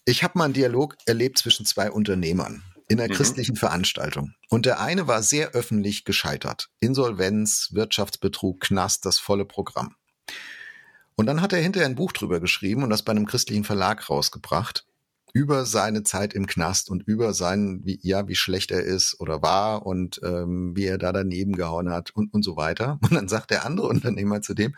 Ich 0.05 0.23
habe 0.23 0.37
mal 0.37 0.45
einen 0.45 0.53
Dialog 0.53 0.97
erlebt 1.05 1.37
zwischen 1.37 1.65
zwei 1.65 1.91
Unternehmern 1.91 2.63
in 2.87 2.99
einer 2.99 3.13
mhm. 3.13 3.17
christlichen 3.17 3.55
Veranstaltung. 3.55 4.33
Und 4.49 4.65
der 4.65 4.79
eine 4.79 5.07
war 5.07 5.21
sehr 5.21 5.51
öffentlich 5.51 6.05
gescheitert. 6.05 6.69
Insolvenz, 6.79 7.69
Wirtschaftsbetrug, 7.71 8.61
Knast, 8.61 9.05
das 9.05 9.19
volle 9.19 9.45
Programm. 9.45 9.95
Und 11.15 11.25
dann 11.25 11.41
hat 11.41 11.53
er 11.53 11.59
hinterher 11.59 11.87
ein 11.87 11.95
Buch 11.95 12.13
drüber 12.13 12.39
geschrieben 12.39 12.83
und 12.83 12.89
das 12.89 13.03
bei 13.03 13.11
einem 13.11 13.25
christlichen 13.25 13.65
Verlag 13.65 14.09
rausgebracht 14.09 14.85
über 15.33 15.65
seine 15.65 16.03
Zeit 16.03 16.33
im 16.33 16.47
Knast 16.47 16.89
und 16.89 17.03
über 17.03 17.33
sein, 17.33 17.81
wie, 17.83 17.99
ja, 18.01 18.27
wie 18.27 18.35
schlecht 18.35 18.71
er 18.71 18.83
ist 18.83 19.19
oder 19.19 19.41
war 19.41 19.85
und 19.85 20.19
ähm, 20.23 20.75
wie 20.75 20.85
er 20.85 20.97
da 20.97 21.11
daneben 21.11 21.55
gehauen 21.55 21.89
hat 21.89 22.11
und, 22.11 22.33
und 22.33 22.43
so 22.43 22.55
weiter. 22.55 22.99
Und 23.09 23.13
dann 23.13 23.27
sagt 23.27 23.51
der 23.51 23.65
andere 23.65 23.87
Unternehmer 23.87 24.41
zu 24.41 24.53
dem, 24.53 24.75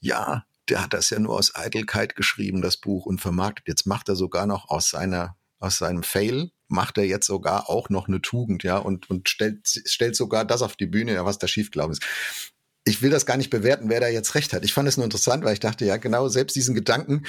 ja, 0.00 0.44
der 0.68 0.82
hat 0.82 0.92
das 0.92 1.10
ja 1.10 1.18
nur 1.18 1.36
aus 1.36 1.54
Eitelkeit 1.54 2.16
geschrieben, 2.16 2.62
das 2.62 2.76
Buch, 2.76 3.06
und 3.06 3.20
vermarktet. 3.20 3.68
Jetzt 3.68 3.86
macht 3.86 4.08
er 4.08 4.16
sogar 4.16 4.46
noch 4.46 4.68
aus 4.68 4.90
seiner, 4.90 5.36
aus 5.58 5.78
seinem 5.78 6.02
Fail, 6.02 6.50
macht 6.68 6.98
er 6.98 7.04
jetzt 7.04 7.26
sogar 7.26 7.68
auch 7.68 7.88
noch 7.90 8.08
eine 8.08 8.22
Tugend, 8.22 8.62
ja, 8.62 8.78
und, 8.78 9.10
und 9.10 9.28
stellt, 9.28 9.66
stellt 9.66 10.16
sogar 10.16 10.44
das 10.44 10.62
auf 10.62 10.76
die 10.76 10.86
Bühne, 10.86 11.14
ja, 11.14 11.24
was 11.24 11.38
da 11.38 11.48
schiefgelaufen 11.48 11.92
ist 11.92 12.51
ich 12.84 13.02
will 13.02 13.10
das 13.10 13.26
gar 13.26 13.36
nicht 13.36 13.50
bewerten, 13.50 13.88
wer 13.88 14.00
da 14.00 14.08
jetzt 14.08 14.34
recht 14.34 14.52
hat. 14.52 14.64
Ich 14.64 14.72
fand 14.72 14.88
es 14.88 14.96
nur 14.96 15.04
interessant, 15.04 15.44
weil 15.44 15.52
ich 15.52 15.60
dachte, 15.60 15.84
ja, 15.84 15.96
genau, 15.98 16.28
selbst 16.28 16.56
diesen 16.56 16.74
Gedanken, 16.74 17.24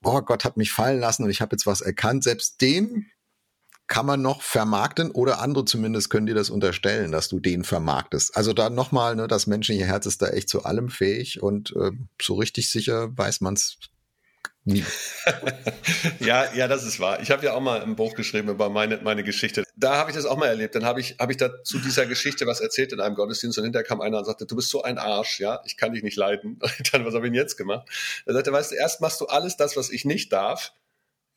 boah, 0.00 0.24
Gott 0.24 0.44
hat 0.44 0.56
mich 0.56 0.72
fallen 0.72 1.00
lassen 1.00 1.24
und 1.24 1.30
ich 1.30 1.40
habe 1.40 1.54
jetzt 1.54 1.66
was 1.66 1.80
erkannt, 1.80 2.24
selbst 2.24 2.60
den 2.60 3.06
kann 3.86 4.06
man 4.06 4.22
noch 4.22 4.42
vermarkten 4.42 5.10
oder 5.10 5.40
andere 5.40 5.64
zumindest 5.64 6.08
können 6.08 6.26
dir 6.26 6.34
das 6.34 6.50
unterstellen, 6.50 7.12
dass 7.12 7.28
du 7.28 7.40
den 7.40 7.62
vermarktest. 7.62 8.36
Also 8.36 8.52
da 8.54 8.70
nochmal, 8.70 9.16
ne, 9.16 9.28
das 9.28 9.46
menschliche 9.46 9.84
Herz 9.84 10.06
ist 10.06 10.22
da 10.22 10.28
echt 10.28 10.48
zu 10.48 10.64
allem 10.64 10.88
fähig 10.88 11.42
und 11.42 11.74
äh, 11.76 11.90
so 12.20 12.34
richtig 12.34 12.70
sicher 12.70 13.16
weiß 13.16 13.42
man 13.42 13.54
es. 13.54 13.76
ja, 16.20 16.54
ja, 16.54 16.68
das 16.68 16.84
ist 16.84 17.00
wahr. 17.00 17.20
Ich 17.20 17.32
habe 17.32 17.44
ja 17.44 17.52
auch 17.54 17.60
mal 17.60 17.82
ein 17.82 17.96
Buch 17.96 18.14
geschrieben 18.14 18.48
über 18.48 18.70
meine, 18.70 18.98
meine 18.98 19.24
Geschichte. 19.24 19.64
Da 19.76 19.96
habe 19.96 20.10
ich 20.10 20.16
das 20.16 20.24
auch 20.24 20.36
mal 20.36 20.46
erlebt. 20.46 20.76
Dann 20.76 20.84
habe 20.84 21.00
ich, 21.00 21.16
hab 21.18 21.30
ich 21.30 21.36
da 21.36 21.62
zu 21.64 21.80
dieser 21.80 22.06
Geschichte 22.06 22.46
was 22.46 22.60
erzählt 22.60 22.92
in 22.92 23.00
einem 23.00 23.16
Gottesdienst 23.16 23.58
und 23.58 23.64
hinterher 23.64 23.84
kam 23.84 24.00
einer 24.00 24.18
und 24.18 24.24
sagte, 24.24 24.46
du 24.46 24.54
bist 24.54 24.70
so 24.70 24.82
ein 24.82 24.98
Arsch, 24.98 25.40
ja, 25.40 25.60
ich 25.64 25.76
kann 25.76 25.92
dich 25.92 26.04
nicht 26.04 26.16
leiden. 26.16 26.60
Und 26.60 26.72
dann, 26.92 27.04
was 27.04 27.14
habe 27.14 27.26
ich 27.26 27.32
denn 27.32 27.40
jetzt 27.40 27.56
gemacht? 27.56 27.88
Er 28.24 28.34
sagte, 28.34 28.52
weißt 28.52 28.70
du, 28.70 28.76
erst 28.76 29.00
machst 29.00 29.20
du 29.20 29.26
alles 29.26 29.56
das, 29.56 29.76
was 29.76 29.90
ich 29.90 30.04
nicht 30.04 30.32
darf 30.32 30.72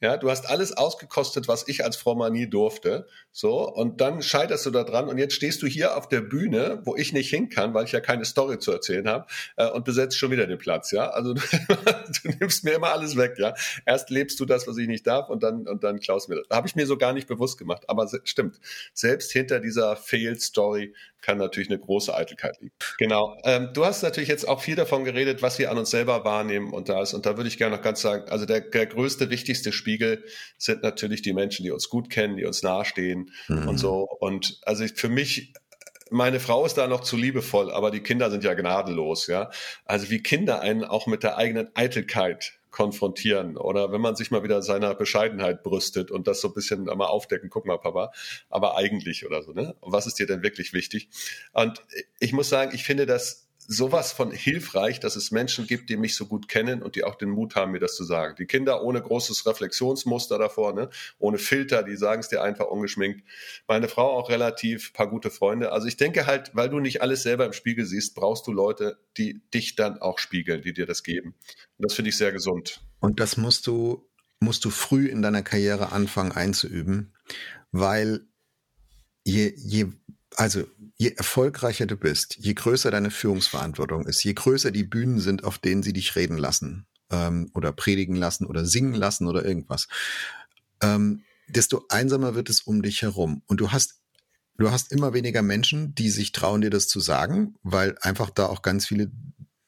ja, 0.02 0.18
du 0.18 0.30
hast 0.30 0.50
alles 0.50 0.76
ausgekostet, 0.76 1.48
was 1.48 1.68
ich 1.68 1.84
als 1.84 1.96
Frau 1.96 2.16
nie 2.30 2.48
durfte. 2.48 3.08
So, 3.32 3.70
und 3.70 4.02
dann 4.02 4.22
scheiterst 4.22 4.66
du 4.66 4.72
da 4.72 4.84
dran 4.84 5.08
und 5.10 5.18
jetzt 5.18 5.34
stehst 5.34 5.62
du 5.62 5.68
hier 5.68 5.98
auf 5.98 6.08
der 6.08 6.22
Bühne, 6.22 6.82
wo 6.86 6.96
ich 6.96 7.14
nicht 7.14 7.30
hin 7.30 7.50
kann, 7.50 7.74
weil 7.74 7.86
ich 7.86 7.92
ja 7.92 8.00
keine 8.00 8.26
Story 8.26 8.60
zu 8.60 8.72
erzählen 8.72 9.08
habe, 9.08 9.26
äh, 9.58 9.70
und 9.70 9.86
besetzt 9.86 10.18
schon 10.18 10.32
wieder 10.32 10.48
den 10.48 10.58
Platz, 10.58 10.92
ja. 10.92 11.10
Also 11.10 11.34
du, 12.24 12.30
nimmst 12.40 12.64
mir 12.64 12.74
immer 12.74 12.92
alles 12.92 13.18
weg, 13.18 13.36
ja. 13.38 13.54
Erst 13.86 14.10
lebst 14.10 14.40
du 14.40 14.46
das, 14.46 14.68
was 14.68 14.78
ich 14.78 14.88
nicht 14.88 15.08
darf, 15.08 15.30
und 15.30 15.44
dann, 15.44 15.68
und 15.68 15.84
dann 15.84 16.00
klaust 16.00 16.30
mir 16.30 16.36
das. 16.36 16.46
Habe 16.50 16.68
ich 16.68 16.76
mir 16.76 16.86
so 16.86 16.98
gar 16.98 17.14
nicht 17.14 17.28
bewusst 17.28 17.58
gemacht. 17.58 17.84
Aber 17.88 18.10
stimmt. 18.24 18.60
Selbst 18.94 19.32
hinter 19.32 19.60
dieser 19.60 19.96
Failed-Story 19.96 20.94
kann 21.26 21.40
natürlich 21.40 21.70
eine 21.70 21.80
große 21.80 22.16
Eitelkeit 22.16 22.62
liegen. 22.62 22.74
Genau. 23.00 23.36
Ähm, 23.44 23.70
du 23.74 23.84
hast 23.84 24.04
natürlich 24.04 24.30
jetzt 24.30 24.48
auch 24.48 24.62
viel 24.62 24.76
davon 24.76 25.04
geredet, 25.06 25.42
was 25.42 25.58
wir 25.58 25.72
an 25.72 25.78
uns 25.78 25.90
selber 25.90 26.24
wahrnehmen 26.24 26.72
und 26.72 26.88
da 26.88 27.02
ist. 27.02 27.16
Und 27.16 27.26
da 27.26 27.36
würde 27.36 27.48
ich 27.48 27.58
gerne 27.58 27.76
noch 27.76 27.82
ganz 27.82 28.02
sagen, 28.02 28.30
also 28.30 28.46
der, 28.46 28.62
der 28.62 28.86
größte, 28.86 29.32
wichtigste 29.32 29.72
Spiegel 29.86 30.24
sind 30.58 30.82
natürlich 30.82 31.22
die 31.22 31.34
Menschen, 31.34 31.64
die 31.64 31.70
uns 31.70 31.90
gut 31.90 32.10
kennen, 32.10 32.38
die 32.38 32.46
uns 32.46 32.64
nahestehen 32.64 33.32
mhm. 33.48 33.68
und 33.68 33.78
so. 33.78 34.08
Und 34.20 34.60
also 34.64 34.84
für 34.88 35.10
mich 35.10 35.54
meine 36.10 36.40
Frau 36.40 36.66
ist 36.66 36.76
da 36.76 36.88
noch 36.88 37.02
zu 37.02 37.18
liebevoll, 37.18 37.72
aber 37.72 37.92
die 37.92 38.02
Kinder 38.02 38.32
sind 38.32 38.44
ja 38.44 38.54
gnadenlos, 38.54 39.28
ja. 39.28 39.50
Also 39.86 40.10
wie 40.10 40.22
Kinder 40.22 40.62
einen 40.62 40.84
auch 40.84 41.08
mit 41.08 41.24
der 41.24 41.38
eigenen 41.38 41.70
Eitelkeit 41.76 42.54
konfrontieren 42.72 43.58
oder 43.58 43.92
wenn 43.92 44.02
man 44.02 44.16
sich 44.16 44.32
mal 44.32 44.44
wieder 44.44 44.62
seiner 44.62 44.96
Bescheidenheit 44.96 45.64
brüstet 45.64 46.12
und 46.12 46.28
das 46.28 46.42
so 46.42 46.50
ein 46.50 46.54
bisschen 46.54 46.84
mal 46.84 47.06
aufdecken, 47.06 47.50
guck 47.50 47.66
mal, 47.66 47.78
Papa, 47.78 48.12
aber 48.50 48.76
eigentlich 48.76 49.26
oder 49.26 49.44
so, 49.44 49.54
ne? 49.54 49.76
was 49.82 50.08
ist 50.08 50.20
dir 50.20 50.28
denn 50.28 50.44
wirklich 50.44 50.74
wichtig? 50.74 51.10
Und 51.54 51.82
ich 52.20 52.34
muss 52.34 52.50
sagen, 52.50 52.72
ich 52.76 52.84
finde 52.84 53.06
das 53.06 53.45
sowas 53.68 54.12
von 54.12 54.32
hilfreich, 54.32 55.00
dass 55.00 55.16
es 55.16 55.32
Menschen 55.32 55.68
gibt, 55.68 55.90
die 55.90 55.98
mich 55.98 56.16
so 56.16 56.26
gut 56.26 56.48
kennen 56.48 56.82
und 56.82 56.96
die 56.96 57.04
auch 57.04 57.16
den 57.16 57.30
Mut 57.30 57.56
haben, 57.56 57.72
mir 57.72 57.80
das 57.80 57.96
zu 57.96 58.04
sagen. 58.04 58.36
Die 58.38 58.46
Kinder 58.46 58.84
ohne 58.84 59.02
großes 59.02 59.46
Reflexionsmuster 59.46 60.38
davor, 60.38 60.74
ne? 60.74 60.90
ohne 61.18 61.38
Filter, 61.38 61.84
die 61.84 61.96
sagen 61.96 62.22
es 62.22 62.30
dir 62.30 62.42
einfach 62.42 62.68
ungeschminkt. 62.68 63.24
Meine 63.68 63.88
Frau 63.88 64.18
auch 64.18 64.30
relativ 64.30 64.94
paar 64.94 65.10
gute 65.10 65.32
Freunde. 65.32 65.72
Also 65.72 65.88
ich 65.88 65.98
denke 65.98 66.26
halt, 66.26 66.52
weil 66.54 66.70
du 66.70 66.80
nicht 66.80 67.02
alles 67.02 67.24
selber 67.24 67.46
im 67.46 67.54
Spiegel 67.54 67.86
siehst, 67.86 68.16
brauchst 68.16 68.48
du 68.48 68.52
Leute, 68.52 68.98
die 69.18 69.42
dich 69.54 69.76
dann 69.76 70.00
auch 70.00 70.20
spiegeln, 70.20 70.62
die 70.62 70.74
dir 70.74 70.86
das 70.86 71.04
geben. 71.04 71.36
Und 71.78 71.86
das 71.86 71.94
finde 71.94 72.10
ich 72.10 72.18
sehr 72.18 72.32
gesund. 72.32 72.82
Und 73.00 73.20
das 73.20 73.38
musst 73.38 73.68
du, 73.68 74.08
musst 74.40 74.66
du 74.66 74.70
früh 74.70 75.08
in 75.08 75.22
deiner 75.22 75.42
Karriere 75.42 75.92
anfangen 75.92 76.32
einzuüben, 76.32 77.14
weil 77.72 78.28
je, 79.24 79.54
je 79.58 79.88
also 80.36 80.66
je 80.98 81.10
erfolgreicher 81.10 81.86
du 81.86 81.98
bist, 81.98 82.38
je 82.38 82.54
größer 82.54 82.92
deine 82.92 83.12
Führungsverantwortung 83.12 84.06
ist, 84.06 84.24
je 84.24 84.34
größer 84.34 84.72
die 84.72 84.84
Bühnen 84.84 85.20
sind, 85.20 85.44
auf 85.44 85.58
denen 85.58 85.84
sie 85.84 85.94
dich 85.94 86.16
reden 86.16 86.38
lassen 86.38 86.86
ähm, 87.10 87.50
oder 87.54 87.72
predigen 87.72 88.16
lassen 88.16 88.46
oder 88.46 88.66
singen 88.66 88.94
lassen 88.94 89.28
oder 89.28 89.46
irgendwas, 89.46 89.88
ähm, 90.82 91.24
desto 91.48 91.86
einsamer 91.90 92.36
wird 92.36 92.50
es 92.50 92.62
um 92.62 92.82
dich 92.82 93.02
herum. 93.02 93.44
Und 93.48 93.60
du 93.60 93.72
hast 93.72 94.02
du 94.58 94.72
hast 94.72 94.92
immer 94.92 95.14
weniger 95.14 95.42
Menschen, 95.42 95.94
die 95.96 96.10
sich 96.10 96.32
trauen, 96.32 96.62
dir 96.62 96.70
das 96.70 96.88
zu 96.88 97.00
sagen, 97.00 97.56
weil 97.64 97.98
einfach 98.02 98.30
da 98.30 98.48
auch 98.48 98.62
ganz 98.62 98.88
viele 98.88 99.12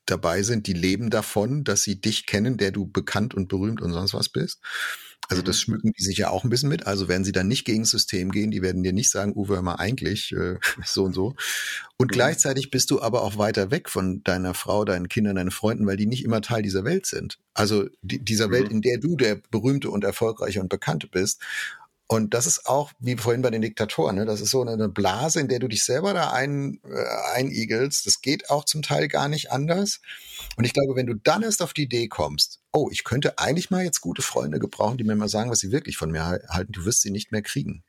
dabei 0.06 0.42
sind, 0.44 0.68
die 0.68 0.74
leben 0.74 1.10
davon, 1.10 1.64
dass 1.64 1.84
sie 1.84 2.00
dich 2.00 2.26
kennen, 2.26 2.58
der 2.58 2.72
du 2.72 2.88
bekannt 2.88 3.34
und 3.34 3.50
berühmt 3.50 3.82
und 3.82 3.92
sonst 3.92 4.14
was 4.14 4.30
bist. 4.30 4.62
Also 5.30 5.42
das 5.42 5.58
mhm. 5.58 5.62
schmücken 5.62 5.94
die 5.98 6.04
sich 6.04 6.18
ja 6.18 6.30
auch 6.30 6.44
ein 6.44 6.50
bisschen 6.50 6.70
mit. 6.70 6.88
Also 6.88 7.08
werden 7.08 7.24
sie 7.24 7.32
dann 7.32 7.48
nicht 7.48 7.66
gegen 7.66 7.84
das 7.84 7.92
System 7.92 8.32
gehen, 8.32 8.52
die 8.52 8.62
werden 8.62 8.84
dir 8.84 8.94
nicht 8.94 9.12
sagen, 9.12 9.34
Uwe, 9.36 9.56
hör 9.56 9.62
mal 9.62 9.76
eigentlich 9.76 10.32
äh, 10.32 10.56
so 10.86 11.04
und 11.04 11.14
so. 11.14 11.36
Und 11.98 12.12
mhm. 12.12 12.14
gleichzeitig 12.14 12.72
bist 12.72 12.92
du 12.92 13.02
aber 13.02 13.22
auch 13.24 13.38
weiter 13.38 13.72
weg 13.72 13.90
von 13.90 14.24
deiner 14.24 14.54
Frau, 14.54 14.86
deinen 14.86 15.10
Kindern, 15.10 15.36
deinen 15.36 15.52
Freunden, 15.52 15.86
weil 15.86 15.98
die 15.98 16.06
nicht 16.06 16.24
immer 16.24 16.42
Teil 16.42 16.62
dieser 16.62 16.84
Welt 16.84 17.06
sind. 17.06 17.40
Also 17.54 17.88
die, 18.02 18.20
dieser 18.20 18.48
mhm. 18.48 18.52
Welt, 18.52 18.70
in 18.70 18.82
der 18.82 18.98
du 19.00 19.16
der 19.18 19.42
berühmte 19.52 19.90
und 19.90 20.04
erfolgreiche 20.04 20.62
und 20.62 20.70
bekannte 20.70 21.08
bist. 21.08 21.42
Und 22.10 22.34
das 22.34 22.48
ist 22.48 22.66
auch, 22.68 22.94
wie 23.00 23.18
vorhin 23.18 23.42
bei 23.42 23.50
den 23.50 23.62
Diktatoren, 23.62 24.16
ne? 24.16 24.26
das 24.26 24.40
ist 24.40 24.52
so 24.52 24.62
eine 24.62 24.88
Blase, 24.88 25.42
in 25.42 25.50
der 25.50 25.60
du 25.60 25.68
dich 25.68 25.84
selber 25.84 26.14
da 26.14 26.32
ein, 26.32 26.80
äh, 26.86 27.36
einigelst. 27.36 28.06
Das 28.06 28.22
geht 28.22 28.50
auch 28.50 28.64
zum 28.64 28.82
Teil 28.82 29.10
gar 29.10 29.28
nicht 29.28 29.52
anders. 29.52 30.00
Und 30.56 30.64
ich 30.64 30.72
glaube, 30.72 30.96
wenn 30.96 31.06
du 31.06 31.16
dann 31.16 31.44
erst 31.44 31.62
auf 31.62 31.74
die 31.74 31.84
Idee 31.84 32.08
kommst, 32.08 32.62
oh, 32.72 32.90
ich 32.92 33.04
könnte 33.04 33.40
eigentlich 33.40 33.72
mal 33.72 33.84
jetzt 33.84 34.00
gute 34.00 34.22
Freunde 34.22 34.60
gebrauchen, 34.60 34.98
die 34.98 35.04
mir 35.04 35.18
mal 35.18 35.28
sagen, 35.28 35.52
was 35.52 35.60
sie 35.60 35.74
wirklich 35.74 35.98
von 35.98 36.10
mir 36.10 36.26
halten, 36.26 36.72
du 36.72 36.86
wirst 36.86 37.02
sie 37.02 37.12
nicht 37.12 37.34
mehr 37.34 37.42
kriegen. 37.42 37.84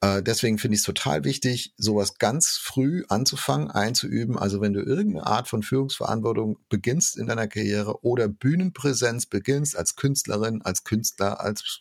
Äh, 0.00 0.22
deswegen 0.22 0.58
finde 0.58 0.76
ich 0.76 0.80
es 0.80 0.86
total 0.86 1.24
wichtig, 1.24 1.74
sowas 1.76 2.18
ganz 2.18 2.56
früh 2.56 3.04
anzufangen, 3.08 3.70
einzuüben. 3.70 4.38
Also 4.38 4.60
wenn 4.60 4.74
du 4.74 4.80
irgendeine 4.80 5.26
Art 5.26 5.48
von 5.48 5.64
Führungsverantwortung 5.64 6.58
beginnst 6.68 7.16
in 7.16 7.26
deiner 7.26 7.48
Karriere 7.48 8.04
oder 8.04 8.28
Bühnenpräsenz 8.28 9.26
beginnst 9.26 9.76
als 9.76 9.96
Künstlerin, 9.96 10.62
als 10.62 10.84
Künstler, 10.84 11.40
als 11.40 11.80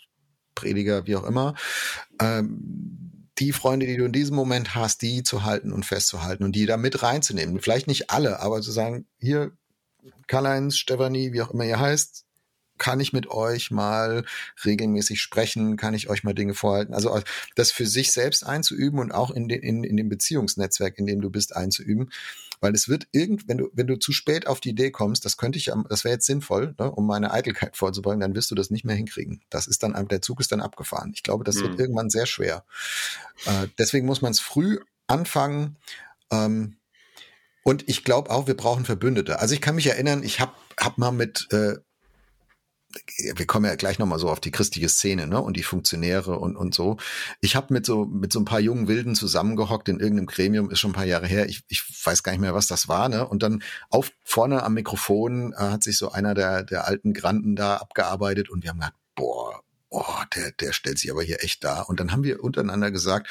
Prediger, 0.56 1.08
wie 1.08 1.16
auch 1.16 1.24
immer, 1.24 1.56
ähm, 2.20 3.30
die 3.40 3.52
Freunde, 3.52 3.88
die 3.88 3.98
du 3.98 4.06
in 4.06 4.12
diesem 4.12 4.36
Moment 4.36 4.76
hast, 4.76 5.02
die 5.02 5.24
zu 5.24 5.44
halten 5.44 5.72
und 5.72 5.86
festzuhalten 5.86 6.44
und 6.44 6.56
die 6.56 6.66
da 6.66 6.78
mit 6.78 7.02
reinzunehmen. 7.02 7.60
Vielleicht 7.60 7.88
nicht 7.88 8.12
alle, 8.12 8.40
aber 8.40 8.62
zu 8.62 8.72
sagen, 8.72 9.08
hier, 9.20 9.52
Karl-Heinz, 10.28 10.78
Stefanie, 10.78 11.34
wie 11.34 11.42
auch 11.42 11.52
immer 11.52 11.66
ihr 11.66 11.80
heißt, 11.80 12.26
kann 12.78 13.00
ich 13.00 13.14
mit 13.14 13.30
euch 13.30 13.72
mal 13.72 14.26
regelmäßig 14.66 15.22
sprechen, 15.22 15.78
kann 15.78 15.94
ich 15.94 16.10
euch 16.10 16.24
mal 16.24 16.34
Dinge 16.34 16.54
vorhalten. 16.54 16.94
Also 16.94 17.22
das 17.56 17.72
für 17.72 17.86
sich 17.86 18.12
selbst 18.12 18.46
einzuüben 18.46 19.00
und 19.00 19.12
auch 19.12 19.32
in, 19.32 19.48
den, 19.48 19.62
in, 19.62 19.84
in 19.84 19.98
dem 19.98 20.10
Beziehungsnetzwerk, 20.10 20.98
in 20.98 21.06
dem 21.06 21.22
du 21.22 21.30
bist, 21.30 21.56
einzuüben. 21.56 22.12
Weil 22.64 22.76
es 22.76 22.88
wird 22.88 23.08
irgend, 23.12 23.50
wenn 23.50 23.58
du, 23.58 23.70
wenn 23.74 23.88
du 23.88 24.00
zu 24.00 24.14
spät 24.14 24.48
auf 24.48 24.62
die 24.62 24.70
Idee 24.70 24.90
kommst, 24.90 25.26
das 25.26 25.36
könnte 25.36 25.58
ich, 25.58 25.70
das 25.90 26.06
wäre 26.06 26.14
jetzt 26.14 26.26
sinnvoll, 26.26 26.74
ne, 26.80 26.90
um 26.90 27.06
meine 27.06 27.34
Eitelkeit 27.34 27.76
vorzubeugen, 27.76 28.22
dann 28.22 28.36
wirst 28.36 28.52
du 28.52 28.56
das 28.56 28.70
nicht 28.70 28.86
mehr 28.86 28.96
hinkriegen. 28.96 29.42
Das 29.50 29.68
ist 29.68 29.84
dann, 29.84 30.08
der 30.08 30.22
Zug 30.22 30.40
ist 30.40 30.54
dann 30.54 30.62
abgefahren. 30.62 31.12
Ich 31.14 31.24
glaube, 31.24 31.44
das 31.44 31.58
mhm. 31.58 31.64
wird 31.64 31.80
irgendwann 31.82 32.10
sehr 32.10 32.26
schwer. 32.26 32.64
Äh, 33.44 33.68
deswegen 33.78 34.06
muss 34.06 34.22
man 34.22 34.32
es 34.32 34.40
früh 34.40 34.80
anfangen. 35.08 35.76
Ähm, 36.32 36.78
und 37.64 37.90
ich 37.90 38.06
glaube 38.06 38.30
auch, 38.30 38.48
wir 38.48 38.56
brauchen 38.56 38.86
Verbündete. 38.86 39.40
Also 39.40 39.54
ich 39.54 39.60
kann 39.60 39.76
mich 39.76 39.88
erinnern, 39.88 40.24
ich 40.24 40.40
habe 40.40 40.54
hab 40.80 40.98
mal 40.98 41.12
mit 41.12 41.50
äh, 41.52 41.76
wir 43.36 43.46
kommen 43.46 43.66
ja 43.66 43.76
gleich 43.76 44.00
nochmal 44.00 44.20
so 44.20 44.30
auf 44.30 44.40
die 44.40 44.52
christliche 44.52 44.90
Szene, 44.90 45.28
ne, 45.28 45.42
und 45.42 45.58
die 45.58 45.64
Funktionäre 45.64 46.38
und, 46.38 46.56
und 46.56 46.74
so. 46.74 46.98
Ich 47.42 47.56
habe 47.56 47.74
mit 47.74 47.86
so, 47.86 48.06
mit 48.06 48.34
so 48.34 48.40
ein 48.40 48.46
paar 48.46 48.60
jungen 48.60 48.88
Wilden 48.88 49.16
zusammengehockt 49.16 49.90
in 49.90 50.00
irgendeinem 50.00 50.28
Gremium, 50.28 50.70
ist 50.70 50.80
schon 50.80 50.92
ein 50.92 50.96
paar 50.96 51.06
Jahre 51.06 51.28
her. 51.28 51.48
Ich, 51.48 51.64
ich 51.70 51.84
weiß 52.04 52.24
gar 52.24 52.32
nicht 52.32 52.42
mehr, 52.42 52.56
was 52.56 52.68
das 52.68 52.88
war, 52.88 53.10
ne, 53.10 53.28
und 53.28 53.44
dann 53.44 53.64
auf, 53.90 54.12
vorne 54.24 54.64
am 54.64 54.74
Mikrofon 54.74 55.54
äh, 55.54 55.58
hat 55.58 55.84
sich 55.84 55.98
so 55.98 56.12
einer 56.12 56.34
der, 56.34 56.64
der 56.64 56.88
alten 56.88 57.14
Granden 57.14 57.56
da 57.56 57.78
abgearbeitet 57.78 58.50
und 58.50 58.64
wir 58.64 58.72
haben 58.72 58.80
gedacht, 58.80 58.96
boah, 59.16 59.62
oh, 59.90 60.24
der, 60.36 60.52
der 60.52 60.74
stellt 60.74 61.00
sich 61.00 61.12
aber 61.12 61.24
hier 61.24 61.44
echt 61.44 61.64
da. 61.64 61.82
Und 61.82 62.00
dann 62.00 62.12
haben 62.12 62.24
wir 62.24 62.44
untereinander 62.44 62.92
gesagt, 62.92 63.30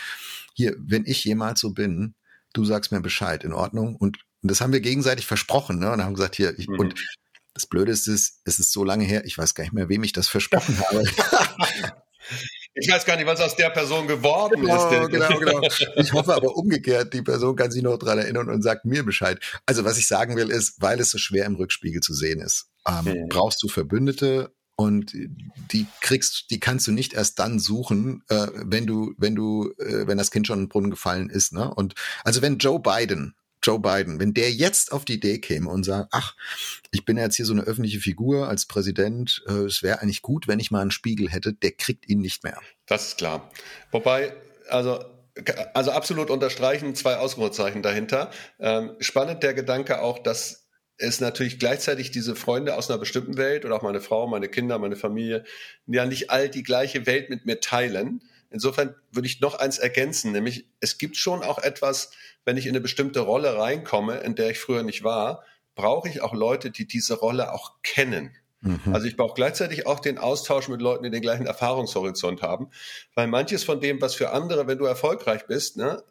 hier, 0.54 0.76
wenn 0.78 1.04
ich 1.04 1.24
jemals 1.24 1.60
so 1.60 1.70
bin, 1.70 2.14
du 2.52 2.64
sagst 2.64 2.92
mir 2.92 3.00
Bescheid, 3.00 3.44
in 3.44 3.52
Ordnung. 3.52 3.96
Und, 3.96 4.18
und 4.42 4.50
das 4.50 4.60
haben 4.60 4.72
wir 4.72 4.80
gegenseitig 4.80 5.26
versprochen, 5.26 5.78
ne? 5.78 5.90
Und 5.90 6.02
haben 6.02 6.14
gesagt, 6.14 6.36
hier, 6.36 6.58
ich, 6.58 6.68
mhm. 6.68 6.78
und 6.78 6.94
das 7.54 7.66
Blöde 7.66 7.92
ist, 7.92 8.06
es 8.08 8.40
ist 8.44 8.72
so 8.72 8.84
lange 8.84 9.04
her, 9.04 9.24
ich 9.24 9.36
weiß 9.36 9.54
gar 9.54 9.64
nicht 9.64 9.72
mehr, 9.72 9.88
wem 9.88 10.02
ich 10.04 10.12
das 10.12 10.28
versprochen 10.28 10.78
habe. 10.80 11.04
Ich 12.74 12.90
weiß 12.90 13.04
gar 13.04 13.16
nicht, 13.16 13.26
was 13.26 13.40
aus 13.40 13.54
der 13.56 13.70
Person 13.70 14.06
geworden 14.06 14.62
genau, 14.62 14.90
ist. 14.90 15.10
Genau, 15.10 15.38
genau. 15.38 15.60
Ich 15.96 16.12
hoffe 16.12 16.34
aber 16.34 16.56
umgekehrt, 16.56 17.12
die 17.12 17.22
Person 17.22 17.54
kann 17.54 17.70
sich 17.70 17.82
noch 17.82 17.98
dran 17.98 18.18
erinnern 18.18 18.48
und 18.48 18.62
sagt 18.62 18.84
mir 18.84 19.04
Bescheid. 19.04 19.38
Also 19.66 19.84
was 19.84 19.98
ich 19.98 20.06
sagen 20.06 20.36
will, 20.36 20.50
ist, 20.50 20.80
weil 20.80 20.98
es 21.00 21.10
so 21.10 21.18
schwer 21.18 21.44
im 21.44 21.56
Rückspiegel 21.56 22.00
zu 22.00 22.14
sehen 22.14 22.40
ist, 22.40 22.70
ähm, 22.88 23.04
mhm. 23.04 23.28
brauchst 23.28 23.62
du 23.62 23.68
Verbündete 23.68 24.54
und 24.74 25.12
die 25.70 25.86
kriegst, 26.00 26.46
die 26.50 26.60
kannst 26.60 26.86
du 26.86 26.92
nicht 26.92 27.12
erst 27.12 27.38
dann 27.38 27.58
suchen, 27.58 28.22
äh, 28.28 28.48
wenn 28.54 28.86
du, 28.86 29.12
wenn 29.18 29.34
du, 29.34 29.72
äh, 29.78 30.06
wenn 30.06 30.16
das 30.16 30.30
Kind 30.30 30.46
schon 30.46 30.60
in 30.60 30.64
den 30.64 30.68
Brunnen 30.70 30.90
gefallen 30.90 31.28
ist. 31.28 31.52
Ne? 31.52 31.72
Und 31.72 31.94
also 32.24 32.40
wenn 32.40 32.56
Joe 32.56 32.80
Biden 32.80 33.34
Joe 33.62 33.78
Biden, 33.78 34.20
wenn 34.20 34.34
der 34.34 34.50
jetzt 34.50 34.92
auf 34.92 35.04
die 35.04 35.14
Idee 35.14 35.38
käme 35.38 35.70
und 35.70 35.84
sagt, 35.84 36.08
ach, 36.12 36.34
ich 36.90 37.04
bin 37.04 37.16
jetzt 37.16 37.36
hier 37.36 37.46
so 37.46 37.52
eine 37.52 37.62
öffentliche 37.62 38.00
Figur 38.00 38.48
als 38.48 38.66
Präsident, 38.66 39.42
äh, 39.48 39.64
es 39.64 39.82
wäre 39.82 40.00
eigentlich 40.00 40.22
gut, 40.22 40.48
wenn 40.48 40.60
ich 40.60 40.70
mal 40.70 40.80
einen 40.80 40.90
Spiegel 40.90 41.30
hätte, 41.30 41.52
der 41.52 41.72
kriegt 41.72 42.08
ihn 42.08 42.20
nicht 42.20 42.44
mehr. 42.44 42.58
Das 42.86 43.08
ist 43.08 43.18
klar. 43.18 43.50
Wobei, 43.90 44.34
also 44.68 45.04
also 45.74 45.92
absolut 45.92 46.30
unterstreichen, 46.30 46.94
zwei 46.94 47.16
Ausrufezeichen 47.16 47.82
dahinter. 47.82 48.30
Ähm, 48.60 48.96
spannend 49.00 49.42
der 49.42 49.54
Gedanke 49.54 50.02
auch, 50.02 50.18
dass 50.18 50.68
es 50.98 51.20
natürlich 51.20 51.58
gleichzeitig 51.58 52.10
diese 52.10 52.36
Freunde 52.36 52.76
aus 52.76 52.90
einer 52.90 52.98
bestimmten 52.98 53.36
Welt 53.36 53.64
oder 53.64 53.74
auch 53.74 53.82
meine 53.82 54.00
Frau, 54.00 54.26
meine 54.26 54.48
Kinder, 54.48 54.78
meine 54.78 54.96
Familie 54.96 55.44
ja 55.86 56.06
nicht 56.06 56.30
all 56.30 56.48
die 56.48 56.62
gleiche 56.62 57.06
Welt 57.06 57.30
mit 57.30 57.46
mir 57.46 57.60
teilen. 57.60 58.22
Insofern 58.50 58.94
würde 59.10 59.26
ich 59.26 59.40
noch 59.40 59.54
eins 59.54 59.78
ergänzen, 59.78 60.32
nämlich 60.32 60.66
es 60.80 60.98
gibt 60.98 61.16
schon 61.16 61.42
auch 61.42 61.58
etwas, 61.58 62.10
wenn 62.44 62.56
ich 62.56 62.66
in 62.66 62.72
eine 62.72 62.80
bestimmte 62.80 63.20
Rolle 63.20 63.56
reinkomme, 63.58 64.18
in 64.18 64.34
der 64.34 64.50
ich 64.50 64.58
früher 64.58 64.82
nicht 64.82 65.04
war, 65.04 65.44
brauche 65.74 66.08
ich 66.08 66.20
auch 66.20 66.34
Leute, 66.34 66.70
die 66.70 66.86
diese 66.86 67.14
Rolle 67.14 67.52
auch 67.52 67.72
kennen. 67.82 68.36
Mhm. 68.60 68.80
Also 68.92 69.06
ich 69.06 69.16
brauche 69.16 69.34
gleichzeitig 69.34 69.86
auch 69.86 70.00
den 70.00 70.18
Austausch 70.18 70.68
mit 70.68 70.80
Leuten, 70.80 71.04
die 71.04 71.10
den 71.10 71.22
gleichen 71.22 71.46
Erfahrungshorizont 71.46 72.42
haben, 72.42 72.70
weil 73.14 73.26
manches 73.26 73.64
von 73.64 73.80
dem, 73.80 74.00
was 74.00 74.14
für 74.14 74.30
andere, 74.30 74.66
wenn 74.66 74.78
du 74.78 74.84
erfolgreich 74.84 75.46
bist, 75.46 75.76
ne, 75.76 76.02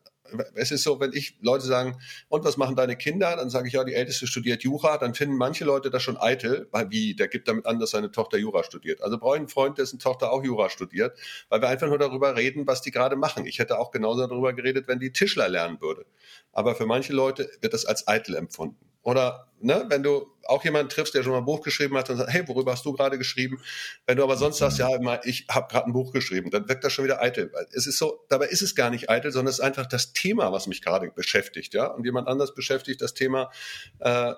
es 0.56 0.72
ist 0.72 0.84
so, 0.84 1.00
wenn 1.00 1.14
ich 1.14 1.38
Leute 1.42 1.66
sagen, 1.66 1.98
und 2.30 2.44
was 2.44 2.58
machen 2.58 2.76
deine 2.76 2.96
Kinder? 2.96 3.36
Dann 3.36 3.50
sage 3.50 3.68
ich, 3.68 3.74
ja, 3.74 3.84
die 3.84 3.94
Älteste 3.94 4.28
studiert 4.28 4.64
Jura. 4.64 4.98
Dann 4.98 5.14
finden 5.14 5.38
manche 5.38 5.66
Leute 5.66 5.90
das 5.90 6.04
schon 6.04 6.18
eitel, 6.18 6.68
weil 6.72 6.90
wie, 6.92 7.16
der 7.16 7.28
gibt 7.28 7.48
damit 7.48 7.66
an, 7.66 7.80
dass 7.80 7.92
seine 7.92 8.12
Tochter 8.12 8.38
Jura 8.38 8.64
studiert. 8.64 9.02
Also 9.02 9.18
brauche 9.18 9.36
ich 9.36 9.40
einen 9.40 9.50
Freund, 9.50 9.78
dessen 9.78 10.00
Tochter 10.00 10.32
auch 10.32 10.44
Jura 10.44 10.70
studiert, 10.70 11.18
weil 11.50 11.62
wir 11.62 11.70
einfach 11.70 11.88
nur 11.88 11.98
darüber 11.98 12.36
reden, 12.36 12.68
was 12.68 12.82
die 12.82 12.92
gerade 12.92 13.16
machen. 13.16 13.46
Ich 13.46 13.60
hätte 13.60 13.80
auch 13.80 13.92
genauso 13.92 14.26
darüber 14.28 14.54
geredet, 14.54 14.88
wenn 14.88 15.00
die 15.00 15.12
Tischler 15.12 15.50
lernen 15.50 15.82
würde. 15.82 16.06
Aber 16.54 16.76
für 16.76 16.86
manche 16.86 17.14
Leute 17.14 17.50
wird 17.62 17.74
das 17.74 17.86
als 17.86 18.08
eitel 18.08 18.36
empfunden. 18.36 18.78
Oder 19.04 19.48
ne, 19.60 19.86
wenn 19.90 20.04
du 20.04 20.28
auch 20.52 20.64
jemanden 20.64 20.90
triffst, 20.90 21.16
der 21.16 21.24
schon 21.24 21.32
mal 21.32 21.40
ein 21.40 21.46
Buch 21.46 21.62
geschrieben 21.62 21.98
hat 21.98 22.10
und 22.10 22.18
sagt, 22.18 22.32
hey, 22.32 22.48
worüber 22.48 22.74
hast 22.74 22.86
du 22.86 22.94
gerade 22.94 23.18
geschrieben? 23.18 23.62
Wenn 24.06 24.18
du 24.18 24.24
aber 24.24 24.38
sonst 24.38 24.58
sagst, 24.58 24.80
ja, 24.80 24.90
ich 25.24 25.46
habe 25.50 25.68
gerade 25.72 25.88
ein 25.88 25.94
Buch 25.94 26.12
geschrieben, 26.12 26.52
dann 26.52 26.68
wirkt 26.68 26.84
das 26.84 26.94
schon 26.94 27.06
wieder 27.06 27.22
eitel. 27.22 27.52
Es 27.72 27.88
ist 27.88 27.98
so, 27.98 28.26
dabei 28.30 28.48
ist 28.48 28.62
es 28.62 28.76
gar 28.76 28.90
nicht 28.90 29.10
eitel, 29.10 29.32
sondern 29.32 29.50
es 29.50 29.60
ist 29.60 29.66
einfach 29.66 29.86
das 29.86 30.14
Thema, 30.14 30.52
was 30.52 30.68
mich 30.68 30.82
gerade 30.82 31.10
beschäftigt, 31.12 31.74
ja. 31.74 31.88
Und 31.88 32.06
jemand 32.06 32.28
anders 32.28 32.54
beschäftigt 32.54 33.02
das 33.02 33.14
Thema, 33.14 33.52
äh, 34.00 34.34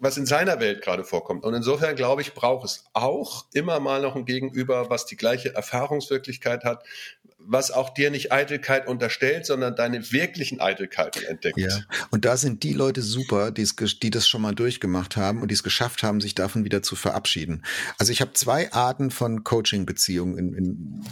was 0.00 0.16
in 0.16 0.26
seiner 0.26 0.60
Welt 0.60 0.82
gerade 0.82 1.04
vorkommt. 1.04 1.44
Und 1.44 1.54
insofern 1.54 1.94
glaube 1.94 2.22
ich, 2.22 2.34
braucht 2.34 2.64
es 2.64 2.84
auch 2.94 3.44
immer 3.52 3.78
mal 3.80 4.00
noch 4.00 4.16
ein 4.16 4.24
Gegenüber, 4.24 4.90
was 4.90 5.06
die 5.06 5.16
gleiche 5.16 5.54
Erfahrungswirklichkeit 5.54 6.64
hat, 6.64 6.84
was 7.38 7.70
auch 7.70 7.90
dir 7.90 8.10
nicht 8.10 8.32
Eitelkeit 8.32 8.86
unterstellt, 8.86 9.46
sondern 9.46 9.76
deine 9.76 10.10
wirklichen 10.12 10.60
Eitelkeiten 10.60 11.24
entdeckt. 11.24 11.58
Ja. 11.58 11.80
Und 12.10 12.24
da 12.24 12.36
sind 12.36 12.62
die 12.62 12.72
Leute 12.72 13.02
super, 13.02 13.50
die 13.50 14.10
das 14.10 14.28
schon 14.28 14.42
mal 14.42 14.54
durchgemacht 14.54 15.16
haben 15.16 15.42
und 15.42 15.48
die 15.48 15.54
es 15.54 15.62
geschafft 15.62 16.02
haben, 16.02 16.20
sich 16.20 16.34
davon 16.34 16.64
wieder 16.64 16.82
zu 16.82 16.96
verabschieden. 16.96 17.64
Also 17.98 18.12
ich 18.12 18.20
habe 18.20 18.32
zwei 18.32 18.72
Arten 18.72 19.10
von 19.10 19.44
Coaching-Beziehungen 19.44 20.38
in, 20.38 20.54
in 20.54 21.04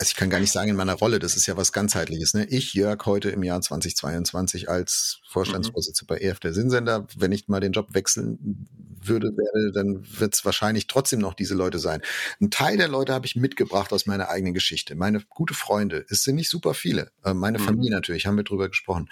also 0.00 0.12
ich 0.12 0.16
kann 0.16 0.30
gar 0.30 0.40
nicht 0.40 0.50
sagen 0.50 0.70
in 0.70 0.76
meiner 0.76 0.94
Rolle, 0.94 1.18
das 1.18 1.36
ist 1.36 1.44
ja 1.44 1.58
was 1.58 1.72
ganzheitliches. 1.72 2.32
Ne? 2.32 2.46
Ich, 2.46 2.72
Jörg, 2.72 3.04
heute 3.04 3.28
im 3.28 3.42
Jahr 3.42 3.60
2022 3.60 4.70
als 4.70 5.20
Vorstandsvorsitzender 5.28 6.14
mhm. 6.14 6.18
bei 6.18 6.24
EF 6.24 6.40
der 6.40 6.54
Sinnsender, 6.54 7.06
wenn 7.18 7.32
ich 7.32 7.48
mal 7.48 7.60
den 7.60 7.72
Job 7.72 7.88
wechseln 7.92 8.66
würde, 9.02 9.28
werde, 9.36 9.72
dann 9.72 10.02
wird 10.18 10.34
es 10.34 10.42
wahrscheinlich 10.46 10.86
trotzdem 10.86 11.20
noch 11.20 11.34
diese 11.34 11.54
Leute 11.54 11.78
sein. 11.78 12.00
Ein 12.40 12.50
Teil 12.50 12.78
der 12.78 12.88
Leute 12.88 13.12
habe 13.12 13.26
ich 13.26 13.36
mitgebracht 13.36 13.92
aus 13.92 14.06
meiner 14.06 14.30
eigenen 14.30 14.54
Geschichte. 14.54 14.94
Meine 14.94 15.20
gute 15.28 15.52
Freunde, 15.52 16.06
es 16.08 16.22
sind 16.22 16.36
nicht 16.36 16.48
super 16.48 16.72
viele. 16.72 17.10
Äh, 17.22 17.34
meine 17.34 17.58
mhm. 17.58 17.64
Familie 17.64 17.90
natürlich, 17.90 18.24
haben 18.24 18.38
wir 18.38 18.44
drüber 18.44 18.70
gesprochen. 18.70 19.10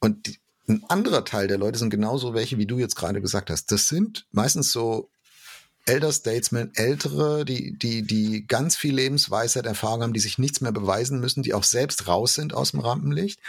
Und 0.00 0.26
die, 0.26 0.38
ein 0.68 0.84
anderer 0.88 1.26
Teil 1.26 1.48
der 1.48 1.58
Leute 1.58 1.78
sind 1.78 1.90
genauso 1.90 2.32
welche, 2.32 2.56
wie 2.56 2.66
du 2.66 2.78
jetzt 2.78 2.96
gerade 2.96 3.20
gesagt 3.20 3.50
hast. 3.50 3.70
Das 3.70 3.88
sind 3.88 4.26
meistens 4.30 4.72
so 4.72 5.10
Elder 5.86 6.12
Statesmen, 6.12 6.70
Ältere, 6.74 7.44
die, 7.44 7.76
die, 7.76 8.02
die 8.02 8.46
ganz 8.46 8.76
viel 8.76 8.94
Lebensweisheit, 8.94 9.66
Erfahrung 9.66 10.02
haben, 10.02 10.12
die 10.12 10.20
sich 10.20 10.38
nichts 10.38 10.60
mehr 10.60 10.72
beweisen 10.72 11.20
müssen, 11.20 11.42
die 11.42 11.54
auch 11.54 11.64
selbst 11.64 12.06
raus 12.06 12.34
sind 12.34 12.54
aus 12.54 12.70
dem 12.70 12.80
Rampenlicht, 12.80 13.40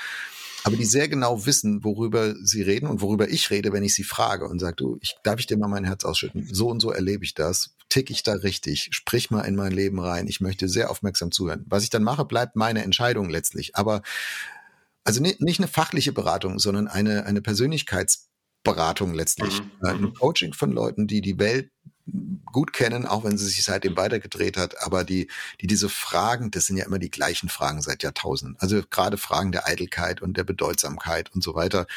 aber 0.63 0.77
die 0.77 0.86
sehr 0.86 1.09
genau 1.09 1.45
wissen, 1.45 1.84
worüber 1.84 2.36
sie 2.41 2.61
reden 2.61 2.88
und 2.88 3.01
worüber 3.01 3.29
ich 3.29 3.49
rede, 3.49 3.73
wenn 3.73 3.84
ich 3.84 3.93
sie 3.93 4.03
frage 4.03 4.47
und 4.47 4.59
sage, 4.59 4.77
du, 4.77 4.97
ich, 5.01 5.15
darf 5.23 5.39
ich 5.39 5.45
dir 5.45 5.57
mal 5.57 5.67
mein 5.67 5.84
Herz 5.84 6.05
ausschütten? 6.05 6.47
So 6.51 6.69
und 6.69 6.79
so 6.79 6.91
erlebe 6.91 7.25
ich 7.25 7.34
das. 7.34 7.75
Tick 7.89 8.09
ich 8.09 8.23
da 8.23 8.34
richtig? 8.34 8.89
Sprich 8.91 9.29
mal 9.29 9.41
in 9.41 9.55
mein 9.55 9.73
Leben 9.73 9.99
rein. 9.99 10.27
Ich 10.27 10.39
möchte 10.39 10.69
sehr 10.69 10.89
aufmerksam 10.89 11.31
zuhören. 11.31 11.65
Was 11.67 11.84
ich 11.84 11.89
dann 11.89 12.03
mache, 12.03 12.23
bleibt 12.23 12.55
meine 12.55 12.84
Entscheidung 12.84 13.29
letztlich. 13.29 13.75
Aber 13.75 14.01
also 15.03 15.21
nicht, 15.21 15.41
nicht 15.41 15.59
eine 15.59 15.67
fachliche 15.67 16.13
Beratung, 16.13 16.59
sondern 16.59 16.88
eine, 16.88 17.25
eine 17.25 17.41
Persönlichkeitsberatung 17.41 19.13
letztlich. 19.13 19.61
Mhm. 19.61 19.88
Ein 19.88 20.01
mhm. 20.01 20.13
Coaching 20.13 20.53
von 20.53 20.71
Leuten, 20.71 21.07
die 21.07 21.19
die 21.19 21.39
Welt 21.39 21.72
gut 22.51 22.74
kennen, 22.74 23.06
auch 23.06 23.24
wenn 23.24 23.38
sie 23.38 23.45
sich 23.45 23.64
seitdem 23.64 23.95
weitergedreht 23.95 24.58
hat, 24.58 24.82
aber 24.82 25.04
die, 25.04 25.30
die 25.62 25.68
diese 25.68 25.88
Fragen, 25.88 26.51
das 26.51 26.66
sind 26.66 26.78
ja 26.78 26.86
immer 26.86 26.99
die 26.99 27.10
gleichen 27.10 27.47
Fragen 27.47 27.82
seit 27.82 28.04
Jahrtausenden. 28.04 28.58
Also 28.60 28.82
gerade 28.89 29.18
Fragen 29.18 29.51
der 29.51 29.68
Eitelkeit 29.68 30.22
und 30.22 30.36
der 30.36 30.43
Bedeutsamkeit 30.43 31.34
und 31.34 31.43
so 31.43 31.56
weiter, 31.56 31.88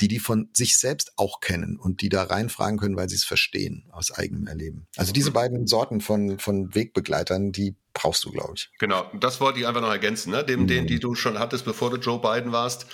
die 0.00 0.08
die 0.08 0.18
von 0.18 0.50
sich 0.52 0.76
selbst 0.76 1.12
auch 1.16 1.40
kennen 1.40 1.78
und 1.78 2.02
die 2.02 2.08
da 2.08 2.24
reinfragen 2.24 2.78
können, 2.78 2.96
weil 2.96 3.08
sie 3.08 3.14
es 3.14 3.24
verstehen 3.24 3.84
aus 3.90 4.10
eigenem 4.10 4.46
Erleben. 4.46 4.86
Also 4.96 5.12
diese 5.12 5.30
beiden 5.30 5.66
Sorten 5.66 6.00
von, 6.00 6.38
von 6.38 6.74
Wegbegleitern, 6.74 7.52
die 7.52 7.76
brauchst 7.94 8.24
du, 8.24 8.32
glaube 8.32 8.52
ich. 8.56 8.70
Genau, 8.78 9.10
das 9.18 9.40
wollte 9.40 9.60
ich 9.60 9.66
einfach 9.66 9.80
noch 9.80 9.90
ergänzen. 9.90 10.32
Ne? 10.32 10.44
Dem, 10.44 10.62
mhm. 10.62 10.66
den, 10.66 10.86
die 10.86 10.98
du 10.98 11.14
schon 11.14 11.38
hattest, 11.38 11.64
bevor 11.64 11.90
du 11.90 11.96
Joe 11.96 12.20
Biden 12.20 12.52
warst, 12.52 12.86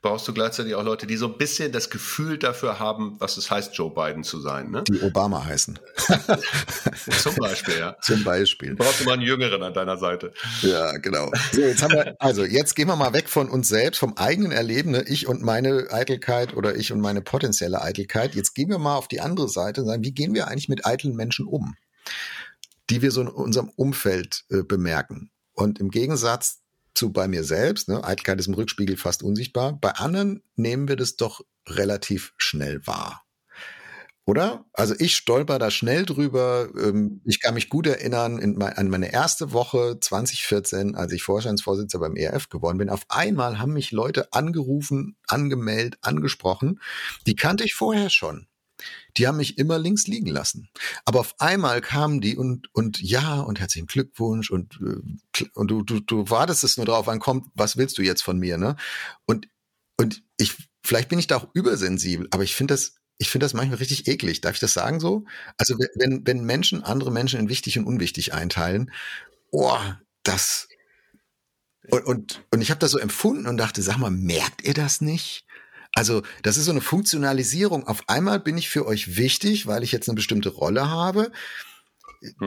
brauchst 0.00 0.28
du 0.28 0.34
gleichzeitig 0.34 0.74
auch 0.74 0.84
Leute, 0.84 1.06
die 1.06 1.16
so 1.16 1.26
ein 1.26 1.38
bisschen 1.38 1.72
das 1.72 1.88
Gefühl 1.88 2.38
dafür 2.38 2.78
haben, 2.78 3.16
was 3.20 3.38
es 3.38 3.50
heißt, 3.50 3.74
Joe 3.74 3.90
Biden 3.90 4.22
zu 4.22 4.38
sein. 4.38 4.70
Ne? 4.70 4.84
Die 4.86 5.00
Obama 5.00 5.44
heißen. 5.44 5.78
Zum 7.22 7.34
Beispiel, 7.36 7.78
ja. 7.78 7.96
Zum 8.02 8.22
Beispiel. 8.22 8.70
Du 8.70 8.76
brauchst 8.76 9.00
du 9.00 9.04
mal 9.04 9.14
einen 9.14 9.22
Jüngeren 9.22 9.62
an 9.62 9.72
deiner 9.72 9.96
Seite. 9.96 10.32
Ja, 10.60 10.92
genau. 10.98 11.32
So, 11.52 11.62
jetzt 11.62 11.82
haben 11.82 11.94
wir, 11.94 12.16
also 12.18 12.44
jetzt 12.44 12.76
gehen 12.76 12.86
wir 12.86 12.96
mal 12.96 13.14
weg 13.14 13.30
von 13.30 13.48
uns 13.48 13.68
selbst, 13.68 13.98
vom 13.98 14.16
eigenen 14.18 14.52
Erleben, 14.52 14.90
ne? 14.90 15.04
ich 15.06 15.26
und 15.26 15.42
meine 15.42 15.86
Eitelkeit 15.90 16.54
oder 16.54 16.76
ich 16.76 16.92
und 16.92 17.00
meine 17.00 17.22
potenzielle 17.22 17.80
Eitelkeit. 17.80 18.34
Jetzt 18.34 18.54
gehen 18.54 18.68
wir 18.68 18.78
mal 18.78 18.96
auf 18.96 19.08
die 19.08 19.22
andere 19.22 19.48
Seite 19.48 19.80
und 19.80 19.86
sagen, 19.88 20.04
wie 20.04 20.12
gehen 20.12 20.34
wir 20.34 20.48
eigentlich 20.48 20.68
mit 20.68 20.84
eitlen 20.84 21.16
Menschen 21.16 21.46
um? 21.46 21.76
Die 22.90 23.02
wir 23.02 23.10
so 23.10 23.20
in 23.22 23.28
unserem 23.28 23.70
Umfeld 23.76 24.44
äh, 24.50 24.62
bemerken. 24.62 25.30
Und 25.52 25.78
im 25.78 25.90
Gegensatz 25.90 26.62
zu 26.94 27.12
bei 27.12 27.28
mir 27.28 27.44
selbst, 27.44 27.88
ne, 27.88 28.04
Eitelkeit 28.04 28.38
ist 28.38 28.46
im 28.46 28.54
Rückspiegel 28.54 28.96
fast 28.96 29.22
unsichtbar, 29.22 29.78
bei 29.80 29.90
anderen 29.92 30.42
nehmen 30.56 30.88
wir 30.88 30.96
das 30.96 31.16
doch 31.16 31.40
relativ 31.68 32.32
schnell 32.36 32.86
wahr. 32.86 33.24
Oder? 34.26 34.64
Also 34.72 34.94
ich 34.98 35.16
stolper 35.16 35.58
da 35.58 35.70
schnell 35.70 36.06
drüber. 36.06 36.68
Ähm, 36.80 37.20
ich 37.26 37.40
kann 37.40 37.54
mich 37.54 37.68
gut 37.68 37.86
erinnern 37.86 38.62
an 38.62 38.88
meine 38.88 39.12
erste 39.12 39.52
Woche 39.52 39.98
2014, 40.00 40.94
als 40.94 41.12
ich 41.12 41.22
Vorstandsvorsitzender 41.22 42.06
beim 42.06 42.16
ERF 42.16 42.48
geworden 42.48 42.78
bin. 42.78 42.88
Auf 42.88 43.04
einmal 43.10 43.58
haben 43.58 43.74
mich 43.74 43.92
Leute 43.92 44.32
angerufen, 44.32 45.16
angemeldet, 45.28 45.98
angesprochen. 46.00 46.80
Die 47.26 47.36
kannte 47.36 47.64
ich 47.64 47.74
vorher 47.74 48.08
schon 48.08 48.46
die 49.16 49.26
haben 49.26 49.36
mich 49.36 49.58
immer 49.58 49.78
links 49.78 50.06
liegen 50.06 50.28
lassen. 50.28 50.68
Aber 51.04 51.20
auf 51.20 51.34
einmal 51.40 51.80
kamen 51.80 52.20
die 52.20 52.36
und, 52.36 52.68
und 52.74 53.00
ja, 53.00 53.40
und 53.40 53.60
herzlichen 53.60 53.86
Glückwunsch 53.86 54.50
und, 54.50 54.80
äh, 54.80 55.44
und 55.54 55.70
du, 55.70 55.82
du, 55.82 56.00
du 56.00 56.30
wartest 56.30 56.64
es 56.64 56.76
nur 56.76 56.86
drauf, 56.86 57.06
wann 57.06 57.20
kommt, 57.20 57.46
was 57.54 57.76
willst 57.76 57.98
du 57.98 58.02
jetzt 58.02 58.22
von 58.22 58.38
mir, 58.38 58.58
ne? 58.58 58.76
Und, 59.26 59.48
und 59.96 60.22
ich, 60.36 60.54
vielleicht 60.82 61.08
bin 61.08 61.18
ich 61.18 61.26
da 61.26 61.36
auch 61.36 61.48
übersensibel, 61.54 62.28
aber 62.30 62.42
ich 62.42 62.54
finde 62.54 62.74
das, 62.74 62.96
ich 63.18 63.30
finde 63.30 63.44
das 63.44 63.54
manchmal 63.54 63.78
richtig 63.78 64.08
eklig. 64.08 64.40
Darf 64.40 64.54
ich 64.54 64.60
das 64.60 64.74
sagen 64.74 64.98
so? 64.98 65.24
Also 65.56 65.78
wenn, 65.78 66.26
wenn 66.26 66.44
Menschen 66.44 66.82
andere 66.82 67.12
Menschen 67.12 67.38
in 67.38 67.48
wichtig 67.48 67.78
und 67.78 67.86
unwichtig 67.86 68.34
einteilen, 68.34 68.90
oh, 69.52 69.78
das, 70.24 70.68
und, 71.90 72.04
und, 72.06 72.44
und 72.50 72.60
ich 72.60 72.70
habe 72.70 72.80
das 72.80 72.90
so 72.90 72.98
empfunden 72.98 73.46
und 73.46 73.56
dachte, 73.56 73.82
sag 73.82 73.98
mal, 73.98 74.10
merkt 74.10 74.62
ihr 74.64 74.74
das 74.74 75.00
nicht? 75.00 75.46
Also 75.94 76.22
das 76.42 76.56
ist 76.56 76.64
so 76.64 76.72
eine 76.72 76.80
Funktionalisierung. 76.80 77.86
Auf 77.86 78.08
einmal 78.08 78.40
bin 78.40 78.58
ich 78.58 78.68
für 78.68 78.86
euch 78.86 79.16
wichtig, 79.16 79.66
weil 79.66 79.82
ich 79.82 79.92
jetzt 79.92 80.08
eine 80.08 80.16
bestimmte 80.16 80.48
Rolle 80.48 80.90
habe. 80.90 81.30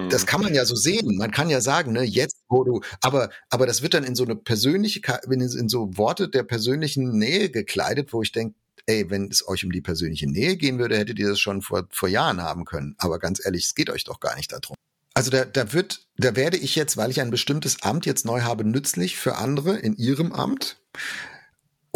Das 0.09 0.25
kann 0.25 0.41
man 0.41 0.53
ja 0.53 0.65
so 0.65 0.75
sehen. 0.75 1.17
Man 1.17 1.31
kann 1.31 1.49
ja 1.49 1.61
sagen, 1.61 1.93
ne, 1.93 2.03
jetzt, 2.03 2.37
wo 2.49 2.63
du, 2.63 2.81
aber, 3.01 3.29
aber 3.49 3.67
das 3.67 3.81
wird 3.81 3.93
dann 3.93 4.03
in 4.03 4.15
so 4.15 4.23
eine 4.23 4.35
persönliche, 4.35 5.01
in 5.29 5.69
so 5.69 5.97
Worte 5.97 6.29
der 6.29 6.43
persönlichen 6.43 7.17
Nähe 7.17 7.49
gekleidet, 7.49 8.11
wo 8.11 8.21
ich 8.21 8.31
denke, 8.31 8.55
ey, 8.87 9.09
wenn 9.09 9.29
es 9.29 9.47
euch 9.47 9.63
um 9.63 9.71
die 9.71 9.81
persönliche 9.81 10.27
Nähe 10.27 10.57
gehen 10.57 10.79
würde, 10.79 10.97
hättet 10.97 11.19
ihr 11.19 11.29
das 11.29 11.39
schon 11.39 11.61
vor, 11.61 11.87
vor 11.91 12.09
Jahren 12.09 12.41
haben 12.41 12.65
können. 12.65 12.95
Aber 12.97 13.19
ganz 13.19 13.43
ehrlich, 13.45 13.65
es 13.65 13.75
geht 13.75 13.89
euch 13.89 14.03
doch 14.03 14.19
gar 14.19 14.35
nicht 14.35 14.51
darum. 14.51 14.75
Also 15.13 15.31
da, 15.31 15.45
da 15.45 15.73
wird, 15.73 16.07
da 16.17 16.35
werde 16.35 16.57
ich 16.57 16.75
jetzt, 16.75 16.97
weil 16.97 17.11
ich 17.11 17.21
ein 17.21 17.31
bestimmtes 17.31 17.83
Amt 17.83 18.05
jetzt 18.05 18.25
neu 18.25 18.41
habe, 18.41 18.63
nützlich 18.63 19.17
für 19.17 19.35
andere 19.35 19.77
in 19.77 19.95
ihrem 19.95 20.31
Amt. 20.31 20.79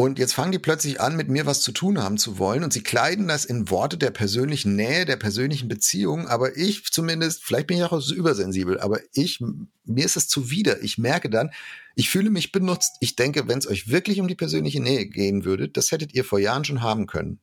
Und 0.02 0.18
jetzt 0.18 0.34
fangen 0.34 0.52
die 0.52 0.58
plötzlich 0.58 1.00
an, 1.00 1.16
mit 1.16 1.30
mir 1.30 1.46
was 1.46 1.62
zu 1.62 1.72
tun 1.72 2.02
haben 2.02 2.18
zu 2.18 2.40
wollen. 2.40 2.64
Und 2.64 2.74
sie 2.74 2.82
kleiden 2.82 3.28
das 3.28 3.46
in 3.46 3.70
Worte 3.70 4.00
der 4.00 4.10
persönlichen 4.10 4.76
Nähe, 4.76 5.06
der 5.06 5.16
persönlichen 5.16 5.68
Beziehung. 5.68 6.28
Aber 6.28 6.58
ich 6.58 6.86
zumindest, 6.92 7.44
vielleicht 7.44 7.68
bin 7.68 7.78
ich 7.78 7.84
auch 7.84 8.10
übersensibel, 8.10 8.80
aber 8.80 9.00
ich, 9.14 9.44
mir 9.86 10.04
ist 10.04 10.18
es 10.18 10.28
zuwider. 10.28 10.82
Ich 10.82 10.98
merke 10.98 11.30
dann, 11.30 11.52
ich 11.94 12.10
fühle 12.10 12.32
mich 12.32 12.52
benutzt. 12.52 12.98
Ich 13.00 13.16
denke, 13.16 13.48
wenn 13.48 13.60
es 13.60 13.68
euch 13.68 13.90
wirklich 13.90 14.20
um 14.20 14.28
die 14.28 14.34
persönliche 14.34 14.82
Nähe 14.82 15.06
gehen 15.06 15.46
würde, 15.46 15.70
das 15.70 15.92
hättet 15.92 16.16
ihr 16.16 16.26
vor 16.26 16.40
Jahren 16.40 16.66
schon 16.66 16.82
haben 16.82 17.06
können, 17.06 17.40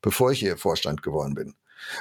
bevor 0.00 0.32
ich 0.32 0.38
hier 0.38 0.56
Vorstand 0.56 1.02
geworden 1.02 1.34
bin. 1.34 1.54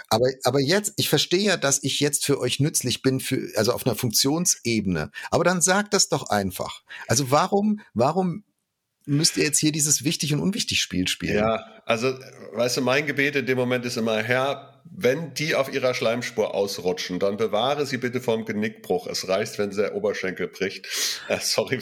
Aber, 0.07 0.27
aber 0.45 0.61
jetzt, 0.61 0.93
ich 0.95 1.09
verstehe 1.09 1.43
ja, 1.43 1.57
dass 1.57 1.83
ich 1.83 1.99
jetzt 1.99 2.25
für 2.25 2.39
euch 2.39 2.61
nützlich 2.61 3.01
bin, 3.01 3.19
für, 3.19 3.49
also 3.57 3.73
auf 3.73 3.85
einer 3.85 3.97
Funktionsebene. 3.97 5.11
Aber 5.29 5.43
dann 5.43 5.61
sagt 5.61 5.93
das 5.93 6.07
doch 6.07 6.29
einfach. 6.29 6.83
Also 7.07 7.31
warum, 7.31 7.81
warum 7.93 8.45
müsst 9.09 9.37
ihr 9.37 9.43
jetzt 9.43 9.59
hier 9.59 9.71
dieses 9.71 10.03
wichtig 10.03 10.33
und 10.33 10.39
unwichtig 10.39 10.79
Spiel 10.79 11.07
spielen. 11.07 11.35
Ja, 11.35 11.65
also, 11.85 12.13
weißt 12.53 12.77
du, 12.77 12.81
mein 12.81 13.05
Gebet 13.05 13.35
in 13.35 13.45
dem 13.45 13.57
Moment 13.57 13.85
ist 13.85 13.97
immer, 13.97 14.21
Herr, 14.21 14.81
wenn 14.85 15.33
die 15.33 15.55
auf 15.55 15.71
ihrer 15.73 15.93
Schleimspur 15.93 16.53
ausrutschen, 16.53 17.19
dann 17.19 17.37
bewahre 17.37 17.85
sie 17.85 17.97
bitte 17.97 18.21
vom 18.21 18.45
Genickbruch. 18.45 19.07
Es 19.07 19.27
reicht, 19.27 19.57
wenn 19.59 19.71
der 19.71 19.95
Oberschenkel 19.95 20.47
bricht. 20.47 20.87
Äh, 21.27 21.37
sorry. 21.41 21.79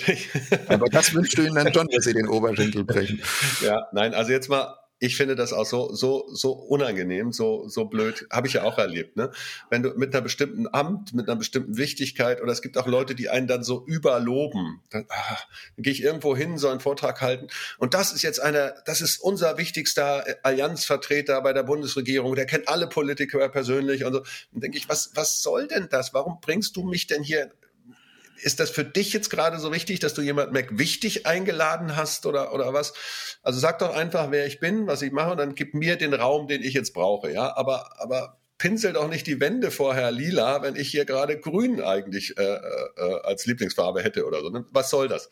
Aber 0.68 0.88
das 0.88 1.14
wünschst 1.14 1.38
du 1.38 1.44
ihnen 1.44 1.56
dann 1.56 1.74
schon, 1.74 1.88
dass 1.88 2.06
sie 2.06 2.14
den 2.14 2.28
Oberschenkel 2.28 2.84
brechen. 2.84 3.22
Ja, 3.62 3.88
nein, 3.94 4.14
also 4.14 4.32
jetzt 4.32 4.50
mal 4.50 4.76
ich 5.00 5.16
finde 5.16 5.36
das 5.36 5.54
auch 5.54 5.66
so 5.66 5.94
so 5.94 6.28
so 6.34 6.52
unangenehm, 6.52 7.32
so 7.32 7.68
so 7.68 7.86
blöd, 7.86 8.28
habe 8.32 8.48
ich 8.48 8.54
ja 8.54 8.64
auch 8.64 8.78
erlebt, 8.78 9.16
ne? 9.16 9.32
Wenn 9.70 9.84
du 9.84 9.90
mit 9.96 10.14
einer 10.14 10.22
bestimmten 10.22 10.68
Amt, 10.72 11.14
mit 11.14 11.28
einer 11.28 11.38
bestimmten 11.38 11.78
Wichtigkeit 11.78 12.42
oder 12.42 12.52
es 12.52 12.62
gibt 12.62 12.78
auch 12.78 12.88
Leute, 12.88 13.14
die 13.16 13.30
einen 13.30 13.48
dann 13.48 13.64
so 13.64 13.86
überloben. 13.86 14.82
Dann, 14.90 15.06
ah, 15.10 15.38
dann 15.76 15.84
gehe 15.84 15.94
ich 15.94 16.02
irgendwo 16.02 16.36
hin, 16.36 16.58
soll 16.58 16.72
einen 16.72 16.80
Vortrag 16.80 17.22
halten 17.22 17.48
und 17.78 17.94
das 17.94 18.12
ist 18.12 18.24
jetzt 18.24 18.42
einer, 18.42 18.74
das 18.86 19.02
ist 19.02 19.20
unser 19.20 19.58
wichtigster 19.58 20.26
Allianzvertreter 20.44 21.42
bei 21.42 21.54
der 21.54 21.64
Bundesregierung, 21.64 22.36
der 22.36 22.46
kennt 22.46 22.68
alle 22.68 22.88
Politiker 22.88 23.48
persönlich 23.50 24.04
und 24.04 24.14
so. 24.14 24.20
Dann 24.52 24.62
denke 24.62 24.78
ich, 24.78 24.90
was 24.90 25.12
was 25.14 25.42
soll 25.42 25.68
denn 25.68 25.88
das? 25.90 26.14
Warum 26.14 26.40
bringst 26.42 26.76
du 26.76 26.84
mich 26.84 27.08
denn 27.08 27.24
hier 27.24 27.52
ist 28.42 28.60
das 28.60 28.70
für 28.70 28.84
dich 28.84 29.14
jetzt 29.14 29.30
gerade 29.30 29.60
so 29.60 29.74
wichtig, 29.74 30.00
dass 30.00 30.14
du 30.14 30.22
jemand 30.22 30.54
Mac 30.54 30.78
wichtig 30.78 31.26
eingeladen 31.26 31.96
hast 31.96 32.26
oder, 32.26 32.54
oder 32.54 32.74
was? 32.74 32.94
Also 33.44 33.60
sag 33.60 33.80
doch 33.80 33.96
einfach, 33.96 34.32
wer 34.32 34.46
ich 34.46 34.60
bin, 34.60 34.88
was 34.88 35.02
ich 35.02 35.12
mache 35.12 35.32
und 35.32 35.38
dann 35.38 35.56
gib 35.56 35.74
mir 35.74 35.96
den 35.96 36.14
Raum, 36.14 36.48
den 36.48 36.64
ich 36.64 36.74
jetzt 36.74 36.94
brauche, 36.94 37.32
ja? 37.32 37.56
Aber, 37.56 38.02
aber 38.02 38.38
pinsel 38.58 38.94
doch 38.94 39.08
nicht 39.08 39.28
die 39.28 39.40
Wände 39.40 39.70
vorher 39.72 40.12
lila, 40.12 40.64
wenn 40.64 40.76
ich 40.76 40.90
hier 40.90 41.06
gerade 41.06 41.40
grün 41.40 41.82
eigentlich 41.82 42.38
äh, 42.38 42.44
äh, 42.44 43.22
als 43.24 43.46
Lieblingsfarbe 43.46 44.02
hätte 44.02 44.26
oder 44.26 44.42
so. 44.42 44.50
Ne? 44.50 44.66
Was 44.72 44.90
soll 44.90 45.08
das? 45.08 45.30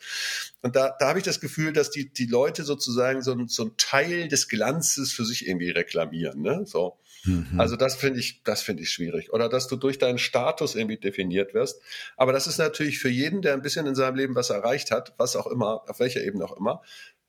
Und 0.62 0.76
da, 0.76 0.94
da 0.98 1.08
habe 1.08 1.18
ich 1.18 1.24
das 1.24 1.40
Gefühl, 1.40 1.72
dass 1.72 1.90
die, 1.90 2.12
die 2.12 2.26
Leute 2.26 2.62
sozusagen 2.62 3.22
so, 3.22 3.36
so 3.46 3.64
ein 3.64 3.72
Teil 3.76 4.28
des 4.28 4.48
Glanzes 4.48 5.12
für 5.12 5.24
sich 5.24 5.46
irgendwie 5.48 5.70
reklamieren. 5.70 6.40
Ne? 6.40 6.62
So. 6.66 6.98
Mhm. 7.24 7.58
Also 7.58 7.76
das 7.76 7.96
finde 7.96 8.20
ich, 8.20 8.42
das 8.44 8.62
finde 8.62 8.82
ich 8.82 8.90
schwierig. 8.90 9.32
Oder 9.32 9.48
dass 9.48 9.68
du 9.68 9.76
durch 9.76 9.98
deinen 9.98 10.18
Status 10.18 10.74
irgendwie 10.74 10.98
definiert 10.98 11.54
wirst. 11.54 11.80
Aber 12.16 12.32
das 12.32 12.46
ist 12.46 12.58
natürlich 12.58 12.98
für 12.98 13.08
jeden, 13.08 13.42
der 13.42 13.54
ein 13.54 13.62
bisschen 13.62 13.86
in 13.86 13.94
seinem 13.94 14.16
Leben 14.16 14.34
was 14.34 14.50
erreicht 14.50 14.90
hat, 14.90 15.14
was 15.18 15.36
auch 15.36 15.46
immer, 15.46 15.88
auf 15.88 16.00
welcher 16.00 16.22
Ebene 16.22 16.44
auch 16.44 16.56
immer, 16.56 16.82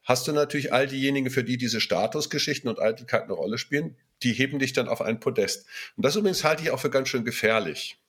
hast 0.04 0.28
du 0.28 0.32
natürlich 0.32 0.72
all 0.72 0.88
diejenigen, 0.88 1.30
für 1.30 1.44
die 1.44 1.58
diese 1.58 1.82
Statusgeschichten 1.82 2.70
und 2.70 2.80
Eitelkeit 2.80 3.24
eine 3.24 3.34
Rolle 3.34 3.58
spielen, 3.58 3.98
die 4.24 4.32
heben 4.32 4.58
dich 4.60 4.74
dann 4.74 4.88
auf 4.88 5.02
ein 5.02 5.20
Podest. 5.20 5.68
Und 5.96 6.06
das 6.06 6.16
übrigens 6.16 6.44
halte 6.44 6.64
ich 6.64 6.72
auch 6.72 6.80
für 6.80 6.90
ganz 6.90 7.10
schön 7.10 7.26
gefährlich. 7.26 8.00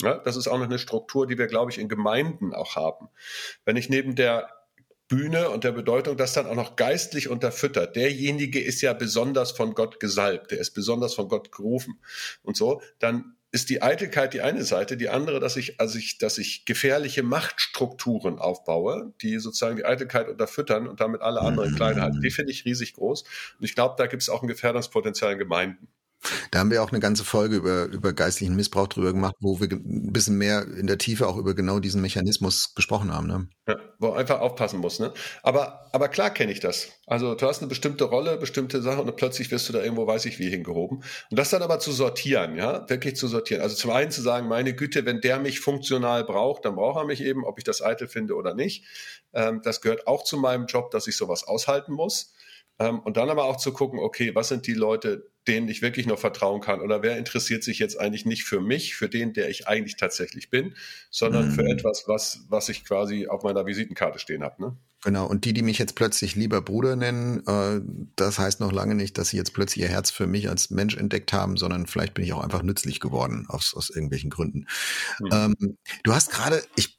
Ja, 0.00 0.16
das 0.18 0.36
ist 0.36 0.46
auch 0.46 0.58
noch 0.58 0.66
eine 0.66 0.78
Struktur, 0.78 1.26
die 1.26 1.38
wir, 1.38 1.48
glaube 1.48 1.72
ich, 1.72 1.78
in 1.78 1.88
Gemeinden 1.88 2.54
auch 2.54 2.76
haben. 2.76 3.08
Wenn 3.64 3.76
ich 3.76 3.88
neben 3.88 4.14
der 4.14 4.48
Bühne 5.08 5.50
und 5.50 5.64
der 5.64 5.72
Bedeutung 5.72 6.16
das 6.16 6.34
dann 6.34 6.46
auch 6.46 6.54
noch 6.54 6.76
geistlich 6.76 7.28
unterfüttert. 7.28 7.96
Derjenige 7.96 8.60
ist 8.60 8.82
ja 8.82 8.92
besonders 8.92 9.52
von 9.52 9.74
Gott 9.74 10.00
gesalbt, 10.00 10.50
der 10.50 10.58
ist 10.58 10.72
besonders 10.72 11.14
von 11.14 11.28
Gott 11.28 11.50
gerufen 11.50 11.98
und 12.42 12.56
so, 12.56 12.82
dann 12.98 13.34
ist 13.50 13.70
die 13.70 13.80
Eitelkeit 13.80 14.34
die 14.34 14.42
eine 14.42 14.62
Seite, 14.62 14.98
die 14.98 15.08
andere, 15.08 15.40
dass 15.40 15.56
ich, 15.56 15.80
also 15.80 15.98
ich, 15.98 16.18
dass 16.18 16.36
ich 16.36 16.66
gefährliche 16.66 17.22
Machtstrukturen 17.22 18.38
aufbaue, 18.38 19.14
die 19.22 19.38
sozusagen 19.38 19.76
die 19.76 19.86
Eitelkeit 19.86 20.28
unterfüttern 20.28 20.86
und 20.86 21.00
damit 21.00 21.22
alle 21.22 21.40
anderen 21.40 21.74
klein 21.74 22.00
halten. 22.00 22.20
Die 22.20 22.30
finde 22.30 22.52
ich 22.52 22.66
riesig 22.66 22.92
groß. 22.92 23.22
Und 23.22 23.64
ich 23.64 23.74
glaube, 23.74 23.94
da 23.96 24.06
gibt 24.06 24.22
es 24.22 24.28
auch 24.28 24.42
ein 24.42 24.48
Gefährdungspotenzial 24.48 25.32
in 25.32 25.38
Gemeinden. 25.38 25.88
Da 26.50 26.58
haben 26.58 26.70
wir 26.70 26.82
auch 26.82 26.90
eine 26.90 27.00
ganze 27.00 27.24
Folge 27.24 27.56
über, 27.56 27.84
über 27.84 28.12
geistlichen 28.12 28.56
Missbrauch 28.56 28.88
drüber 28.88 29.12
gemacht, 29.12 29.36
wo 29.40 29.60
wir 29.60 29.70
ein 29.70 30.12
bisschen 30.12 30.36
mehr 30.36 30.66
in 30.66 30.86
der 30.88 30.98
Tiefe 30.98 31.28
auch 31.28 31.36
über 31.36 31.54
genau 31.54 31.78
diesen 31.78 32.02
Mechanismus 32.02 32.74
gesprochen 32.74 33.14
haben. 33.14 33.28
Ne? 33.28 33.48
Ja, 33.68 33.76
wo 33.98 34.10
einfach 34.12 34.40
aufpassen 34.40 34.80
muss. 34.80 34.98
Ne? 34.98 35.12
Aber, 35.42 35.88
aber 35.92 36.08
klar 36.08 36.30
kenne 36.30 36.50
ich 36.50 36.58
das. 36.58 36.88
Also 37.06 37.34
du 37.34 37.46
hast 37.46 37.60
eine 37.60 37.68
bestimmte 37.68 38.04
Rolle, 38.04 38.36
bestimmte 38.36 38.82
Sache 38.82 39.00
und 39.00 39.16
plötzlich 39.16 39.50
wirst 39.52 39.68
du 39.68 39.72
da 39.72 39.82
irgendwo, 39.82 40.06
weiß 40.06 40.24
ich 40.24 40.38
wie, 40.40 40.50
hingehoben. 40.50 41.04
Und 41.30 41.38
das 41.38 41.50
dann 41.50 41.62
aber 41.62 41.78
zu 41.78 41.92
sortieren, 41.92 42.56
ja, 42.56 42.88
wirklich 42.90 43.14
zu 43.14 43.28
sortieren. 43.28 43.62
Also 43.62 43.76
zum 43.76 43.92
einen 43.92 44.10
zu 44.10 44.20
sagen, 44.20 44.48
meine 44.48 44.74
Güte, 44.74 45.06
wenn 45.06 45.20
der 45.20 45.38
mich 45.38 45.60
funktional 45.60 46.24
braucht, 46.24 46.64
dann 46.64 46.74
braucht 46.74 46.98
er 46.98 47.04
mich 47.04 47.22
eben, 47.22 47.44
ob 47.44 47.58
ich 47.58 47.64
das 47.64 47.80
eitel 47.80 48.08
finde 48.08 48.34
oder 48.34 48.54
nicht. 48.54 48.84
Ähm, 49.32 49.60
das 49.62 49.80
gehört 49.80 50.08
auch 50.08 50.24
zu 50.24 50.36
meinem 50.36 50.66
Job, 50.66 50.90
dass 50.90 51.06
ich 51.06 51.16
sowas 51.16 51.44
aushalten 51.44 51.92
muss. 51.92 52.32
Ähm, 52.78 53.00
und 53.00 53.16
dann 53.16 53.30
aber 53.30 53.44
auch 53.44 53.56
zu 53.56 53.72
gucken, 53.72 53.98
okay, 53.98 54.34
was 54.34 54.48
sind 54.48 54.66
die 54.66 54.74
Leute, 54.74 55.30
denen 55.48 55.68
ich 55.68 55.82
wirklich 55.82 56.06
noch 56.06 56.18
vertrauen 56.18 56.60
kann? 56.60 56.80
Oder 56.80 57.02
wer 57.02 57.18
interessiert 57.18 57.64
sich 57.64 57.78
jetzt 57.78 57.98
eigentlich 57.98 58.26
nicht 58.26 58.44
für 58.44 58.60
mich, 58.60 58.94
für 58.94 59.08
den, 59.08 59.32
der 59.32 59.48
ich 59.48 59.66
eigentlich 59.66 59.96
tatsächlich 59.96 60.50
bin, 60.50 60.74
sondern 61.10 61.48
mhm. 61.48 61.52
für 61.52 61.64
etwas, 61.64 62.04
was, 62.06 62.44
was 62.48 62.68
ich 62.68 62.84
quasi 62.84 63.26
auf 63.26 63.42
meiner 63.42 63.66
Visitenkarte 63.66 64.18
stehen 64.18 64.44
habe. 64.44 64.62
Ne? 64.62 64.76
Genau, 65.02 65.26
und 65.26 65.44
die, 65.44 65.52
die 65.52 65.62
mich 65.62 65.78
jetzt 65.78 65.94
plötzlich 65.94 66.36
lieber 66.36 66.60
Bruder 66.60 66.94
nennen, 66.94 67.42
äh, 67.46 67.80
das 68.16 68.38
heißt 68.38 68.60
noch 68.60 68.72
lange 68.72 68.94
nicht, 68.94 69.18
dass 69.18 69.30
sie 69.30 69.36
jetzt 69.36 69.54
plötzlich 69.54 69.84
ihr 69.84 69.90
Herz 69.90 70.10
für 70.10 70.26
mich 70.26 70.48
als 70.48 70.70
Mensch 70.70 70.96
entdeckt 70.96 71.32
haben, 71.32 71.56
sondern 71.56 71.86
vielleicht 71.86 72.14
bin 72.14 72.24
ich 72.24 72.32
auch 72.32 72.44
einfach 72.44 72.62
nützlich 72.62 73.00
geworden 73.00 73.46
aus, 73.48 73.74
aus 73.74 73.90
irgendwelchen 73.90 74.30
Gründen. 74.30 74.66
Mhm. 75.20 75.28
Ähm, 75.32 75.78
du 76.04 76.14
hast 76.14 76.30
gerade, 76.30 76.62
ich 76.76 76.98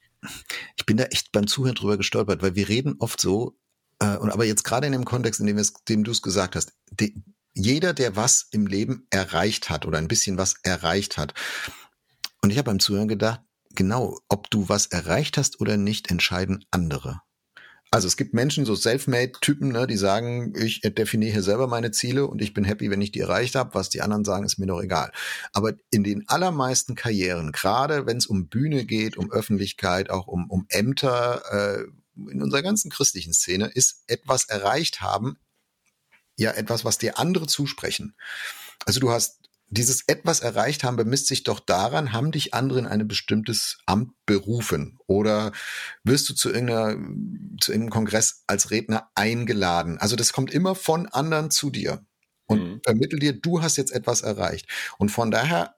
ich 0.76 0.86
bin 0.86 0.96
da 0.96 1.04
echt 1.04 1.32
beim 1.32 1.46
Zuhören 1.46 1.74
drüber 1.74 1.96
gestolpert, 1.96 2.42
weil 2.42 2.54
wir 2.54 2.68
reden 2.68 2.96
oft 2.98 3.20
so, 3.20 3.56
äh, 4.00 4.16
und 4.16 4.30
aber 4.30 4.44
jetzt 4.44 4.64
gerade 4.64 4.86
in 4.86 4.92
dem 4.92 5.04
Kontext, 5.04 5.40
in 5.40 5.46
dem, 5.46 5.62
dem 5.88 6.04
du 6.04 6.10
es 6.10 6.22
gesagt 6.22 6.56
hast, 6.56 6.72
die, 6.90 7.22
jeder, 7.64 7.92
der 7.92 8.16
was 8.16 8.48
im 8.50 8.66
Leben 8.66 9.06
erreicht 9.10 9.70
hat 9.70 9.86
oder 9.86 9.98
ein 9.98 10.08
bisschen 10.08 10.38
was 10.38 10.54
erreicht 10.62 11.18
hat. 11.18 11.34
Und 12.42 12.50
ich 12.50 12.58
habe 12.58 12.70
beim 12.70 12.80
Zuhören 12.80 13.08
gedacht, 13.08 13.40
genau, 13.74 14.18
ob 14.28 14.50
du 14.50 14.68
was 14.68 14.86
erreicht 14.86 15.36
hast 15.36 15.60
oder 15.60 15.76
nicht, 15.76 16.10
entscheiden 16.10 16.64
andere. 16.70 17.20
Also 17.92 18.06
es 18.06 18.16
gibt 18.16 18.34
Menschen, 18.34 18.64
so 18.64 18.76
Selfmade-Typen, 18.76 19.72
ne, 19.72 19.88
die 19.88 19.96
sagen, 19.96 20.54
ich 20.56 20.80
definiere 20.80 21.32
hier 21.32 21.42
selber 21.42 21.66
meine 21.66 21.90
Ziele 21.90 22.24
und 22.26 22.40
ich 22.40 22.54
bin 22.54 22.62
happy, 22.62 22.88
wenn 22.88 23.02
ich 23.02 23.10
die 23.10 23.18
erreicht 23.18 23.56
habe. 23.56 23.74
Was 23.74 23.88
die 23.88 24.00
anderen 24.00 24.24
sagen, 24.24 24.44
ist 24.44 24.58
mir 24.58 24.66
doch 24.66 24.80
egal. 24.80 25.10
Aber 25.52 25.72
in 25.90 26.04
den 26.04 26.28
allermeisten 26.28 26.94
Karrieren, 26.94 27.50
gerade 27.50 28.06
wenn 28.06 28.16
es 28.16 28.26
um 28.26 28.48
Bühne 28.48 28.84
geht, 28.84 29.16
um 29.16 29.32
Öffentlichkeit, 29.32 30.08
auch 30.08 30.28
um, 30.28 30.48
um 30.48 30.66
Ämter, 30.68 31.42
äh, 31.50 32.30
in 32.30 32.42
unserer 32.42 32.62
ganzen 32.62 32.92
christlichen 32.92 33.32
Szene, 33.32 33.66
ist 33.66 34.04
etwas 34.06 34.44
erreicht 34.44 35.00
haben, 35.00 35.38
ja 36.40 36.52
etwas, 36.52 36.84
was 36.84 36.98
dir 36.98 37.18
andere 37.18 37.46
zusprechen. 37.46 38.14
Also 38.86 39.00
du 39.00 39.10
hast 39.10 39.40
dieses 39.70 40.02
etwas 40.08 40.40
erreicht 40.40 40.82
haben, 40.82 40.96
bemisst 40.96 41.28
sich 41.28 41.44
doch 41.44 41.60
daran, 41.60 42.12
haben 42.12 42.32
dich 42.32 42.54
andere 42.54 42.80
in 42.80 42.86
ein 42.86 43.06
bestimmtes 43.06 43.78
Amt 43.86 44.12
berufen 44.26 44.98
oder 45.06 45.52
wirst 46.02 46.28
du 46.28 46.34
zu 46.34 46.50
irgendeiner, 46.50 46.96
zu 47.60 47.70
irgendeinem 47.70 47.90
Kongress 47.90 48.42
als 48.48 48.72
Redner 48.72 49.10
eingeladen. 49.14 49.98
Also 49.98 50.16
das 50.16 50.32
kommt 50.32 50.50
immer 50.50 50.74
von 50.74 51.06
anderen 51.06 51.52
zu 51.52 51.70
dir 51.70 52.04
und 52.46 52.62
mhm. 52.62 52.80
vermittelt 52.84 53.22
dir, 53.22 53.32
du 53.32 53.62
hast 53.62 53.76
jetzt 53.76 53.92
etwas 53.92 54.22
erreicht. 54.22 54.66
Und 54.98 55.10
von 55.10 55.30
daher 55.30 55.76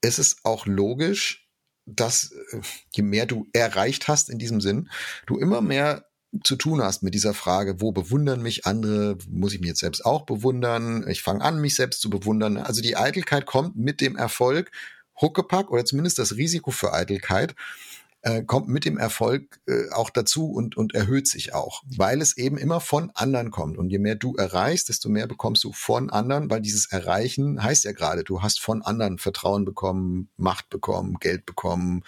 ist 0.00 0.18
es 0.18 0.38
auch 0.44 0.64
logisch, 0.64 1.46
dass 1.84 2.32
äh, 2.52 2.60
je 2.92 3.02
mehr 3.02 3.26
du 3.26 3.48
erreicht 3.52 4.08
hast 4.08 4.30
in 4.30 4.38
diesem 4.38 4.62
Sinn, 4.62 4.88
du 5.26 5.36
immer 5.36 5.60
mehr 5.60 6.09
zu 6.44 6.56
tun 6.56 6.82
hast 6.82 7.02
mit 7.02 7.14
dieser 7.14 7.34
Frage, 7.34 7.80
wo 7.80 7.92
bewundern 7.92 8.42
mich 8.42 8.66
andere, 8.66 9.18
muss 9.28 9.52
ich 9.52 9.60
mich 9.60 9.68
jetzt 9.68 9.80
selbst 9.80 10.04
auch 10.04 10.26
bewundern, 10.26 11.06
ich 11.08 11.22
fange 11.22 11.42
an, 11.42 11.60
mich 11.60 11.74
selbst 11.74 12.00
zu 12.00 12.10
bewundern. 12.10 12.56
Also 12.56 12.82
die 12.82 12.96
Eitelkeit 12.96 13.46
kommt 13.46 13.76
mit 13.76 14.00
dem 14.00 14.16
Erfolg, 14.16 14.70
Huckepack 15.20 15.70
oder 15.70 15.84
zumindest 15.84 16.18
das 16.18 16.36
Risiko 16.36 16.70
für 16.70 16.92
Eitelkeit 16.92 17.54
äh, 18.22 18.42
kommt 18.42 18.68
mit 18.68 18.84
dem 18.84 18.98
Erfolg 18.98 19.60
äh, 19.66 19.90
auch 19.92 20.10
dazu 20.10 20.50
und, 20.50 20.76
und 20.76 20.94
erhöht 20.94 21.26
sich 21.26 21.54
auch, 21.54 21.82
weil 21.86 22.20
es 22.20 22.36
eben 22.36 22.58
immer 22.58 22.80
von 22.80 23.10
anderen 23.14 23.50
kommt. 23.50 23.78
Und 23.78 23.90
je 23.90 23.98
mehr 23.98 24.14
du 24.14 24.34
erreichst, 24.36 24.88
desto 24.88 25.08
mehr 25.08 25.26
bekommst 25.26 25.64
du 25.64 25.72
von 25.72 26.10
anderen, 26.10 26.50
weil 26.50 26.60
dieses 26.60 26.90
Erreichen 26.92 27.62
heißt 27.62 27.84
ja 27.84 27.92
gerade, 27.92 28.24
du 28.24 28.42
hast 28.42 28.60
von 28.60 28.82
anderen 28.82 29.18
Vertrauen 29.18 29.64
bekommen, 29.64 30.28
Macht 30.36 30.68
bekommen, 30.68 31.16
Geld 31.18 31.46
bekommen, 31.46 32.02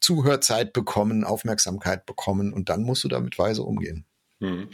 Zuhörzeit 0.00 0.72
bekommen, 0.72 1.24
Aufmerksamkeit 1.24 2.06
bekommen 2.06 2.52
und 2.52 2.68
dann 2.68 2.82
musst 2.82 3.04
du 3.04 3.08
damit 3.08 3.38
weise 3.38 3.62
umgehen. 3.62 4.06
Hm. 4.40 4.68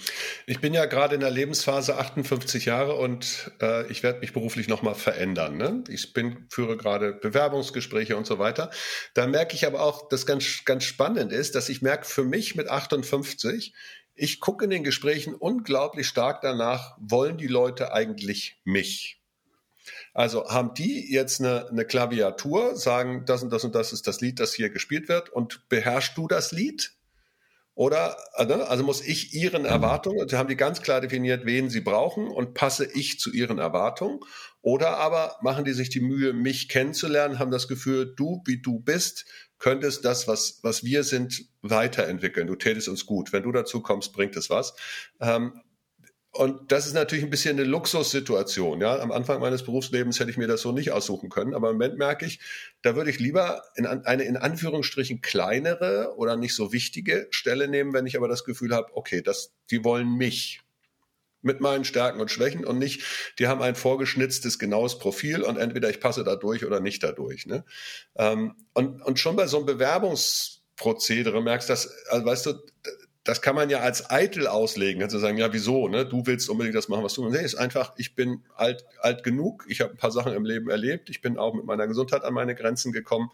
Ich 0.46 0.60
bin 0.60 0.74
ja 0.74 0.84
gerade 0.84 1.14
in 1.14 1.22
der 1.22 1.30
Lebensphase 1.30 1.96
58 1.96 2.66
Jahre 2.66 2.96
und 2.96 3.50
äh, 3.62 3.90
ich 3.90 4.02
werde 4.02 4.20
mich 4.20 4.34
beruflich 4.34 4.68
nochmal 4.68 4.94
verändern. 4.94 5.56
Ne? 5.56 5.84
Ich 5.88 6.12
bin, 6.12 6.46
führe 6.50 6.76
gerade 6.76 7.14
Bewerbungsgespräche 7.14 8.14
und 8.14 8.26
so 8.26 8.38
weiter. 8.38 8.70
Da 9.14 9.26
merke 9.26 9.54
ich 9.54 9.66
aber 9.66 9.80
auch, 9.80 10.08
dass 10.10 10.26
ganz, 10.26 10.64
ganz 10.66 10.84
spannend 10.84 11.32
ist, 11.32 11.54
dass 11.54 11.70
ich 11.70 11.80
merke, 11.80 12.04
für 12.04 12.24
mich 12.24 12.56
mit 12.56 12.68
58, 12.68 13.72
ich 14.14 14.38
gucke 14.40 14.64
in 14.64 14.70
den 14.70 14.84
Gesprächen 14.84 15.34
unglaublich 15.34 16.08
stark 16.08 16.42
danach, 16.42 16.96
wollen 17.00 17.38
die 17.38 17.46
Leute 17.46 17.92
eigentlich 17.94 18.60
mich? 18.64 19.23
Also 20.14 20.48
haben 20.48 20.74
die 20.74 21.12
jetzt 21.12 21.40
eine, 21.40 21.68
eine 21.68 21.84
Klaviatur, 21.84 22.76
sagen, 22.76 23.24
das 23.26 23.42
und 23.42 23.50
das 23.50 23.64
und 23.64 23.74
das 23.74 23.92
ist 23.92 24.06
das 24.06 24.20
Lied, 24.20 24.38
das 24.40 24.54
hier 24.54 24.70
gespielt 24.70 25.08
wird 25.08 25.28
und 25.28 25.68
beherrschst 25.68 26.16
du 26.16 26.28
das 26.28 26.52
Lied? 26.52 26.92
Oder, 27.76 28.16
ne, 28.38 28.68
also 28.68 28.84
muss 28.84 29.00
ich 29.00 29.34
ihren 29.34 29.64
Erwartungen, 29.64 30.28
haben 30.30 30.48
die 30.48 30.56
ganz 30.56 30.80
klar 30.80 31.00
definiert, 31.00 31.44
wen 31.44 31.68
sie 31.70 31.80
brauchen 31.80 32.28
und 32.28 32.54
passe 32.54 32.88
ich 32.94 33.18
zu 33.18 33.32
ihren 33.32 33.58
Erwartungen. 33.58 34.20
Oder 34.62 34.98
aber 34.98 35.36
machen 35.42 35.64
die 35.64 35.72
sich 35.72 35.90
die 35.90 36.00
Mühe, 36.00 36.32
mich 36.32 36.68
kennenzulernen, 36.68 37.40
haben 37.40 37.50
das 37.50 37.66
Gefühl, 37.66 38.14
du, 38.14 38.42
wie 38.46 38.62
du 38.62 38.78
bist, 38.78 39.26
könntest 39.58 40.04
das, 40.04 40.28
was, 40.28 40.60
was 40.62 40.84
wir 40.84 41.02
sind, 41.02 41.46
weiterentwickeln. 41.62 42.46
Du 42.46 42.54
tätest 42.54 42.88
uns 42.88 43.06
gut. 43.06 43.32
Wenn 43.32 43.42
du 43.42 43.50
dazu 43.50 43.80
kommst, 43.80 44.12
bringt 44.12 44.36
es 44.36 44.50
was. 44.50 44.76
Ähm, 45.20 45.60
und 46.34 46.72
das 46.72 46.86
ist 46.86 46.94
natürlich 46.94 47.22
ein 47.22 47.30
bisschen 47.30 47.56
eine 47.56 47.64
Luxussituation. 47.64 48.80
Ja, 48.80 48.98
am 48.98 49.12
Anfang 49.12 49.40
meines 49.40 49.62
Berufslebens 49.62 50.18
hätte 50.18 50.32
ich 50.32 50.36
mir 50.36 50.48
das 50.48 50.62
so 50.62 50.72
nicht 50.72 50.90
aussuchen 50.90 51.28
können. 51.28 51.54
Aber 51.54 51.70
im 51.70 51.76
Moment 51.76 51.96
merke 51.96 52.26
ich, 52.26 52.40
da 52.82 52.96
würde 52.96 53.10
ich 53.10 53.20
lieber 53.20 53.62
in 53.76 53.86
eine 53.86 54.24
in 54.24 54.36
Anführungsstrichen 54.36 55.20
kleinere 55.20 56.14
oder 56.16 56.36
nicht 56.36 56.56
so 56.56 56.72
wichtige 56.72 57.28
Stelle 57.30 57.68
nehmen, 57.68 57.92
wenn 57.92 58.06
ich 58.06 58.16
aber 58.16 58.26
das 58.26 58.44
Gefühl 58.44 58.74
habe, 58.74 58.88
okay, 58.94 59.22
das, 59.22 59.52
die 59.70 59.84
wollen 59.84 60.16
mich 60.16 60.60
mit 61.40 61.60
meinen 61.60 61.84
Stärken 61.84 62.20
und 62.20 62.32
Schwächen 62.32 62.64
und 62.64 62.78
nicht, 62.78 63.04
die 63.38 63.46
haben 63.46 63.62
ein 63.62 63.76
vorgeschnitztes, 63.76 64.58
genaues 64.58 64.98
Profil 64.98 65.42
und 65.42 65.56
entweder 65.56 65.88
ich 65.88 66.00
passe 66.00 66.24
da 66.24 66.34
durch 66.34 66.64
oder 66.64 66.80
nicht 66.80 67.02
dadurch. 67.04 67.46
Ne? 67.46 67.64
Ähm, 68.16 68.56
und, 68.72 69.02
und 69.02 69.20
schon 69.20 69.36
bei 69.36 69.46
so 69.46 69.58
einem 69.58 69.66
Bewerbungsprozedere 69.66 71.42
merkst 71.42 71.68
du, 71.68 71.72
dass, 71.74 71.92
also 72.08 72.26
weißt 72.26 72.46
du, 72.46 72.54
das 73.24 73.40
kann 73.40 73.56
man 73.56 73.70
ja 73.70 73.80
als 73.80 74.10
eitel 74.10 74.46
auslegen, 74.46 75.02
also 75.02 75.18
sagen, 75.18 75.38
ja, 75.38 75.50
wieso, 75.52 75.88
ne? 75.88 76.04
Du 76.04 76.26
willst 76.26 76.50
unbedingt 76.50 76.76
das 76.76 76.88
machen, 76.88 77.02
was 77.02 77.14
du 77.14 77.24
willst. 77.24 77.36
Nee, 77.36 77.44
ist 77.44 77.54
einfach, 77.54 77.94
ich 77.96 78.14
bin 78.14 78.44
alt, 78.54 78.84
alt 79.00 79.24
genug, 79.24 79.64
ich 79.66 79.80
habe 79.80 79.92
ein 79.92 79.96
paar 79.96 80.10
Sachen 80.10 80.34
im 80.34 80.44
Leben 80.44 80.68
erlebt, 80.68 81.08
ich 81.08 81.22
bin 81.22 81.38
auch 81.38 81.54
mit 81.54 81.64
meiner 81.64 81.86
Gesundheit 81.86 82.22
an 82.22 82.34
meine 82.34 82.54
Grenzen 82.54 82.92
gekommen. 82.92 83.30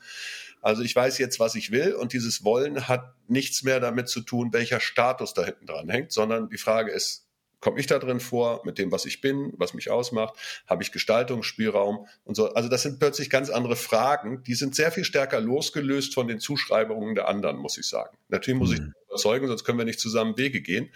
Also 0.63 0.83
ich 0.83 0.95
weiß 0.95 1.19
jetzt, 1.19 1.41
was 1.41 1.57
ich 1.57 1.73
will 1.73 1.95
und 1.95 2.13
dieses 2.13 2.45
Wollen 2.45 2.87
hat 2.87 3.15
nichts 3.27 3.65
mehr 3.65 3.81
damit 3.81 4.09
zu 4.09 4.21
tun, 4.21 4.53
welcher 4.53 4.79
Status 4.79 5.35
da 5.35 5.45
hinten 5.45 5.67
dran 5.67 5.89
hängt, 5.89 6.13
sondern 6.13 6.49
die 6.49 6.59
Frage 6.59 6.93
ist, 6.93 7.27
komme 7.61 7.81
ich 7.81 7.87
da 7.87 7.99
drin 7.99 8.21
vor, 8.21 8.63
mit 8.65 8.79
dem, 8.79 8.93
was 8.93 9.07
ich 9.07 9.21
bin, 9.21 9.53
was 9.57 9.75
mich 9.75 9.91
ausmacht, 9.91 10.35
habe 10.67 10.83
ich 10.85 10.93
Gestaltungsspielraum 10.93 12.07
und 12.25 12.35
so. 12.37 12.55
Also 12.55 12.69
das 12.69 12.83
sind 12.83 13.01
plötzlich 13.01 13.29
ganz 13.29 13.51
andere 13.51 13.77
Fragen, 13.77 14.45
die 14.45 14.55
sind 14.55 14.75
sehr 14.75 14.93
viel 14.93 15.05
stärker 15.05 15.41
losgelöst 15.41 16.15
von 16.15 16.29
den 16.29 16.39
Zuschreibungen 16.39 17.17
der 17.17 17.29
anderen, 17.29 17.57
muss 17.57 17.77
ich 17.77 17.87
sagen. 17.87 18.17
Natürlich 18.29 18.61
muss 18.61 18.71
mhm. 18.71 18.77
ich 18.77 19.00
überzeugen, 19.11 19.49
sonst 19.49 19.65
können 19.65 19.79
wir 19.79 19.85
nicht 19.85 20.01
zusammen 20.01 20.39
Wege 20.39 20.61
gehen. 20.61 20.91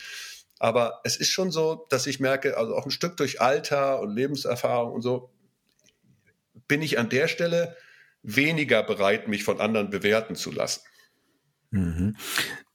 Aber 0.58 1.00
es 1.04 1.16
ist 1.16 1.30
schon 1.30 1.50
so, 1.50 1.86
dass 1.90 2.06
ich 2.06 2.20
merke, 2.20 2.56
also 2.56 2.74
auch 2.74 2.86
ein 2.86 2.90
Stück 2.90 3.16
durch 3.16 3.40
Alter 3.40 4.00
und 4.00 4.14
Lebenserfahrung 4.14 4.92
und 4.92 5.02
so, 5.02 5.30
bin 6.68 6.80
ich 6.80 6.98
an 6.98 7.08
der 7.08 7.28
Stelle 7.28 7.76
weniger 8.22 8.82
bereit, 8.82 9.28
mich 9.28 9.44
von 9.44 9.60
anderen 9.60 9.90
bewerten 9.90 10.36
zu 10.36 10.50
lassen. 10.50 10.80
Mhm. 11.74 12.14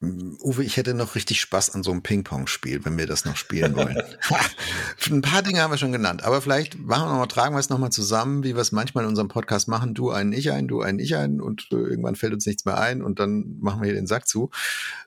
Uwe, 0.02 0.62
ich 0.62 0.76
hätte 0.76 0.92
noch 0.92 1.14
richtig 1.14 1.40
Spaß 1.40 1.70
an 1.70 1.82
so 1.82 1.90
einem 1.90 2.02
Ping-Pong-Spiel, 2.02 2.84
wenn 2.84 2.98
wir 2.98 3.06
das 3.06 3.24
noch 3.24 3.36
spielen 3.36 3.74
wollen. 3.74 3.96
Ein 5.10 5.22
paar 5.22 5.42
Dinge 5.42 5.62
haben 5.62 5.70
wir 5.70 5.78
schon 5.78 5.92
genannt, 5.92 6.22
aber 6.22 6.42
vielleicht 6.42 6.78
machen 6.78 7.06
wir 7.06 7.12
noch 7.12 7.18
mal, 7.18 7.26
tragen 7.26 7.54
wir 7.54 7.60
es 7.60 7.70
nochmal 7.70 7.92
zusammen, 7.92 8.44
wie 8.44 8.54
wir 8.54 8.60
es 8.60 8.72
manchmal 8.72 9.04
in 9.04 9.08
unserem 9.08 9.28
Podcast 9.28 9.68
machen. 9.68 9.94
Du 9.94 10.10
einen, 10.10 10.34
ich 10.34 10.52
einen, 10.52 10.68
du 10.68 10.82
einen, 10.82 10.98
ich 10.98 11.16
einen 11.16 11.40
und 11.40 11.68
äh, 11.72 11.76
irgendwann 11.76 12.14
fällt 12.14 12.34
uns 12.34 12.44
nichts 12.44 12.66
mehr 12.66 12.78
ein 12.78 13.02
und 13.02 13.18
dann 13.18 13.56
machen 13.60 13.80
wir 13.80 13.86
hier 13.86 13.94
den 13.94 14.06
Sack 14.06 14.28
zu. 14.28 14.50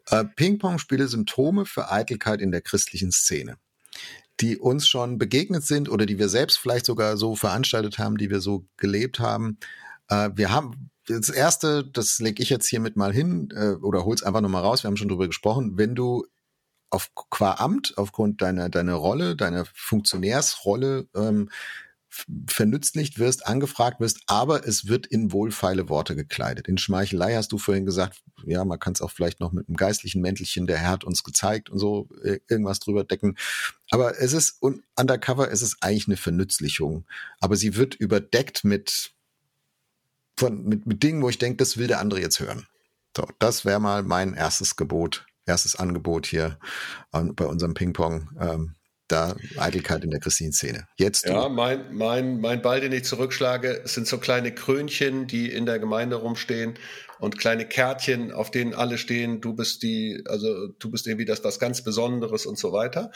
Äh, 0.08 0.24
Ping-Pong-Spiele 0.24 1.08
Symptome 1.08 1.66
für 1.66 1.92
Eitelkeit 1.92 2.42
in 2.42 2.52
der 2.52 2.62
christlichen 2.62 3.12
Szene 3.12 3.58
die 4.40 4.58
uns 4.58 4.88
schon 4.88 5.20
begegnet 5.20 5.64
sind 5.64 5.90
oder 5.90 6.08
die 6.08 6.18
wir 6.18 6.28
selbst 6.28 6.58
vielleicht 6.58 6.88
sogar 6.88 7.18
so 7.18 7.36
veranstaltet 7.36 8.00
haben, 8.00 8.18
die 8.18 8.32
wir 8.32 8.42
so 8.42 8.66
gelebt 8.78 9.20
haben. 9.20 9.60
Äh, 10.10 10.32
wir 10.34 10.52
haben 10.52 10.90
das 11.08 11.30
erste, 11.30 11.84
das 11.86 12.20
lege 12.20 12.42
ich 12.42 12.50
jetzt 12.50 12.68
hiermit 12.68 12.96
mal 12.96 13.14
hin 13.14 13.50
äh, 13.56 13.74
oder 13.82 14.06
hol's 14.06 14.24
einfach 14.24 14.42
nochmal 14.42 14.64
raus. 14.64 14.84
Wir 14.84 14.88
haben 14.88 14.98
schon 14.98 15.10
drüber 15.10 15.28
gesprochen. 15.28 15.78
Wenn 15.78 15.96
du 15.96 16.26
auf 16.90 17.12
qua 17.16 17.56
Amt, 17.56 17.98
aufgrund 17.98 18.42
deiner 18.42 18.70
deiner 18.70 18.94
Rolle, 18.94 19.36
deiner 19.36 19.66
Funktionärsrolle 19.74 21.08
ähm, 21.16 21.50
vernützlicht 22.48 23.18
wirst, 23.18 23.48
angefragt 23.48 24.00
wirst, 24.00 24.22
aber 24.28 24.68
es 24.68 24.88
wird 24.88 25.08
in 25.08 25.32
wohlfeile 25.32 25.90
Worte 25.90 26.16
gekleidet. 26.16 26.68
In 26.68 26.78
Schmeichelei 26.78 27.36
hast 27.36 27.52
du 27.52 27.58
vorhin 27.58 27.86
gesagt, 27.86 28.22
ja, 28.46 28.64
man 28.66 28.80
kann 28.80 28.94
es 28.94 29.02
auch 29.02 29.10
vielleicht 29.10 29.40
noch 29.40 29.52
mit 29.52 29.68
einem 29.68 29.78
geistlichen 29.78 30.22
Mäntelchen, 30.22 30.68
der 30.68 30.78
Herr 30.78 30.92
hat 30.92 31.04
uns 31.04 31.24
gezeigt 31.24 31.70
und 31.70 31.80
so 31.80 32.10
äh, 32.24 32.40
irgendwas 32.48 32.80
drüber 32.80 33.04
decken. 33.04 33.36
Aber 33.90 34.20
es 34.20 34.34
ist, 34.34 34.62
und 34.62 34.84
undercover 34.96 35.50
ist 35.50 35.64
es 35.64 35.78
eigentlich 35.82 36.08
eine 36.08 36.18
Vernützlichung. 36.18 37.06
Aber 37.40 37.56
sie 37.56 37.76
wird 37.76 37.96
überdeckt 37.96 38.64
mit 38.64 39.13
von, 40.38 40.64
mit, 40.66 40.86
mit 40.86 41.04
Dingen, 41.04 41.22
wo 41.22 41.30
ich 41.30 41.38
denke, 41.38 41.58
das 41.58 41.78
will 41.78 41.88
der 41.88 42.00
andere 42.00 42.22
jetzt 42.22 42.40
hören. 42.40 42.68
So, 43.16 43.28
das 43.40 43.66
wäre 43.66 43.80
mal 43.80 44.04
mein 44.04 44.34
erstes 44.34 44.76
Gebot, 44.76 45.26
erstes 45.46 45.76
Angebot 45.76 46.26
hier 46.26 46.58
ähm, 47.14 47.36
bei 47.36 47.46
unserem 47.46 47.74
Ping-Pong. 47.74 48.30
Ähm, 48.40 48.76
da 49.08 49.36
Eitelkeit 49.58 50.04
in 50.04 50.12
der 50.12 50.20
Christinszene. 50.20 50.88
Jetzt 50.98 51.28
du. 51.28 51.34
Ja, 51.34 51.50
mein, 51.50 51.94
mein, 51.94 52.40
mein 52.40 52.62
Ball, 52.62 52.82
den 52.82 52.92
ich 52.92 53.04
zurückschlage, 53.04 53.82
sind 53.86 54.08
so 54.08 54.18
kleine 54.18 54.54
Krönchen, 54.54 55.28
die 55.28 55.52
in 55.52 55.66
der 55.66 55.78
Gemeinde 55.78 56.16
rumstehen 56.16 56.76
und 57.20 57.38
kleine 57.38 57.66
Kärtchen, 57.66 58.32
auf 58.32 58.50
denen 58.50 58.74
alle 58.74 58.98
stehen, 58.98 59.40
du 59.40 59.54
bist 59.54 59.84
die, 59.84 60.24
also 60.28 60.68
du 60.80 60.90
bist 60.90 61.06
irgendwie 61.06 61.26
das 61.26 61.44
was 61.44 61.60
ganz 61.60 61.84
Besonderes 61.84 62.46
und 62.46 62.58
so 62.58 62.74
weiter. 62.74 63.12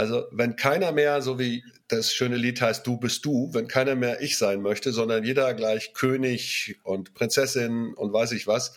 Also 0.00 0.24
wenn 0.30 0.56
keiner 0.56 0.92
mehr, 0.92 1.20
so 1.20 1.38
wie 1.38 1.62
das 1.88 2.14
schöne 2.14 2.36
Lied 2.36 2.62
heißt, 2.62 2.86
du 2.86 2.96
bist 2.96 3.22
du, 3.26 3.50
wenn 3.52 3.68
keiner 3.68 3.96
mehr 3.96 4.22
ich 4.22 4.38
sein 4.38 4.62
möchte, 4.62 4.94
sondern 4.94 5.24
jeder 5.24 5.52
gleich 5.52 5.92
König 5.92 6.80
und 6.84 7.12
Prinzessin 7.12 7.92
und 7.92 8.10
weiß 8.10 8.32
ich 8.32 8.46
was, 8.46 8.72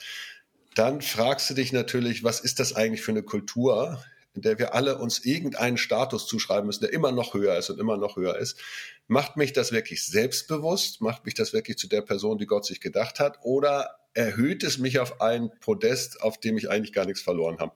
dann 0.75 1.01
fragst 1.01 1.49
du 1.49 1.53
dich 1.53 1.71
natürlich, 1.71 2.25
was 2.25 2.41
ist 2.41 2.59
das 2.59 2.75
eigentlich 2.75 3.03
für 3.03 3.11
eine 3.11 3.23
Kultur, 3.23 4.03
in 4.33 4.41
der 4.41 4.59
wir 4.59 4.75
alle 4.75 4.97
uns 4.97 5.23
irgendeinen 5.23 5.77
Status 5.77 6.27
zuschreiben 6.27 6.65
müssen, 6.65 6.81
der 6.81 6.91
immer 6.91 7.13
noch 7.13 7.33
höher 7.33 7.57
ist 7.57 7.69
und 7.69 7.79
immer 7.79 7.95
noch 7.95 8.17
höher 8.17 8.37
ist. 8.37 8.59
Macht 9.07 9.37
mich 9.37 9.53
das 9.53 9.71
wirklich 9.71 10.05
selbstbewusst? 10.05 10.99
Macht 10.99 11.23
mich 11.23 11.35
das 11.35 11.53
wirklich 11.53 11.77
zu 11.77 11.87
der 11.87 12.01
Person, 12.01 12.37
die 12.37 12.47
Gott 12.47 12.65
sich 12.65 12.81
gedacht 12.81 13.21
hat? 13.21 13.39
Oder 13.43 13.95
erhöht 14.13 14.61
es 14.65 14.77
mich 14.77 14.99
auf 14.99 15.21
ein 15.21 15.51
Podest, 15.61 16.21
auf 16.21 16.37
dem 16.37 16.57
ich 16.57 16.69
eigentlich 16.69 16.91
gar 16.91 17.05
nichts 17.05 17.21
verloren 17.21 17.59
habe? 17.59 17.71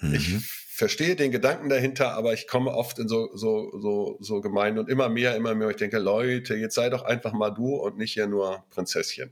Mhm. 0.00 0.14
Ich 0.14 0.46
verstehe 0.76 1.16
den 1.16 1.32
Gedanken 1.32 1.68
dahinter, 1.68 2.12
aber 2.12 2.34
ich 2.34 2.46
komme 2.46 2.72
oft 2.72 2.98
in 2.98 3.08
so, 3.08 3.30
so, 3.34 3.72
so, 3.80 4.18
so 4.20 4.40
Gemeinden 4.40 4.78
und 4.78 4.90
immer 4.90 5.08
mehr, 5.08 5.34
immer 5.36 5.54
mehr. 5.54 5.70
Ich 5.70 5.76
denke, 5.76 5.98
Leute, 5.98 6.54
jetzt 6.54 6.74
sei 6.74 6.90
doch 6.90 7.02
einfach 7.02 7.32
mal 7.32 7.50
du 7.50 7.76
und 7.76 7.96
nicht 7.96 8.12
hier 8.12 8.26
nur 8.26 8.64
Prinzesschen. 8.70 9.30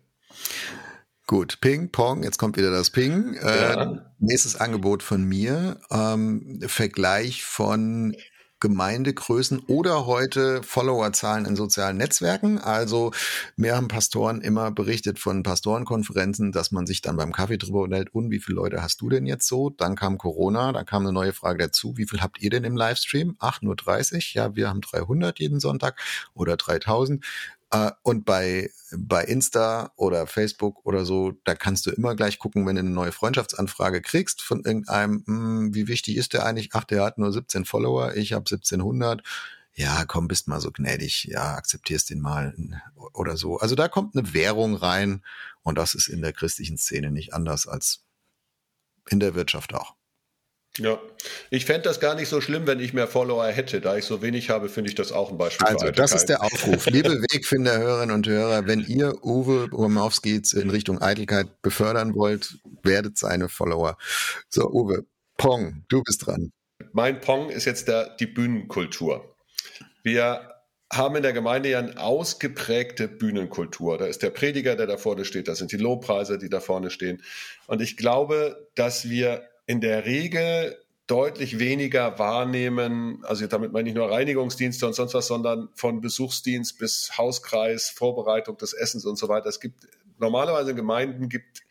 Gut, 1.26 1.60
Ping, 1.60 1.90
Pong, 1.90 2.22
jetzt 2.22 2.38
kommt 2.38 2.56
wieder 2.56 2.70
das 2.70 2.90
Ping. 2.90 3.34
Ja. 3.42 3.82
Äh, 3.82 3.96
nächstes 4.18 4.56
Angebot 4.56 5.02
von 5.02 5.24
mir, 5.24 5.80
ähm, 5.90 6.60
Vergleich 6.66 7.44
von 7.44 8.14
Gemeindegrößen 8.60 9.60
oder 9.66 10.06
heute 10.06 10.62
Followerzahlen 10.62 11.44
in 11.44 11.56
sozialen 11.56 11.96
Netzwerken. 11.96 12.58
Also 12.58 13.12
mir 13.56 13.76
haben 13.76 13.88
Pastoren 13.88 14.40
immer 14.40 14.70
berichtet 14.70 15.18
von 15.18 15.42
Pastorenkonferenzen, 15.42 16.52
dass 16.52 16.72
man 16.72 16.86
sich 16.86 17.02
dann 17.02 17.16
beim 17.16 17.32
Kaffee 17.32 17.58
drüber 17.58 17.82
unterhält, 17.82 18.14
und 18.14 18.30
wie 18.30 18.40
viele 18.40 18.56
Leute 18.56 18.82
hast 18.82 19.00
du 19.00 19.08
denn 19.08 19.26
jetzt 19.26 19.46
so? 19.46 19.70
Dann 19.70 19.96
kam 19.96 20.18
Corona, 20.18 20.72
da 20.72 20.84
kam 20.84 21.02
eine 21.02 21.12
neue 21.12 21.32
Frage 21.32 21.58
dazu, 21.58 21.96
wie 21.96 22.06
viel 22.06 22.20
habt 22.20 22.40
ihr 22.40 22.50
denn 22.50 22.64
im 22.64 22.76
Livestream? 22.76 23.36
Ach, 23.38 23.60
nur 23.60 23.76
30? 23.76 24.34
Ja, 24.34 24.56
wir 24.56 24.68
haben 24.68 24.80
300 24.80 25.38
jeden 25.40 25.60
Sonntag 25.60 26.00
oder 26.32 26.56
3000. 26.56 27.24
Äh, 27.74 27.90
und 28.02 28.24
bei, 28.24 28.70
bei 28.96 29.24
Insta 29.24 29.92
oder 29.96 30.28
Facebook 30.28 30.86
oder 30.86 31.04
so, 31.04 31.32
da 31.44 31.56
kannst 31.56 31.86
du 31.86 31.90
immer 31.90 32.14
gleich 32.14 32.38
gucken, 32.38 32.66
wenn 32.66 32.76
du 32.76 32.80
eine 32.80 32.90
neue 32.90 33.10
Freundschaftsanfrage 33.10 34.00
kriegst 34.00 34.42
von 34.42 34.64
irgendeinem, 34.64 35.24
mh, 35.26 35.34
hm, 35.36 35.74
wie 35.74 35.88
wichtig 35.88 36.16
ist 36.16 36.34
der 36.34 36.46
eigentlich? 36.46 36.70
Ach, 36.74 36.84
der 36.84 37.02
hat 37.02 37.18
nur 37.18 37.32
17 37.32 37.64
Follower, 37.64 38.14
ich 38.14 38.32
habe 38.32 38.44
1700. 38.44 39.22
Ja, 39.74 40.04
komm, 40.06 40.28
bist 40.28 40.46
mal 40.46 40.60
so 40.60 40.70
gnädig, 40.70 41.24
ja, 41.24 41.54
akzeptierst 41.56 42.10
den 42.10 42.20
mal 42.20 42.54
oder 43.12 43.36
so. 43.36 43.58
Also 43.58 43.74
da 43.74 43.88
kommt 43.88 44.16
eine 44.16 44.32
Währung 44.32 44.76
rein 44.76 45.24
und 45.62 45.76
das 45.76 45.94
ist 45.94 46.06
in 46.06 46.22
der 46.22 46.32
christlichen 46.32 46.78
Szene 46.78 47.10
nicht 47.10 47.34
anders 47.34 47.66
als 47.66 48.04
in 49.10 49.18
der 49.18 49.34
Wirtschaft 49.34 49.74
auch. 49.74 49.96
Ja, 50.78 51.00
ich 51.50 51.66
fände 51.66 51.82
das 51.82 52.00
gar 52.00 52.16
nicht 52.16 52.28
so 52.28 52.40
schlimm, 52.40 52.66
wenn 52.66 52.80
ich 52.80 52.92
mehr 52.92 53.06
Follower 53.06 53.46
hätte. 53.46 53.80
Da 53.80 53.96
ich 53.96 54.04
so 54.04 54.22
wenig 54.22 54.50
habe, 54.50 54.68
finde 54.68 54.90
ich 54.90 54.96
das 54.96 55.12
auch 55.12 55.30
ein 55.30 55.38
Beispiel. 55.38 55.66
Also, 55.66 55.90
das 55.92 56.12
ist 56.12 56.28
der 56.28 56.42
Aufruf. 56.42 56.86
Liebe 56.86 57.10
Wegfinder, 57.32 57.78
Hörerinnen 57.78 58.14
und 58.14 58.26
Hörer, 58.26 58.66
wenn 58.66 58.80
ihr 58.80 59.24
Uwe 59.24 59.68
Urmowski 59.70 60.42
in 60.54 60.70
Richtung 60.70 61.00
Eitelkeit 61.00 61.62
befördern 61.62 62.16
wollt, 62.16 62.58
werdet 62.82 63.18
seine 63.18 63.48
Follower. 63.48 63.96
So, 64.48 64.68
Uwe, 64.68 65.04
Pong, 65.36 65.84
du 65.88 66.02
bist 66.02 66.26
dran. 66.26 66.50
Mein 66.92 67.20
Pong 67.20 67.50
ist 67.50 67.66
jetzt 67.66 67.86
der, 67.86 68.16
die 68.16 68.26
Bühnenkultur. 68.26 69.36
Wir 70.02 70.50
haben 70.92 71.14
in 71.16 71.22
der 71.22 71.32
Gemeinde 71.32 71.70
ja 71.70 71.78
eine 71.78 71.98
ausgeprägte 71.98 73.06
Bühnenkultur. 73.06 73.96
Da 73.96 74.06
ist 74.06 74.22
der 74.22 74.30
Prediger, 74.30 74.74
der 74.74 74.86
da 74.86 74.96
vorne 74.96 75.24
steht, 75.24 75.46
da 75.46 75.54
sind 75.54 75.70
die 75.70 75.76
Lobpreiser, 75.76 76.36
die 76.36 76.48
da 76.48 76.58
vorne 76.58 76.90
stehen. 76.90 77.22
Und 77.68 77.80
ich 77.80 77.96
glaube, 77.96 78.68
dass 78.74 79.08
wir 79.08 79.48
in 79.66 79.80
der 79.80 80.04
Regel 80.04 80.76
deutlich 81.06 81.58
weniger 81.58 82.18
wahrnehmen, 82.18 83.22
also 83.24 83.46
damit 83.46 83.72
meine 83.72 83.88
ich 83.88 83.94
nur 83.94 84.10
Reinigungsdienste 84.10 84.86
und 84.86 84.94
sonst 84.94 85.14
was, 85.14 85.26
sondern 85.26 85.68
von 85.74 86.00
Besuchsdienst 86.00 86.78
bis 86.78 87.18
Hauskreis, 87.18 87.90
Vorbereitung 87.90 88.56
des 88.56 88.72
Essens 88.72 89.04
und 89.04 89.16
so 89.16 89.28
weiter. 89.28 89.48
Es 89.48 89.60
gibt 89.60 89.86
normalerweise 90.18 90.70
in 90.70 90.76
Gemeinden 90.76 91.28
gibt, 91.28 91.62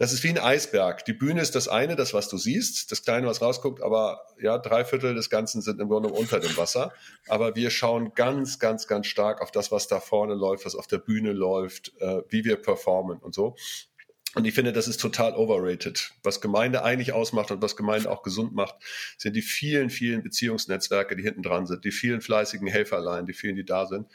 das 0.00 0.14
ist 0.14 0.22
wie 0.22 0.30
ein 0.30 0.38
Eisberg. 0.38 1.04
Die 1.04 1.12
Bühne 1.12 1.42
ist 1.42 1.54
das 1.54 1.68
eine, 1.68 1.94
das 1.94 2.14
was 2.14 2.28
du 2.28 2.38
siehst, 2.38 2.90
das 2.90 3.02
kleine, 3.02 3.26
was 3.26 3.42
rausguckt, 3.42 3.82
aber 3.82 4.22
ja, 4.40 4.56
drei 4.56 4.84
Viertel 4.84 5.14
des 5.14 5.28
Ganzen 5.28 5.60
sind 5.60 5.78
im 5.78 5.88
Grunde 5.88 6.08
unter 6.08 6.40
dem 6.40 6.56
Wasser. 6.56 6.92
Aber 7.28 7.54
wir 7.54 7.70
schauen 7.70 8.14
ganz, 8.14 8.58
ganz, 8.58 8.86
ganz 8.86 9.08
stark 9.08 9.42
auf 9.42 9.50
das, 9.50 9.70
was 9.70 9.88
da 9.88 10.00
vorne 10.00 10.34
läuft, 10.34 10.64
was 10.64 10.74
auf 10.74 10.86
der 10.86 10.98
Bühne 10.98 11.32
läuft, 11.32 11.92
äh, 12.00 12.22
wie 12.30 12.44
wir 12.44 12.56
performen 12.56 13.18
und 13.18 13.34
so. 13.34 13.56
Und 14.34 14.46
ich 14.46 14.54
finde, 14.54 14.72
das 14.72 14.86
ist 14.86 15.00
total 15.00 15.34
overrated. 15.34 16.12
Was 16.22 16.40
Gemeinde 16.40 16.84
eigentlich 16.84 17.12
ausmacht 17.12 17.50
und 17.50 17.62
was 17.62 17.76
Gemeinde 17.76 18.10
auch 18.10 18.22
gesund 18.22 18.54
macht, 18.54 18.76
sind 19.18 19.34
die 19.34 19.42
vielen, 19.42 19.90
vielen 19.90 20.22
Beziehungsnetzwerke, 20.22 21.16
die 21.16 21.24
hinten 21.24 21.42
dran 21.42 21.66
sind, 21.66 21.84
die 21.84 21.90
vielen 21.90 22.20
fleißigen 22.20 22.68
Helferlein, 22.68 23.26
die 23.26 23.32
vielen, 23.32 23.56
die 23.56 23.64
da 23.64 23.86
sind. 23.86 24.06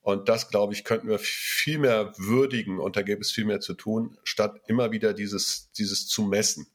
Und 0.00 0.30
das, 0.30 0.48
glaube 0.48 0.72
ich, 0.72 0.84
könnten 0.84 1.08
wir 1.08 1.18
viel 1.18 1.78
mehr 1.78 2.14
würdigen 2.16 2.78
und 2.78 2.96
da 2.96 3.02
gäbe 3.02 3.20
es 3.20 3.30
viel 3.30 3.44
mehr 3.44 3.60
zu 3.60 3.74
tun, 3.74 4.16
statt 4.24 4.58
immer 4.66 4.90
wieder 4.90 5.12
dieses, 5.12 5.70
dieses 5.72 6.06
zu 6.06 6.22
messen. 6.22 6.66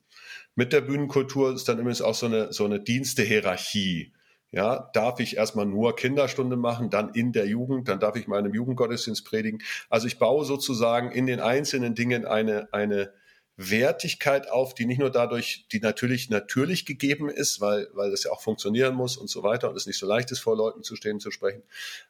Mit 0.53 0.71
der 0.71 0.81
Bühnenkultur 0.81 1.51
ist 1.55 1.67
dann 1.67 1.79
übrigens 1.79 2.03
auch 2.03 2.13
so 2.13 2.27
eine, 2.27 2.53
so 2.53 2.65
eine 2.65 2.79
Dienstehierarchie. 2.79 4.13
Ja, 4.53 4.91
darf 4.93 5.19
ich 5.19 5.35
erstmal 5.35 5.65
nur 5.65 5.95
Kinderstunde 5.95 6.55
machen, 6.55 6.91
dann 6.91 7.09
in 7.15 7.31
der 7.33 7.47
Jugend, 7.47 7.87
dann 7.87 7.99
darf 7.99 8.15
ich 8.15 8.27
meinem 8.27 8.53
Jugendgottesdienst 8.53 9.25
predigen. 9.25 9.63
Also 9.89 10.05
ich 10.05 10.19
baue 10.19 10.45
sozusagen 10.45 11.11
in 11.11 11.25
den 11.25 11.39
einzelnen 11.39 11.95
Dingen 11.95 12.25
eine, 12.25 12.71
eine 12.71 13.11
Wertigkeit 13.57 14.51
auf, 14.51 14.75
die 14.75 14.85
nicht 14.85 14.99
nur 14.99 15.09
dadurch, 15.09 15.67
die 15.71 15.79
natürlich 15.79 16.29
natürlich 16.29 16.85
gegeben 16.85 17.29
ist, 17.29 17.61
weil, 17.61 17.87
weil 17.93 18.11
das 18.11 18.25
ja 18.25 18.31
auch 18.31 18.41
funktionieren 18.43 18.93
muss 18.93 19.17
und 19.17 19.27
so 19.27 19.41
weiter 19.41 19.71
und 19.71 19.75
es 19.75 19.87
nicht 19.87 19.97
so 19.97 20.05
leicht 20.05 20.29
ist, 20.31 20.41
vor 20.41 20.55
Leuten 20.55 20.83
zu 20.83 20.95
stehen, 20.95 21.19
zu 21.19 21.31
sprechen. 21.31 21.63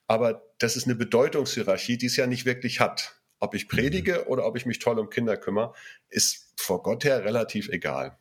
Aber 0.07 0.43
das 0.57 0.75
ist 0.75 0.85
eine 0.85 0.95
Bedeutungshierarchie, 0.95 1.97
die 1.97 2.07
es 2.07 2.17
ja 2.17 2.27
nicht 2.27 2.45
wirklich 2.45 2.81
hat. 2.81 3.21
Ob 3.39 3.55
ich 3.55 3.69
predige 3.69 4.19
mhm. 4.19 4.27
oder 4.27 4.45
ob 4.45 4.57
ich 4.57 4.65
mich 4.65 4.79
toll 4.79 4.99
um 4.99 5.09
Kinder 5.09 5.37
kümmere, 5.37 5.73
ist 6.09 6.51
vor 6.57 6.83
Gott 6.83 7.05
her 7.05 7.23
relativ 7.23 7.69
egal. 7.69 8.17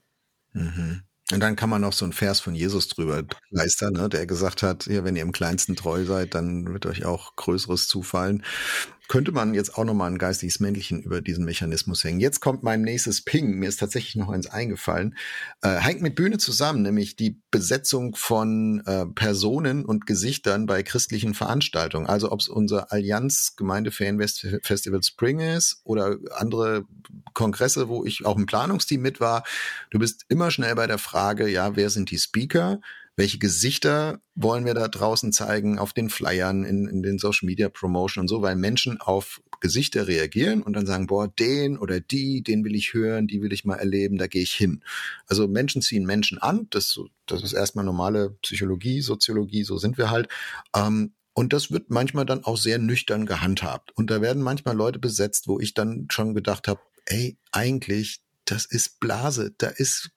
Mhm. 0.53 1.03
Und 1.33 1.41
dann 1.41 1.57
kann 1.57 1.71
man 1.71 1.81
noch 1.81 1.93
so 1.95 2.05
einen 2.05 2.13
Vers 2.13 2.41
von 2.41 2.55
Jesus 2.55 2.89
drüber 2.89 3.23
leistern, 3.51 3.95
ne, 3.95 4.09
der 4.09 4.27
gesagt 4.27 4.63
hat, 4.63 4.87
ja, 4.87 5.03
wenn 5.05 5.17
ihr 5.17 5.23
im 5.23 5.33
Kleinsten 5.33 5.77
treu 5.77 6.05
seid, 6.05 6.35
dann 6.35 6.73
wird 6.73 6.87
euch 6.87 7.05
auch 7.05 7.37
Größeres 7.37 7.89
zufallen 7.89 8.45
könnte 9.09 9.33
man 9.33 9.55
jetzt 9.55 9.77
auch 9.77 9.85
nochmal 9.85 10.11
ein 10.11 10.19
geistiges 10.19 10.61
Männchen 10.61 11.03
über 11.03 11.21
diesen 11.21 11.45
Mechanismus 11.45 12.05
hängen. 12.05 12.21
Jetzt 12.21 12.41
kommt 12.41 12.63
mein 12.63 12.83
nächstes 12.83 13.23
Ping. 13.23 13.59
Mir 13.59 13.69
ist 13.69 13.81
tatsächlich 13.81 14.17
noch 14.17 14.31
eins 14.31 14.47
eingefallen. 14.47 15.17
Äh, 15.61 15.77
hängt 15.77 16.03
mit 16.03 16.15
Bühne 16.15 16.39
zusammen, 16.39 16.83
nämlich 16.83 17.17
die 17.17 17.41
Besetzung 17.51 18.15
von 18.15 18.83
äh, 18.87 19.07
Personen 19.07 19.85
und 19.85 20.07
Gesichtern 20.07 20.67
bei 20.67 20.83
christlichen 20.83 21.35
Veranstaltungen. 21.35 22.07
Also 22.07 22.31
ob 22.33 22.41
es 22.41 22.49
unser 22.49 22.93
Allianz 22.93 23.55
Gemeindeferien 23.57 24.21
Festival 24.63 25.03
Spring 25.03 25.41
ist 25.41 25.81
oder 25.85 26.19
andere 26.37 26.85
Kongresse, 27.35 27.89
wo 27.89 28.05
ich 28.05 28.25
auch 28.25 28.37
im 28.37 28.47
Planungsteam 28.47 29.03
mit 29.03 29.21
war. 29.21 29.45
Du 29.91 29.99
bist 29.99 30.25
immer 30.29 30.51
schnell 30.51 30.75
bei 30.75 30.87
der 30.87 30.99
Frage, 30.99 31.49
ja, 31.49 31.77
wer 31.77 31.91
sind 31.91 32.11
die 32.11 32.19
Speaker? 32.19 32.81
Welche 33.17 33.39
Gesichter 33.39 34.21
wollen 34.35 34.65
wir 34.65 34.75
da 34.75 34.89
draußen 34.89 35.33
zeigen 35.33 35.79
auf 35.79 35.93
den 35.93 36.09
Flyern, 36.09 36.65
in, 36.65 36.87
in 36.87 37.03
den 37.03 37.19
Social 37.19 37.47
Media 37.47 37.69
Promotion 37.69 38.23
und 38.23 38.29
so, 38.29 38.41
weil 38.41 38.57
Menschen 38.57 39.01
auf 39.01 39.43
Gesichter 39.61 40.09
reagieren 40.09 40.63
und 40.63 40.73
dann 40.75 40.87
sagen, 40.87 41.07
boah, 41.07 41.29
den 41.29 41.79
oder 41.79 42.01
die, 42.01 42.43
den 42.43 42.65
will 42.65 42.75
ich 42.75 42.95
hören, 42.95 43.27
die 43.27 43.43
will 43.43 43.53
ich 43.53 43.65
mal 43.65 43.77
erleben, 43.77 44.19
da 44.19 44.27
gehe 44.27 44.43
ich 44.43 44.53
hin. 44.53 44.83
Also 45.27 45.47
Menschen 45.47 45.83
ziehen 45.83 46.05
Menschen 46.05 46.39
an, 46.39 46.67
das, 46.71 46.99
das 47.27 47.43
ist 47.43 47.53
erstmal 47.53 47.85
normale 47.85 48.31
Psychologie, 48.43 49.03
Soziologie, 49.03 49.63
so 49.65 49.79
sind 49.79 49.99
wir 49.99 50.11
halt. 50.11 50.29
Ähm, 50.75 51.13
und 51.35 51.53
das 51.53 51.71
wird 51.71 51.91
manchmal 51.91 52.27
dann 52.27 52.45
auch 52.45 52.57
sehr 52.57 52.79
nüchtern 52.79 53.25
gehandhabt. 53.27 53.93
Und 53.97 54.11
da 54.11 54.21
werden 54.21 54.43
manchmal 54.43 54.77
Leute 54.77 54.99
besetzt, 54.99 55.49
wo 55.49 55.61
ich 55.61 55.75
dann 55.75 56.07
schon 56.11 56.35
gedacht 56.35 56.69
habe, 56.69 56.81
ey, 57.07 57.39
eigentlich, 57.53 58.21
das 58.45 58.67
ist 58.67 59.01
Blase, 59.01 59.55
da 59.57 59.69
ist, 59.69 60.11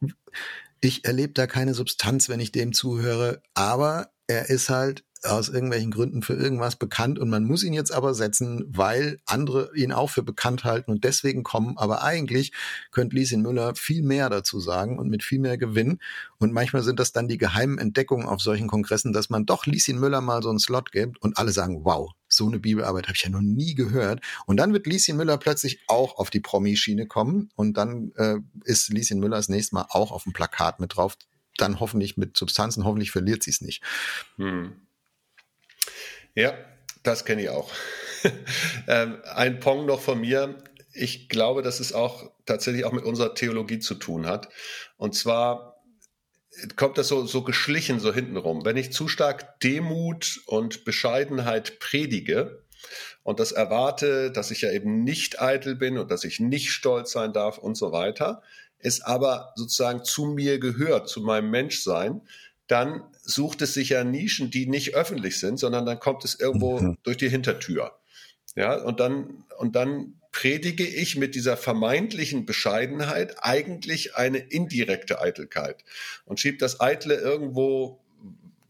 ich 0.82 1.06
erlebe 1.06 1.34
da 1.34 1.48
keine 1.48 1.74
Substanz, 1.74 2.30
wenn 2.30 2.40
ich 2.40 2.52
dem 2.52 2.74
zuhöre, 2.74 3.42
aber 3.54 4.12
er 4.28 4.50
ist 4.50 4.70
halt 4.70 5.04
aus 5.26 5.50
irgendwelchen 5.50 5.92
Gründen 5.92 6.22
für 6.22 6.34
irgendwas 6.34 6.76
bekannt 6.76 7.20
und 7.20 7.30
man 7.30 7.44
muss 7.44 7.64
ihn 7.64 7.74
jetzt 7.74 7.92
aber 7.92 8.14
setzen, 8.14 8.66
weil 8.68 9.20
andere 9.26 9.72
ihn 9.76 9.92
auch 9.92 10.10
für 10.10 10.24
bekannt 10.24 10.64
halten 10.64 10.92
und 10.92 11.04
deswegen 11.04 11.44
kommen. 11.44 11.78
Aber 11.78 12.04
eigentlich 12.04 12.52
könnte 12.92 13.16
Lieschen 13.16 13.42
Müller 13.42 13.76
viel 13.76 14.04
mehr 14.04 14.30
dazu 14.30 14.60
sagen 14.60 15.00
und 15.00 15.10
mit 15.10 15.24
viel 15.24 15.40
mehr 15.40 15.58
Gewinn. 15.58 16.00
Und 16.38 16.54
manchmal 16.54 16.84
sind 16.84 17.00
das 17.00 17.12
dann 17.12 17.28
die 17.28 17.38
geheimen 17.38 17.78
Entdeckungen 17.78 18.28
auf 18.28 18.42
solchen 18.42 18.68
Kongressen, 18.68 19.14
dass 19.14 19.30
man 19.30 19.46
doch 19.46 19.66
Lieschen 19.66 20.00
Müller 20.00 20.22
mal 20.22 20.44
so 20.44 20.50
einen 20.50 20.60
Slot 20.60 20.92
gibt 20.92 21.22
und 21.22 21.38
alle 21.38 21.52
sagen, 21.52 21.82
wow, 21.84 22.12
so 22.28 22.48
eine 22.48 22.60
Bibelarbeit 22.60 23.06
habe 23.06 23.16
ich 23.16 23.24
ja 23.24 23.30
noch 23.30 23.42
nie 23.42 23.76
gehört. 23.76 24.22
Und 24.46 24.58
dann 24.58 24.74
wird 24.74 24.88
Lieschen 24.88 25.18
Müller 25.18 25.38
plötzlich 25.38 25.80
auch 25.88 26.18
auf 26.18 26.30
die 26.30 26.40
Promi-Schiene 26.40 27.08
kommen 27.08 27.50
und 27.56 27.78
dann 27.78 28.12
äh, 28.16 28.38
ist 28.64 28.90
Lieschen 28.90 29.20
Müller 29.20 29.38
das 29.38 29.50
nächste 29.50 29.76
Mal 29.76 29.86
auch 29.90 30.12
auf 30.12 30.24
dem 30.24 30.34
Plakat 30.34 30.80
mit 30.80 30.96
drauf. 30.96 31.18
Dann 31.58 31.80
hoffentlich 31.80 32.18
mit 32.18 32.36
Substanzen, 32.38 32.84
hoffentlich 32.84 33.12
verliert 33.12 33.44
sie 33.44 33.52
es 33.52 33.62
nicht. 33.62 33.82
Hm. 34.38 34.85
Ja, 36.36 36.54
das 37.04 37.26
kenne 37.26 37.44
ich 37.44 37.50
auch. 37.50 37.72
ähm, 38.88 39.18
ein 39.34 39.60
Pong 39.60 39.86
noch 39.86 40.02
von 40.02 40.20
mir. 40.20 40.62
Ich 40.94 41.30
glaube, 41.30 41.62
dass 41.62 41.80
es 41.80 41.94
auch 41.94 42.32
tatsächlich 42.46 42.86
auch 42.86 42.92
mit 42.92 43.06
unserer 43.06 43.34
Theologie 43.34 43.80
zu 43.80 43.96
tun 43.96 44.26
hat. 44.28 44.50
Und 44.98 45.16
zwar 45.16 45.82
kommt 46.76 46.98
das 46.98 47.08
so, 47.08 47.26
so 47.26 47.44
geschlichen 47.44 48.00
so 48.00 48.14
hintenrum. 48.14 48.66
Wenn 48.66 48.78
ich 48.78 48.92
zu 48.92 49.08
stark 49.08 49.60
Demut 49.62 50.42
und 50.46 50.86
Bescheidenheit 50.86 51.80
predige 51.80 52.64
und 53.24 53.40
das 53.40 53.52
erwarte, 53.52 54.32
dass 54.32 54.52
ich 54.52 54.62
ja 54.62 54.72
eben 54.72 55.04
nicht 55.04 55.42
eitel 55.42 55.76
bin 55.76 55.98
und 55.98 56.12
dass 56.12 56.24
ich 56.24 56.40
nicht 56.40 56.72
stolz 56.72 57.12
sein 57.12 57.34
darf 57.34 57.58
und 57.58 57.76
so 57.76 57.92
weiter, 57.92 58.42
es 58.78 59.02
aber 59.02 59.54
sozusagen 59.56 60.04
zu 60.04 60.26
mir 60.26 60.60
gehört, 60.60 61.10
zu 61.10 61.22
meinem 61.22 61.50
Menschsein, 61.50 62.22
dann 62.68 63.04
sucht 63.26 63.62
es 63.62 63.74
sich 63.74 63.90
ja 63.90 64.04
Nischen, 64.04 64.52
die 64.52 64.68
nicht 64.68 64.96
öffentlich 64.96 65.40
sind, 65.40 65.58
sondern 65.58 65.86
dann 65.86 66.00
kommt 66.00 66.24
es 66.24 66.40
irgendwo 66.40 66.80
mhm. 66.80 66.98
durch 67.04 67.18
die 67.18 67.30
Hintertür. 67.30 67.92
Ja, 68.56 68.82
und 68.82 69.00
dann, 69.00 69.44
und 69.58 69.76
dann 69.76 70.22
predige 70.32 70.86
ich 70.86 71.16
mit 71.16 71.36
dieser 71.36 71.58
vermeintlichen 71.58 72.46
Bescheidenheit 72.46 73.38
eigentlich 73.40 74.16
eine 74.16 74.38
indirekte 74.38 75.22
Eitelkeit 75.22 75.84
und 76.26 76.40
schiebt 76.40 76.62
das 76.62 76.80
Eitle 76.80 77.16
irgendwo 77.16 78.05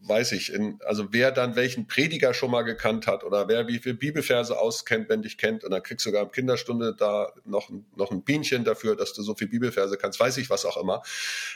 weiß 0.08 0.32
ich, 0.32 0.52
in, 0.52 0.78
also 0.84 1.08
wer 1.10 1.32
dann 1.32 1.56
welchen 1.56 1.86
Prediger 1.86 2.34
schon 2.34 2.50
mal 2.50 2.62
gekannt 2.62 3.06
hat 3.06 3.24
oder 3.24 3.48
wer 3.48 3.68
wie 3.68 3.78
viele 3.78 3.94
Bibelverse 3.94 4.58
auskennt, 4.58 5.08
wenn 5.08 5.22
dich 5.22 5.38
kennt 5.38 5.64
und 5.64 5.70
dann 5.70 5.82
kriegst 5.82 6.06
du 6.06 6.10
sogar 6.10 6.22
im 6.22 6.30
Kinderstunde 6.30 6.94
da 6.96 7.32
noch, 7.44 7.70
noch 7.96 8.10
ein 8.10 8.22
Bienchen 8.22 8.64
dafür, 8.64 8.96
dass 8.96 9.12
du 9.12 9.22
so 9.22 9.34
viel 9.34 9.48
Bibelverse 9.48 9.96
kannst, 9.96 10.20
weiß 10.20 10.36
ich 10.38 10.50
was 10.50 10.64
auch 10.64 10.76
immer. 10.76 11.02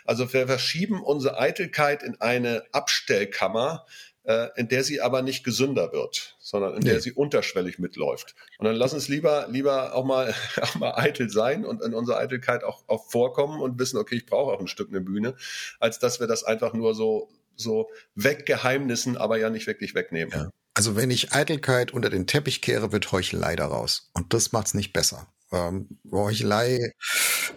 Also 0.04 0.32
wir 0.32 0.46
verschieben 0.46 1.02
unsere 1.02 1.38
Eitelkeit 1.38 2.02
in 2.02 2.20
eine 2.20 2.64
Abstellkammer, 2.72 3.86
äh, 4.24 4.48
in 4.56 4.68
der 4.68 4.84
sie 4.84 5.00
aber 5.00 5.22
nicht 5.22 5.44
gesünder 5.44 5.92
wird, 5.92 6.36
sondern 6.38 6.74
in 6.74 6.80
nee. 6.80 6.90
der 6.90 7.00
sie 7.00 7.12
unterschwellig 7.12 7.78
mitläuft. 7.78 8.34
Und 8.58 8.66
dann 8.66 8.76
lass 8.76 8.92
uns 8.92 9.08
lieber, 9.08 9.46
lieber 9.50 9.94
auch 9.94 10.04
mal, 10.04 10.34
auch 10.60 10.74
mal 10.76 10.92
eitel 10.94 11.30
sein 11.30 11.64
und 11.64 11.82
in 11.82 11.94
unserer 11.94 12.18
Eitelkeit 12.18 12.62
auch, 12.62 12.82
auch 12.86 13.08
vorkommen 13.08 13.60
und 13.60 13.78
wissen, 13.78 13.96
okay, 13.96 14.16
ich 14.16 14.26
brauche 14.26 14.52
auch 14.52 14.60
ein 14.60 14.68
Stück 14.68 14.90
eine 14.90 15.00
Bühne, 15.00 15.34
als 15.78 15.98
dass 15.98 16.20
wir 16.20 16.26
das 16.26 16.44
einfach 16.44 16.74
nur 16.74 16.94
so, 16.94 17.28
so 17.60 17.88
weggeheimnissen, 18.14 19.16
aber 19.16 19.38
ja 19.38 19.50
nicht 19.50 19.66
wirklich 19.66 19.94
wegnehmen. 19.94 20.32
Ja. 20.34 20.50
Also 20.74 20.96
wenn 20.96 21.10
ich 21.10 21.32
Eitelkeit 21.32 21.92
unter 21.92 22.10
den 22.10 22.26
Teppich 22.26 22.62
kehre, 22.62 22.92
wird 22.92 23.10
Heuchelei 23.12 23.56
daraus. 23.56 24.10
Und 24.14 24.32
das 24.34 24.52
macht's 24.52 24.74
nicht 24.74 24.92
besser. 24.92 25.26
Ähm, 25.52 25.88
Heuchelei, 26.12 26.92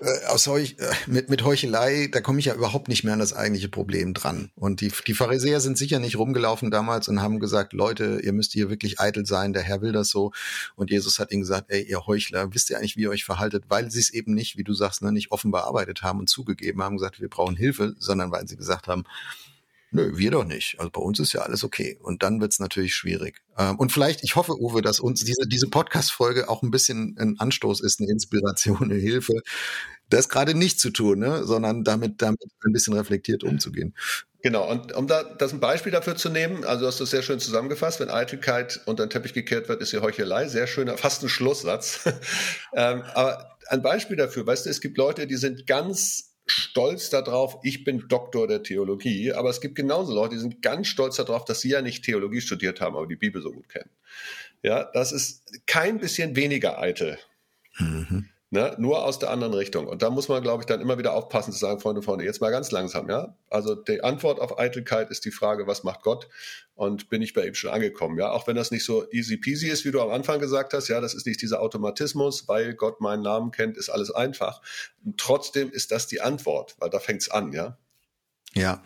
äh, 0.01 0.25
aus 0.25 0.47
Heuch, 0.47 0.77
äh, 0.79 0.91
mit, 1.05 1.29
mit 1.29 1.43
Heuchelei, 1.43 2.09
da 2.11 2.21
komme 2.21 2.39
ich 2.39 2.45
ja 2.45 2.55
überhaupt 2.55 2.87
nicht 2.87 3.03
mehr 3.03 3.13
an 3.13 3.19
das 3.19 3.33
eigentliche 3.33 3.69
Problem 3.69 4.15
dran. 4.15 4.49
Und 4.55 4.81
die, 4.81 4.91
die 5.05 5.13
Pharisäer 5.13 5.61
sind 5.61 5.77
sicher 5.77 5.99
nicht 5.99 6.17
rumgelaufen 6.17 6.71
damals 6.71 7.07
und 7.07 7.21
haben 7.21 7.39
gesagt, 7.39 7.71
Leute, 7.71 8.19
ihr 8.23 8.33
müsst 8.33 8.51
hier 8.53 8.71
wirklich 8.71 8.99
eitel 8.99 9.27
sein, 9.27 9.53
der 9.53 9.61
Herr 9.61 9.83
will 9.83 9.91
das 9.91 10.09
so. 10.09 10.31
Und 10.75 10.89
Jesus 10.89 11.19
hat 11.19 11.31
ihnen 11.31 11.41
gesagt, 11.41 11.65
ey, 11.69 11.83
ihr 11.83 12.07
Heuchler, 12.07 12.51
wisst 12.51 12.71
ihr 12.71 12.77
eigentlich, 12.77 12.97
wie 12.97 13.03
ihr 13.03 13.11
euch 13.11 13.25
verhaltet? 13.25 13.65
Weil 13.67 13.91
sie 13.91 13.99
es 13.99 14.09
eben 14.09 14.33
nicht, 14.33 14.57
wie 14.57 14.63
du 14.63 14.73
sagst, 14.73 15.03
ne, 15.03 15.11
nicht 15.11 15.31
offen 15.31 15.51
bearbeitet 15.51 16.01
haben 16.01 16.17
und 16.17 16.29
zugegeben 16.29 16.81
haben, 16.81 16.97
gesagt, 16.97 17.21
wir 17.21 17.29
brauchen 17.29 17.55
Hilfe, 17.55 17.93
sondern 17.99 18.31
weil 18.31 18.47
sie 18.47 18.57
gesagt 18.57 18.87
haben, 18.87 19.03
Nö, 19.95 20.17
wir 20.17 20.31
doch 20.31 20.43
nicht. 20.43 20.79
Also 20.79 20.89
bei 20.89 20.99
uns 20.99 21.19
ist 21.19 21.33
ja 21.33 21.41
alles 21.41 21.63
okay. 21.63 21.99
Und 22.01 22.23
dann 22.23 22.41
wird's 22.41 22.59
natürlich 22.59 22.95
schwierig. 22.95 23.43
Ähm, 23.59 23.77
und 23.77 23.91
vielleicht, 23.91 24.23
ich 24.23 24.35
hoffe, 24.35 24.59
Uwe, 24.59 24.81
dass 24.81 24.99
uns 24.99 25.23
diese, 25.23 25.47
diese 25.47 25.67
Podcast-Folge 25.67 26.49
auch 26.49 26.63
ein 26.63 26.71
bisschen 26.71 27.15
ein 27.19 27.35
Anstoß 27.37 27.79
ist, 27.81 28.01
eine 28.01 28.09
Inspiration, 28.09 28.81
eine 28.81 28.95
Hilfe, 28.95 29.41
das 30.09 30.29
gerade 30.29 30.55
nicht 30.55 30.79
zu 30.79 30.89
tun, 30.89 31.19
ne? 31.19 31.43
sondern 31.45 31.83
damit, 31.83 32.23
damit 32.23 32.41
ein 32.65 32.73
bisschen 32.73 32.95
reflektiert 32.95 33.43
umzugehen. 33.43 33.93
Genau, 34.41 34.67
und 34.69 34.93
um 34.93 35.05
da 35.05 35.23
das 35.23 35.53
ein 35.53 35.59
Beispiel 35.59 35.91
dafür 35.91 36.15
zu 36.15 36.29
nehmen, 36.29 36.65
also 36.65 36.87
hast 36.87 36.99
du 36.99 37.03
es 37.03 37.11
sehr 37.11 37.21
schön 37.21 37.39
zusammengefasst, 37.39 37.99
wenn 37.99 38.09
Eitelkeit 38.09 38.81
unter 38.87 39.05
den 39.05 39.11
Teppich 39.11 39.33
gekehrt 39.33 39.69
wird, 39.69 39.79
ist 39.79 39.91
sie 39.91 40.01
Heuchelei, 40.01 40.47
sehr 40.47 40.65
schöner, 40.65 40.97
fast 40.97 41.21
ein 41.21 41.29
Schlusssatz. 41.29 42.01
ähm, 42.73 43.03
aber 43.13 43.57
ein 43.69 43.83
Beispiel 43.83 44.17
dafür, 44.17 44.45
weißt 44.45 44.65
du, 44.65 44.71
es 44.71 44.81
gibt 44.81 44.97
Leute, 44.97 45.27
die 45.27 45.37
sind 45.37 45.67
ganz 45.67 46.32
stolz 46.45 47.09
darauf, 47.09 47.59
ich 47.63 47.83
bin 47.83 48.07
Doktor 48.07 48.47
der 48.47 48.63
Theologie, 48.63 49.33
aber 49.33 49.49
es 49.49 49.61
gibt 49.61 49.75
genauso 49.75 50.13
Leute, 50.13 50.35
die 50.35 50.41
sind 50.41 50.61
ganz 50.61 50.87
stolz 50.87 51.15
darauf, 51.15 51.45
dass 51.45 51.61
sie 51.61 51.69
ja 51.69 51.81
nicht 51.81 52.03
Theologie 52.03 52.41
studiert 52.41 52.81
haben, 52.81 52.95
aber 52.95 53.07
die 53.07 53.15
Bibel 53.15 53.41
so 53.41 53.51
gut 53.51 53.69
kennen. 53.69 53.89
Ja, 54.61 54.89
das 54.93 55.11
ist 55.11 55.43
kein 55.65 55.99
bisschen 55.99 56.35
weniger 56.35 56.79
eitel. 56.79 57.17
Mhm. 57.77 58.29
Ne? 58.53 58.75
Nur 58.77 59.03
aus 59.03 59.17
der 59.17 59.31
anderen 59.31 59.55
Richtung. 59.55 59.87
Und 59.87 60.03
da 60.03 60.11
muss 60.11 60.27
man, 60.27 60.43
glaube 60.43 60.61
ich, 60.61 60.67
dann 60.67 60.79
immer 60.79 60.99
wieder 60.99 61.15
aufpassen 61.15 61.51
zu 61.51 61.57
sagen, 61.57 61.79
Freunde, 61.79 62.03
Freunde, 62.03 62.23
jetzt 62.23 62.39
mal 62.39 62.51
ganz 62.51 62.69
langsam, 62.69 63.09
ja. 63.09 63.35
Also 63.49 63.73
die 63.73 64.03
Antwort 64.03 64.39
auf 64.39 64.59
Eitelkeit 64.59 65.09
ist 65.09 65.25
die 65.25 65.31
Frage, 65.31 65.65
was 65.65 65.83
macht 65.83 66.03
Gott? 66.03 66.29
Und 66.75 67.09
bin 67.09 67.23
ich 67.23 67.33
bei 67.33 67.47
ihm 67.47 67.55
schon 67.55 67.71
angekommen, 67.71 68.19
ja. 68.19 68.29
Auch 68.29 68.45
wenn 68.45 68.55
das 68.55 68.69
nicht 68.69 68.85
so 68.85 69.09
easy 69.09 69.37
peasy 69.37 69.69
ist, 69.69 69.85
wie 69.85 69.91
du 69.91 69.99
am 69.99 70.11
Anfang 70.11 70.39
gesagt 70.39 70.75
hast, 70.75 70.87
ja, 70.87 71.01
das 71.01 71.15
ist 71.15 71.25
nicht 71.25 71.41
dieser 71.41 71.61
Automatismus, 71.61 72.47
weil 72.47 72.75
Gott 72.75 73.01
meinen 73.01 73.23
Namen 73.23 73.49
kennt, 73.49 73.75
ist 73.75 73.89
alles 73.89 74.11
einfach. 74.11 74.61
Und 75.03 75.19
trotzdem 75.19 75.71
ist 75.71 75.89
das 75.89 76.05
die 76.05 76.21
Antwort, 76.21 76.75
weil 76.77 76.91
da 76.91 76.99
fängt's 76.99 77.31
an, 77.31 77.53
ja. 77.53 77.79
Ja. 78.53 78.83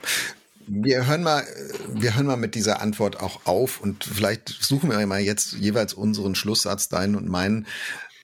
Wir 0.65 1.07
hören 1.07 1.23
mal, 1.23 1.45
wir 1.89 2.15
hören 2.15 2.27
mal 2.27 2.37
mit 2.37 2.55
dieser 2.55 2.79
Antwort 2.79 3.19
auch 3.19 3.45
auf 3.45 3.81
und 3.81 4.05
vielleicht 4.05 4.47
suchen 4.47 4.89
wir 4.89 5.05
mal 5.05 5.19
jetzt 5.19 5.55
jeweils 5.55 5.93
unseren 5.93 6.35
Schlusssatz, 6.35 6.87
deinen 6.87 7.17
und 7.17 7.27
meinen. 7.27 7.67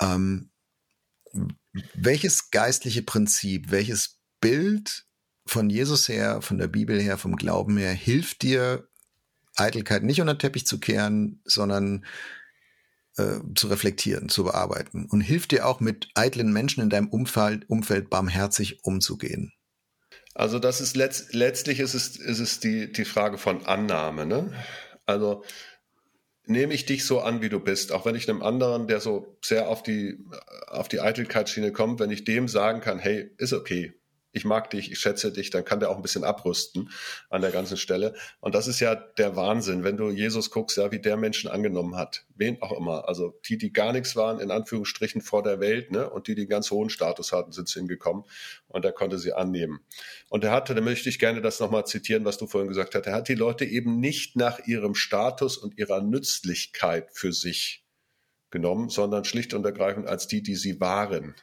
Ähm, 0.01 0.49
welches 1.93 2.51
geistliche 2.51 3.03
Prinzip, 3.03 3.71
welches 3.71 4.19
Bild 4.39 5.05
von 5.45 5.69
Jesus 5.69 6.07
her, 6.07 6.41
von 6.41 6.57
der 6.57 6.67
Bibel 6.67 7.01
her, 7.01 7.17
vom 7.17 7.35
Glauben 7.35 7.77
her, 7.77 7.93
hilft 7.93 8.43
dir, 8.43 8.87
Eitelkeit 9.55 10.03
nicht 10.03 10.21
unter 10.21 10.33
den 10.33 10.39
Teppich 10.39 10.65
zu 10.65 10.79
kehren, 10.79 11.41
sondern 11.45 12.05
äh, 13.17 13.39
zu 13.55 13.67
reflektieren, 13.67 14.29
zu 14.29 14.45
bearbeiten 14.45 15.05
und 15.05 15.21
hilft 15.21 15.51
dir 15.51 15.67
auch 15.67 15.79
mit 15.79 16.09
eitlen 16.15 16.51
Menschen 16.51 16.81
in 16.81 16.89
deinem 16.89 17.09
Umfeld, 17.09 17.69
Umfeld 17.69 18.09
barmherzig 18.09 18.83
umzugehen? 18.83 19.53
Also 20.33 20.57
das 20.57 20.81
ist 20.81 20.95
letzt, 20.95 21.33
letztlich 21.33 21.79
ist 21.79 21.93
es, 21.93 22.15
ist 22.17 22.39
es 22.39 22.59
die, 22.59 22.91
die 22.91 23.05
Frage 23.05 23.37
von 23.37 23.65
Annahme. 23.65 24.25
Ne? 24.25 24.51
Also 25.05 25.43
nehme 26.45 26.73
ich 26.73 26.85
dich 26.85 27.05
so 27.05 27.21
an, 27.21 27.41
wie 27.41 27.49
du 27.49 27.59
bist, 27.59 27.91
auch 27.91 28.05
wenn 28.05 28.15
ich 28.15 28.29
einem 28.29 28.41
anderen, 28.41 28.87
der 28.87 28.99
so 28.99 29.37
sehr 29.41 29.69
auf 29.69 29.83
die, 29.83 30.17
auf 30.67 30.87
die 30.87 30.99
Eitelkeitsschiene 30.99 31.71
kommt, 31.71 31.99
wenn 31.99 32.11
ich 32.11 32.23
dem 32.23 32.47
sagen 32.47 32.81
kann, 32.81 32.99
hey, 32.99 33.31
ist 33.37 33.53
okay, 33.53 33.93
ich 34.33 34.45
mag 34.45 34.71
dich, 34.71 34.91
ich 34.91 34.99
schätze 34.99 35.31
dich, 35.31 35.51
dann 35.51 35.63
kann 35.63 35.79
der 35.79 35.91
auch 35.91 35.95
ein 35.95 36.01
bisschen 36.01 36.23
abrüsten 36.23 36.89
an 37.29 37.41
der 37.41 37.51
ganzen 37.51 37.77
Stelle. 37.77 38.15
Und 38.39 38.55
das 38.55 38.67
ist 38.67 38.79
ja 38.79 38.95
der 38.95 39.35
Wahnsinn, 39.35 39.83
wenn 39.83 39.95
du 39.95 40.09
Jesus 40.09 40.49
guckst, 40.49 40.77
ja, 40.77 40.91
wie 40.91 40.99
der 40.99 41.17
Menschen 41.17 41.49
angenommen 41.49 41.95
hat, 41.95 42.25
wen 42.35 42.59
auch 42.61 42.71
immer. 42.75 43.07
Also 43.07 43.39
die, 43.47 43.59
die 43.59 43.71
gar 43.71 43.93
nichts 43.93 44.15
waren, 44.15 44.39
in 44.39 44.49
Anführungsstrichen 44.49 45.21
vor 45.21 45.43
der 45.43 45.59
Welt, 45.59 45.91
ne, 45.91 46.09
und 46.09 46.27
die, 46.27 46.33
die 46.33 46.47
ganz 46.47 46.71
hohen 46.71 46.89
Status 46.89 47.31
hatten, 47.31 47.51
sind 47.51 47.67
zu 47.67 47.79
ihm 47.79 47.87
gekommen 47.87 48.25
und 48.67 48.83
er 48.83 48.91
konnte 48.91 49.19
sie 49.19 49.33
annehmen. 49.33 49.81
Und 50.29 50.43
er 50.43 50.51
hatte, 50.51 50.73
da 50.73 50.81
möchte 50.81 51.09
ich 51.09 51.19
gerne 51.19 51.41
das 51.41 51.59
nochmal 51.59 51.85
zitieren, 51.85 52.25
was 52.25 52.39
du 52.39 52.47
vorhin 52.47 52.69
gesagt 52.69 52.95
hast, 52.95 53.05
er 53.05 53.13
hat 53.13 53.29
die 53.29 53.35
Leute 53.35 53.65
eben 53.65 53.99
nicht 53.99 54.35
nach 54.35 54.65
ihrem 54.65 54.95
Status 54.95 55.57
und 55.57 55.77
ihrer 55.77 56.01
Nützlichkeit 56.01 57.09
für 57.13 57.31
sich 57.31 57.85
genommen, 58.49 58.89
sondern 58.89 59.25
schlicht 59.25 59.53
und 59.53 59.63
ergreifend 59.63 60.07
als 60.07 60.27
die, 60.27 60.41
die 60.41 60.55
sie 60.55 60.79
waren 60.79 61.35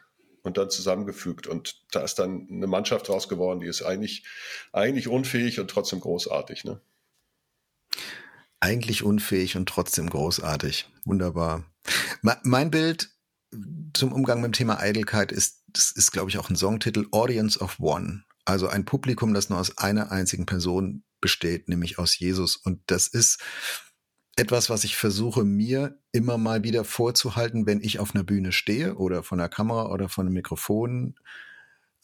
und 0.42 0.56
dann 0.56 0.70
zusammengefügt. 0.70 1.46
Und 1.46 1.82
da 1.92 2.02
ist 2.02 2.18
dann 2.18 2.48
eine 2.50 2.66
Mannschaft 2.66 3.08
raus 3.08 3.28
geworden, 3.28 3.60
die 3.60 3.66
ist 3.66 3.82
eigentlich, 3.82 4.24
eigentlich 4.72 5.08
unfähig 5.08 5.60
und 5.60 5.70
trotzdem 5.70 6.00
großartig. 6.00 6.64
Ne? 6.64 6.80
Eigentlich 8.60 9.02
unfähig 9.02 9.56
und 9.56 9.68
trotzdem 9.68 10.10
großartig. 10.10 10.88
Wunderbar. 11.04 11.64
Mein 12.22 12.70
Bild 12.70 13.10
zum 13.94 14.12
Umgang 14.12 14.40
mit 14.40 14.50
dem 14.50 14.52
Thema 14.52 14.78
Eitelkeit 14.78 15.32
ist, 15.32 15.64
das 15.68 15.90
ist, 15.90 16.12
glaube 16.12 16.30
ich, 16.30 16.38
auch 16.38 16.50
ein 16.50 16.56
Songtitel, 16.56 17.06
Audience 17.10 17.58
of 17.58 17.80
One. 17.80 18.24
Also 18.44 18.68
ein 18.68 18.84
Publikum, 18.84 19.34
das 19.34 19.48
nur 19.50 19.58
aus 19.58 19.78
einer 19.78 20.12
einzigen 20.12 20.46
Person 20.46 21.04
besteht, 21.20 21.68
nämlich 21.68 21.98
aus 21.98 22.18
Jesus. 22.18 22.56
Und 22.56 22.82
das 22.86 23.06
ist 23.06 23.38
etwas, 24.36 24.70
was 24.70 24.84
ich 24.84 24.96
versuche, 24.96 25.44
mir 25.44 25.98
immer 26.12 26.38
mal 26.38 26.62
wieder 26.62 26.84
vorzuhalten, 26.84 27.66
wenn 27.66 27.80
ich 27.80 27.98
auf 27.98 28.14
einer 28.14 28.24
Bühne 28.24 28.52
stehe 28.52 28.94
oder 28.94 29.22
von 29.22 29.38
der 29.38 29.48
Kamera 29.48 29.92
oder 29.92 30.08
von 30.08 30.26
einem 30.26 30.34
Mikrofon. 30.34 31.14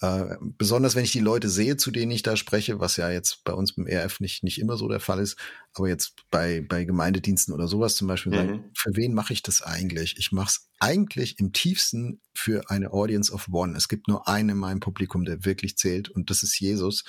Äh, 0.02 0.36
besonders 0.58 0.94
wenn 0.94 1.04
ich 1.04 1.12
die 1.12 1.20
Leute 1.20 1.48
sehe, 1.48 1.78
zu 1.78 1.90
denen 1.90 2.12
ich 2.12 2.22
da 2.22 2.36
spreche, 2.36 2.80
was 2.80 2.98
ja 2.98 3.10
jetzt 3.10 3.44
bei 3.44 3.54
uns 3.54 3.74
beim 3.74 3.86
RF 3.86 4.20
nicht, 4.20 4.44
nicht 4.44 4.60
immer 4.60 4.76
so 4.76 4.88
der 4.88 5.00
Fall 5.00 5.20
ist, 5.20 5.38
aber 5.72 5.88
jetzt 5.88 6.16
bei, 6.30 6.60
bei 6.60 6.84
Gemeindediensten 6.84 7.54
oder 7.54 7.66
sowas 7.66 7.96
zum 7.96 8.06
Beispiel, 8.06 8.32
mhm. 8.32 8.36
sagen, 8.36 8.64
für 8.74 8.94
wen 8.94 9.14
mache 9.14 9.32
ich 9.32 9.42
das 9.42 9.62
eigentlich? 9.62 10.18
Ich 10.18 10.32
mache 10.32 10.48
es 10.48 10.68
eigentlich 10.78 11.38
im 11.38 11.54
tiefsten 11.54 12.20
für 12.34 12.68
eine 12.68 12.92
Audience 12.92 13.32
of 13.32 13.48
One. 13.50 13.74
Es 13.74 13.88
gibt 13.88 14.06
nur 14.06 14.28
einen 14.28 14.50
in 14.50 14.58
meinem 14.58 14.80
Publikum, 14.80 15.24
der 15.24 15.46
wirklich 15.46 15.78
zählt 15.78 16.10
und 16.10 16.28
das 16.28 16.42
ist 16.42 16.60
Jesus. 16.60 17.04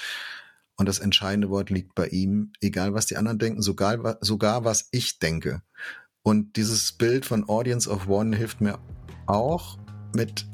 Und 0.78 0.88
das 0.88 1.00
entscheidende 1.00 1.50
Wort 1.50 1.70
liegt 1.70 1.96
bei 1.96 2.08
ihm, 2.08 2.54
egal 2.62 2.94
was 2.94 3.08
die 3.08 3.18
anderen 3.18 3.40
denken, 3.40 3.62
sogar, 3.62 4.18
sogar 4.22 4.64
was 4.64 4.88
ich 4.92 5.20
denke. 5.20 5.62
Und 6.22 6.56
dieses 6.56 6.92
Bild 6.92 7.26
von 7.26 7.50
Audience 7.50 7.90
of 7.90 8.08
One 8.08 8.36
hilft 8.36 8.62
mir 8.62 8.80
auch 9.26 9.78
mit 10.14 10.46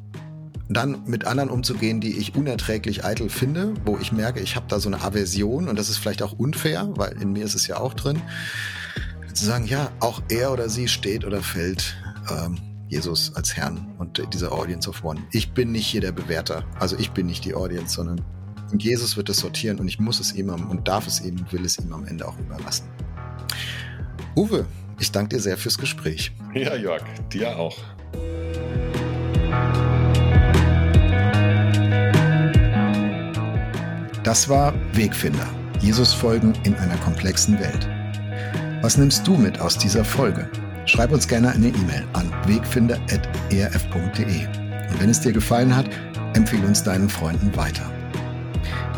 dann 0.69 1.03
mit 1.05 1.25
anderen 1.25 1.49
umzugehen, 1.49 1.99
die 1.99 2.17
ich 2.17 2.35
unerträglich 2.35 3.03
eitel 3.03 3.29
finde, 3.29 3.73
wo 3.85 3.97
ich 3.97 4.11
merke, 4.11 4.39
ich 4.39 4.55
habe 4.55 4.65
da 4.69 4.79
so 4.79 4.87
eine 4.87 5.01
Aversion 5.01 5.67
und 5.67 5.77
das 5.77 5.89
ist 5.89 5.97
vielleicht 5.97 6.23
auch 6.23 6.33
unfair, 6.33 6.89
weil 6.95 7.21
in 7.21 7.33
mir 7.33 7.43
ist 7.43 7.53
es 7.53 7.67
ja 7.67 7.77
auch 7.77 7.93
drin, 7.93 8.21
zu 9.33 9.45
sagen, 9.45 9.65
ja, 9.65 9.91
auch 9.99 10.21
er 10.29 10.51
oder 10.51 10.69
sie 10.69 10.87
steht 10.87 11.25
oder 11.25 11.41
fällt 11.41 11.95
ähm, 12.29 12.57
Jesus 12.87 13.35
als 13.35 13.55
Herrn 13.55 13.93
und 13.97 14.21
dieser 14.33 14.51
Audience 14.51 14.89
of 14.89 15.03
One. 15.03 15.21
Ich 15.31 15.53
bin 15.53 15.71
nicht 15.71 15.87
hier 15.87 16.01
der 16.01 16.11
Bewerter, 16.11 16.63
also 16.79 16.97
ich 16.97 17.11
bin 17.11 17.25
nicht 17.25 17.43
die 17.43 17.55
Audience, 17.55 17.95
sondern 17.95 18.21
und 18.73 18.83
Jesus 18.83 19.15
wird 19.15 19.29
es 19.29 19.37
sortieren 19.37 19.79
und 19.79 19.87
ich 19.87 19.99
muss 19.99 20.19
es 20.19 20.33
ihm 20.33 20.49
und 20.49 20.87
darf 20.87 21.07
es 21.07 21.21
ihm 21.21 21.37
und 21.37 21.53
will 21.53 21.63
es 21.63 21.77
ihm 21.77 21.93
am 21.93 22.05
Ende 22.05 22.27
auch 22.27 22.37
überlassen. 22.39 22.87
Uwe, 24.35 24.65
Ich 24.99 25.11
danke 25.11 25.35
dir 25.35 25.41
sehr 25.41 25.57
fürs 25.57 25.77
Gespräch. 25.77 26.31
Ja, 26.53 26.75
Jörg, 26.75 27.03
dir 27.31 27.57
auch. 27.57 27.77
Das 34.23 34.47
war 34.49 34.73
Wegfinder. 34.93 35.47
Jesus 35.79 36.13
folgen 36.13 36.53
in 36.63 36.75
einer 36.75 36.95
komplexen 36.97 37.59
Welt. 37.59 37.87
Was 38.81 38.97
nimmst 38.97 39.27
du 39.27 39.35
mit 39.35 39.59
aus 39.59 39.77
dieser 39.77 40.05
Folge? 40.05 40.49
Schreib 40.85 41.11
uns 41.11 41.27
gerne 41.27 41.51
eine 41.51 41.67
E-Mail 41.67 42.05
an 42.13 42.31
wegfinder.erf.de. 42.47 44.47
Und 44.89 45.01
wenn 45.01 45.09
es 45.09 45.21
dir 45.21 45.31
gefallen 45.31 45.75
hat, 45.75 45.89
empfehle 46.33 46.65
uns 46.65 46.83
deinen 46.83 47.09
Freunden 47.09 47.55
weiter. 47.55 47.89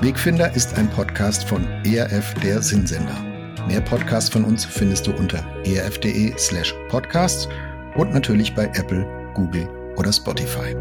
Wegfinder 0.01 0.53
ist 0.53 0.77
ein 0.77 0.89
Podcast 0.89 1.45
von 1.47 1.65
ERF 1.85 2.33
der 2.43 2.61
Sinnsender. 2.61 3.17
Mehr 3.65 3.81
Podcasts 3.81 4.29
von 4.29 4.43
uns 4.43 4.65
findest 4.65 5.07
du 5.07 5.11
unter 5.13 5.43
erf.de 5.63 6.37
slash 6.37 6.75
podcasts 6.89 7.47
und 7.95 8.13
natürlich 8.13 8.53
bei 8.53 8.65
Apple, 8.65 9.07
Google 9.33 9.67
oder 9.95 10.11
Spotify. 10.11 10.75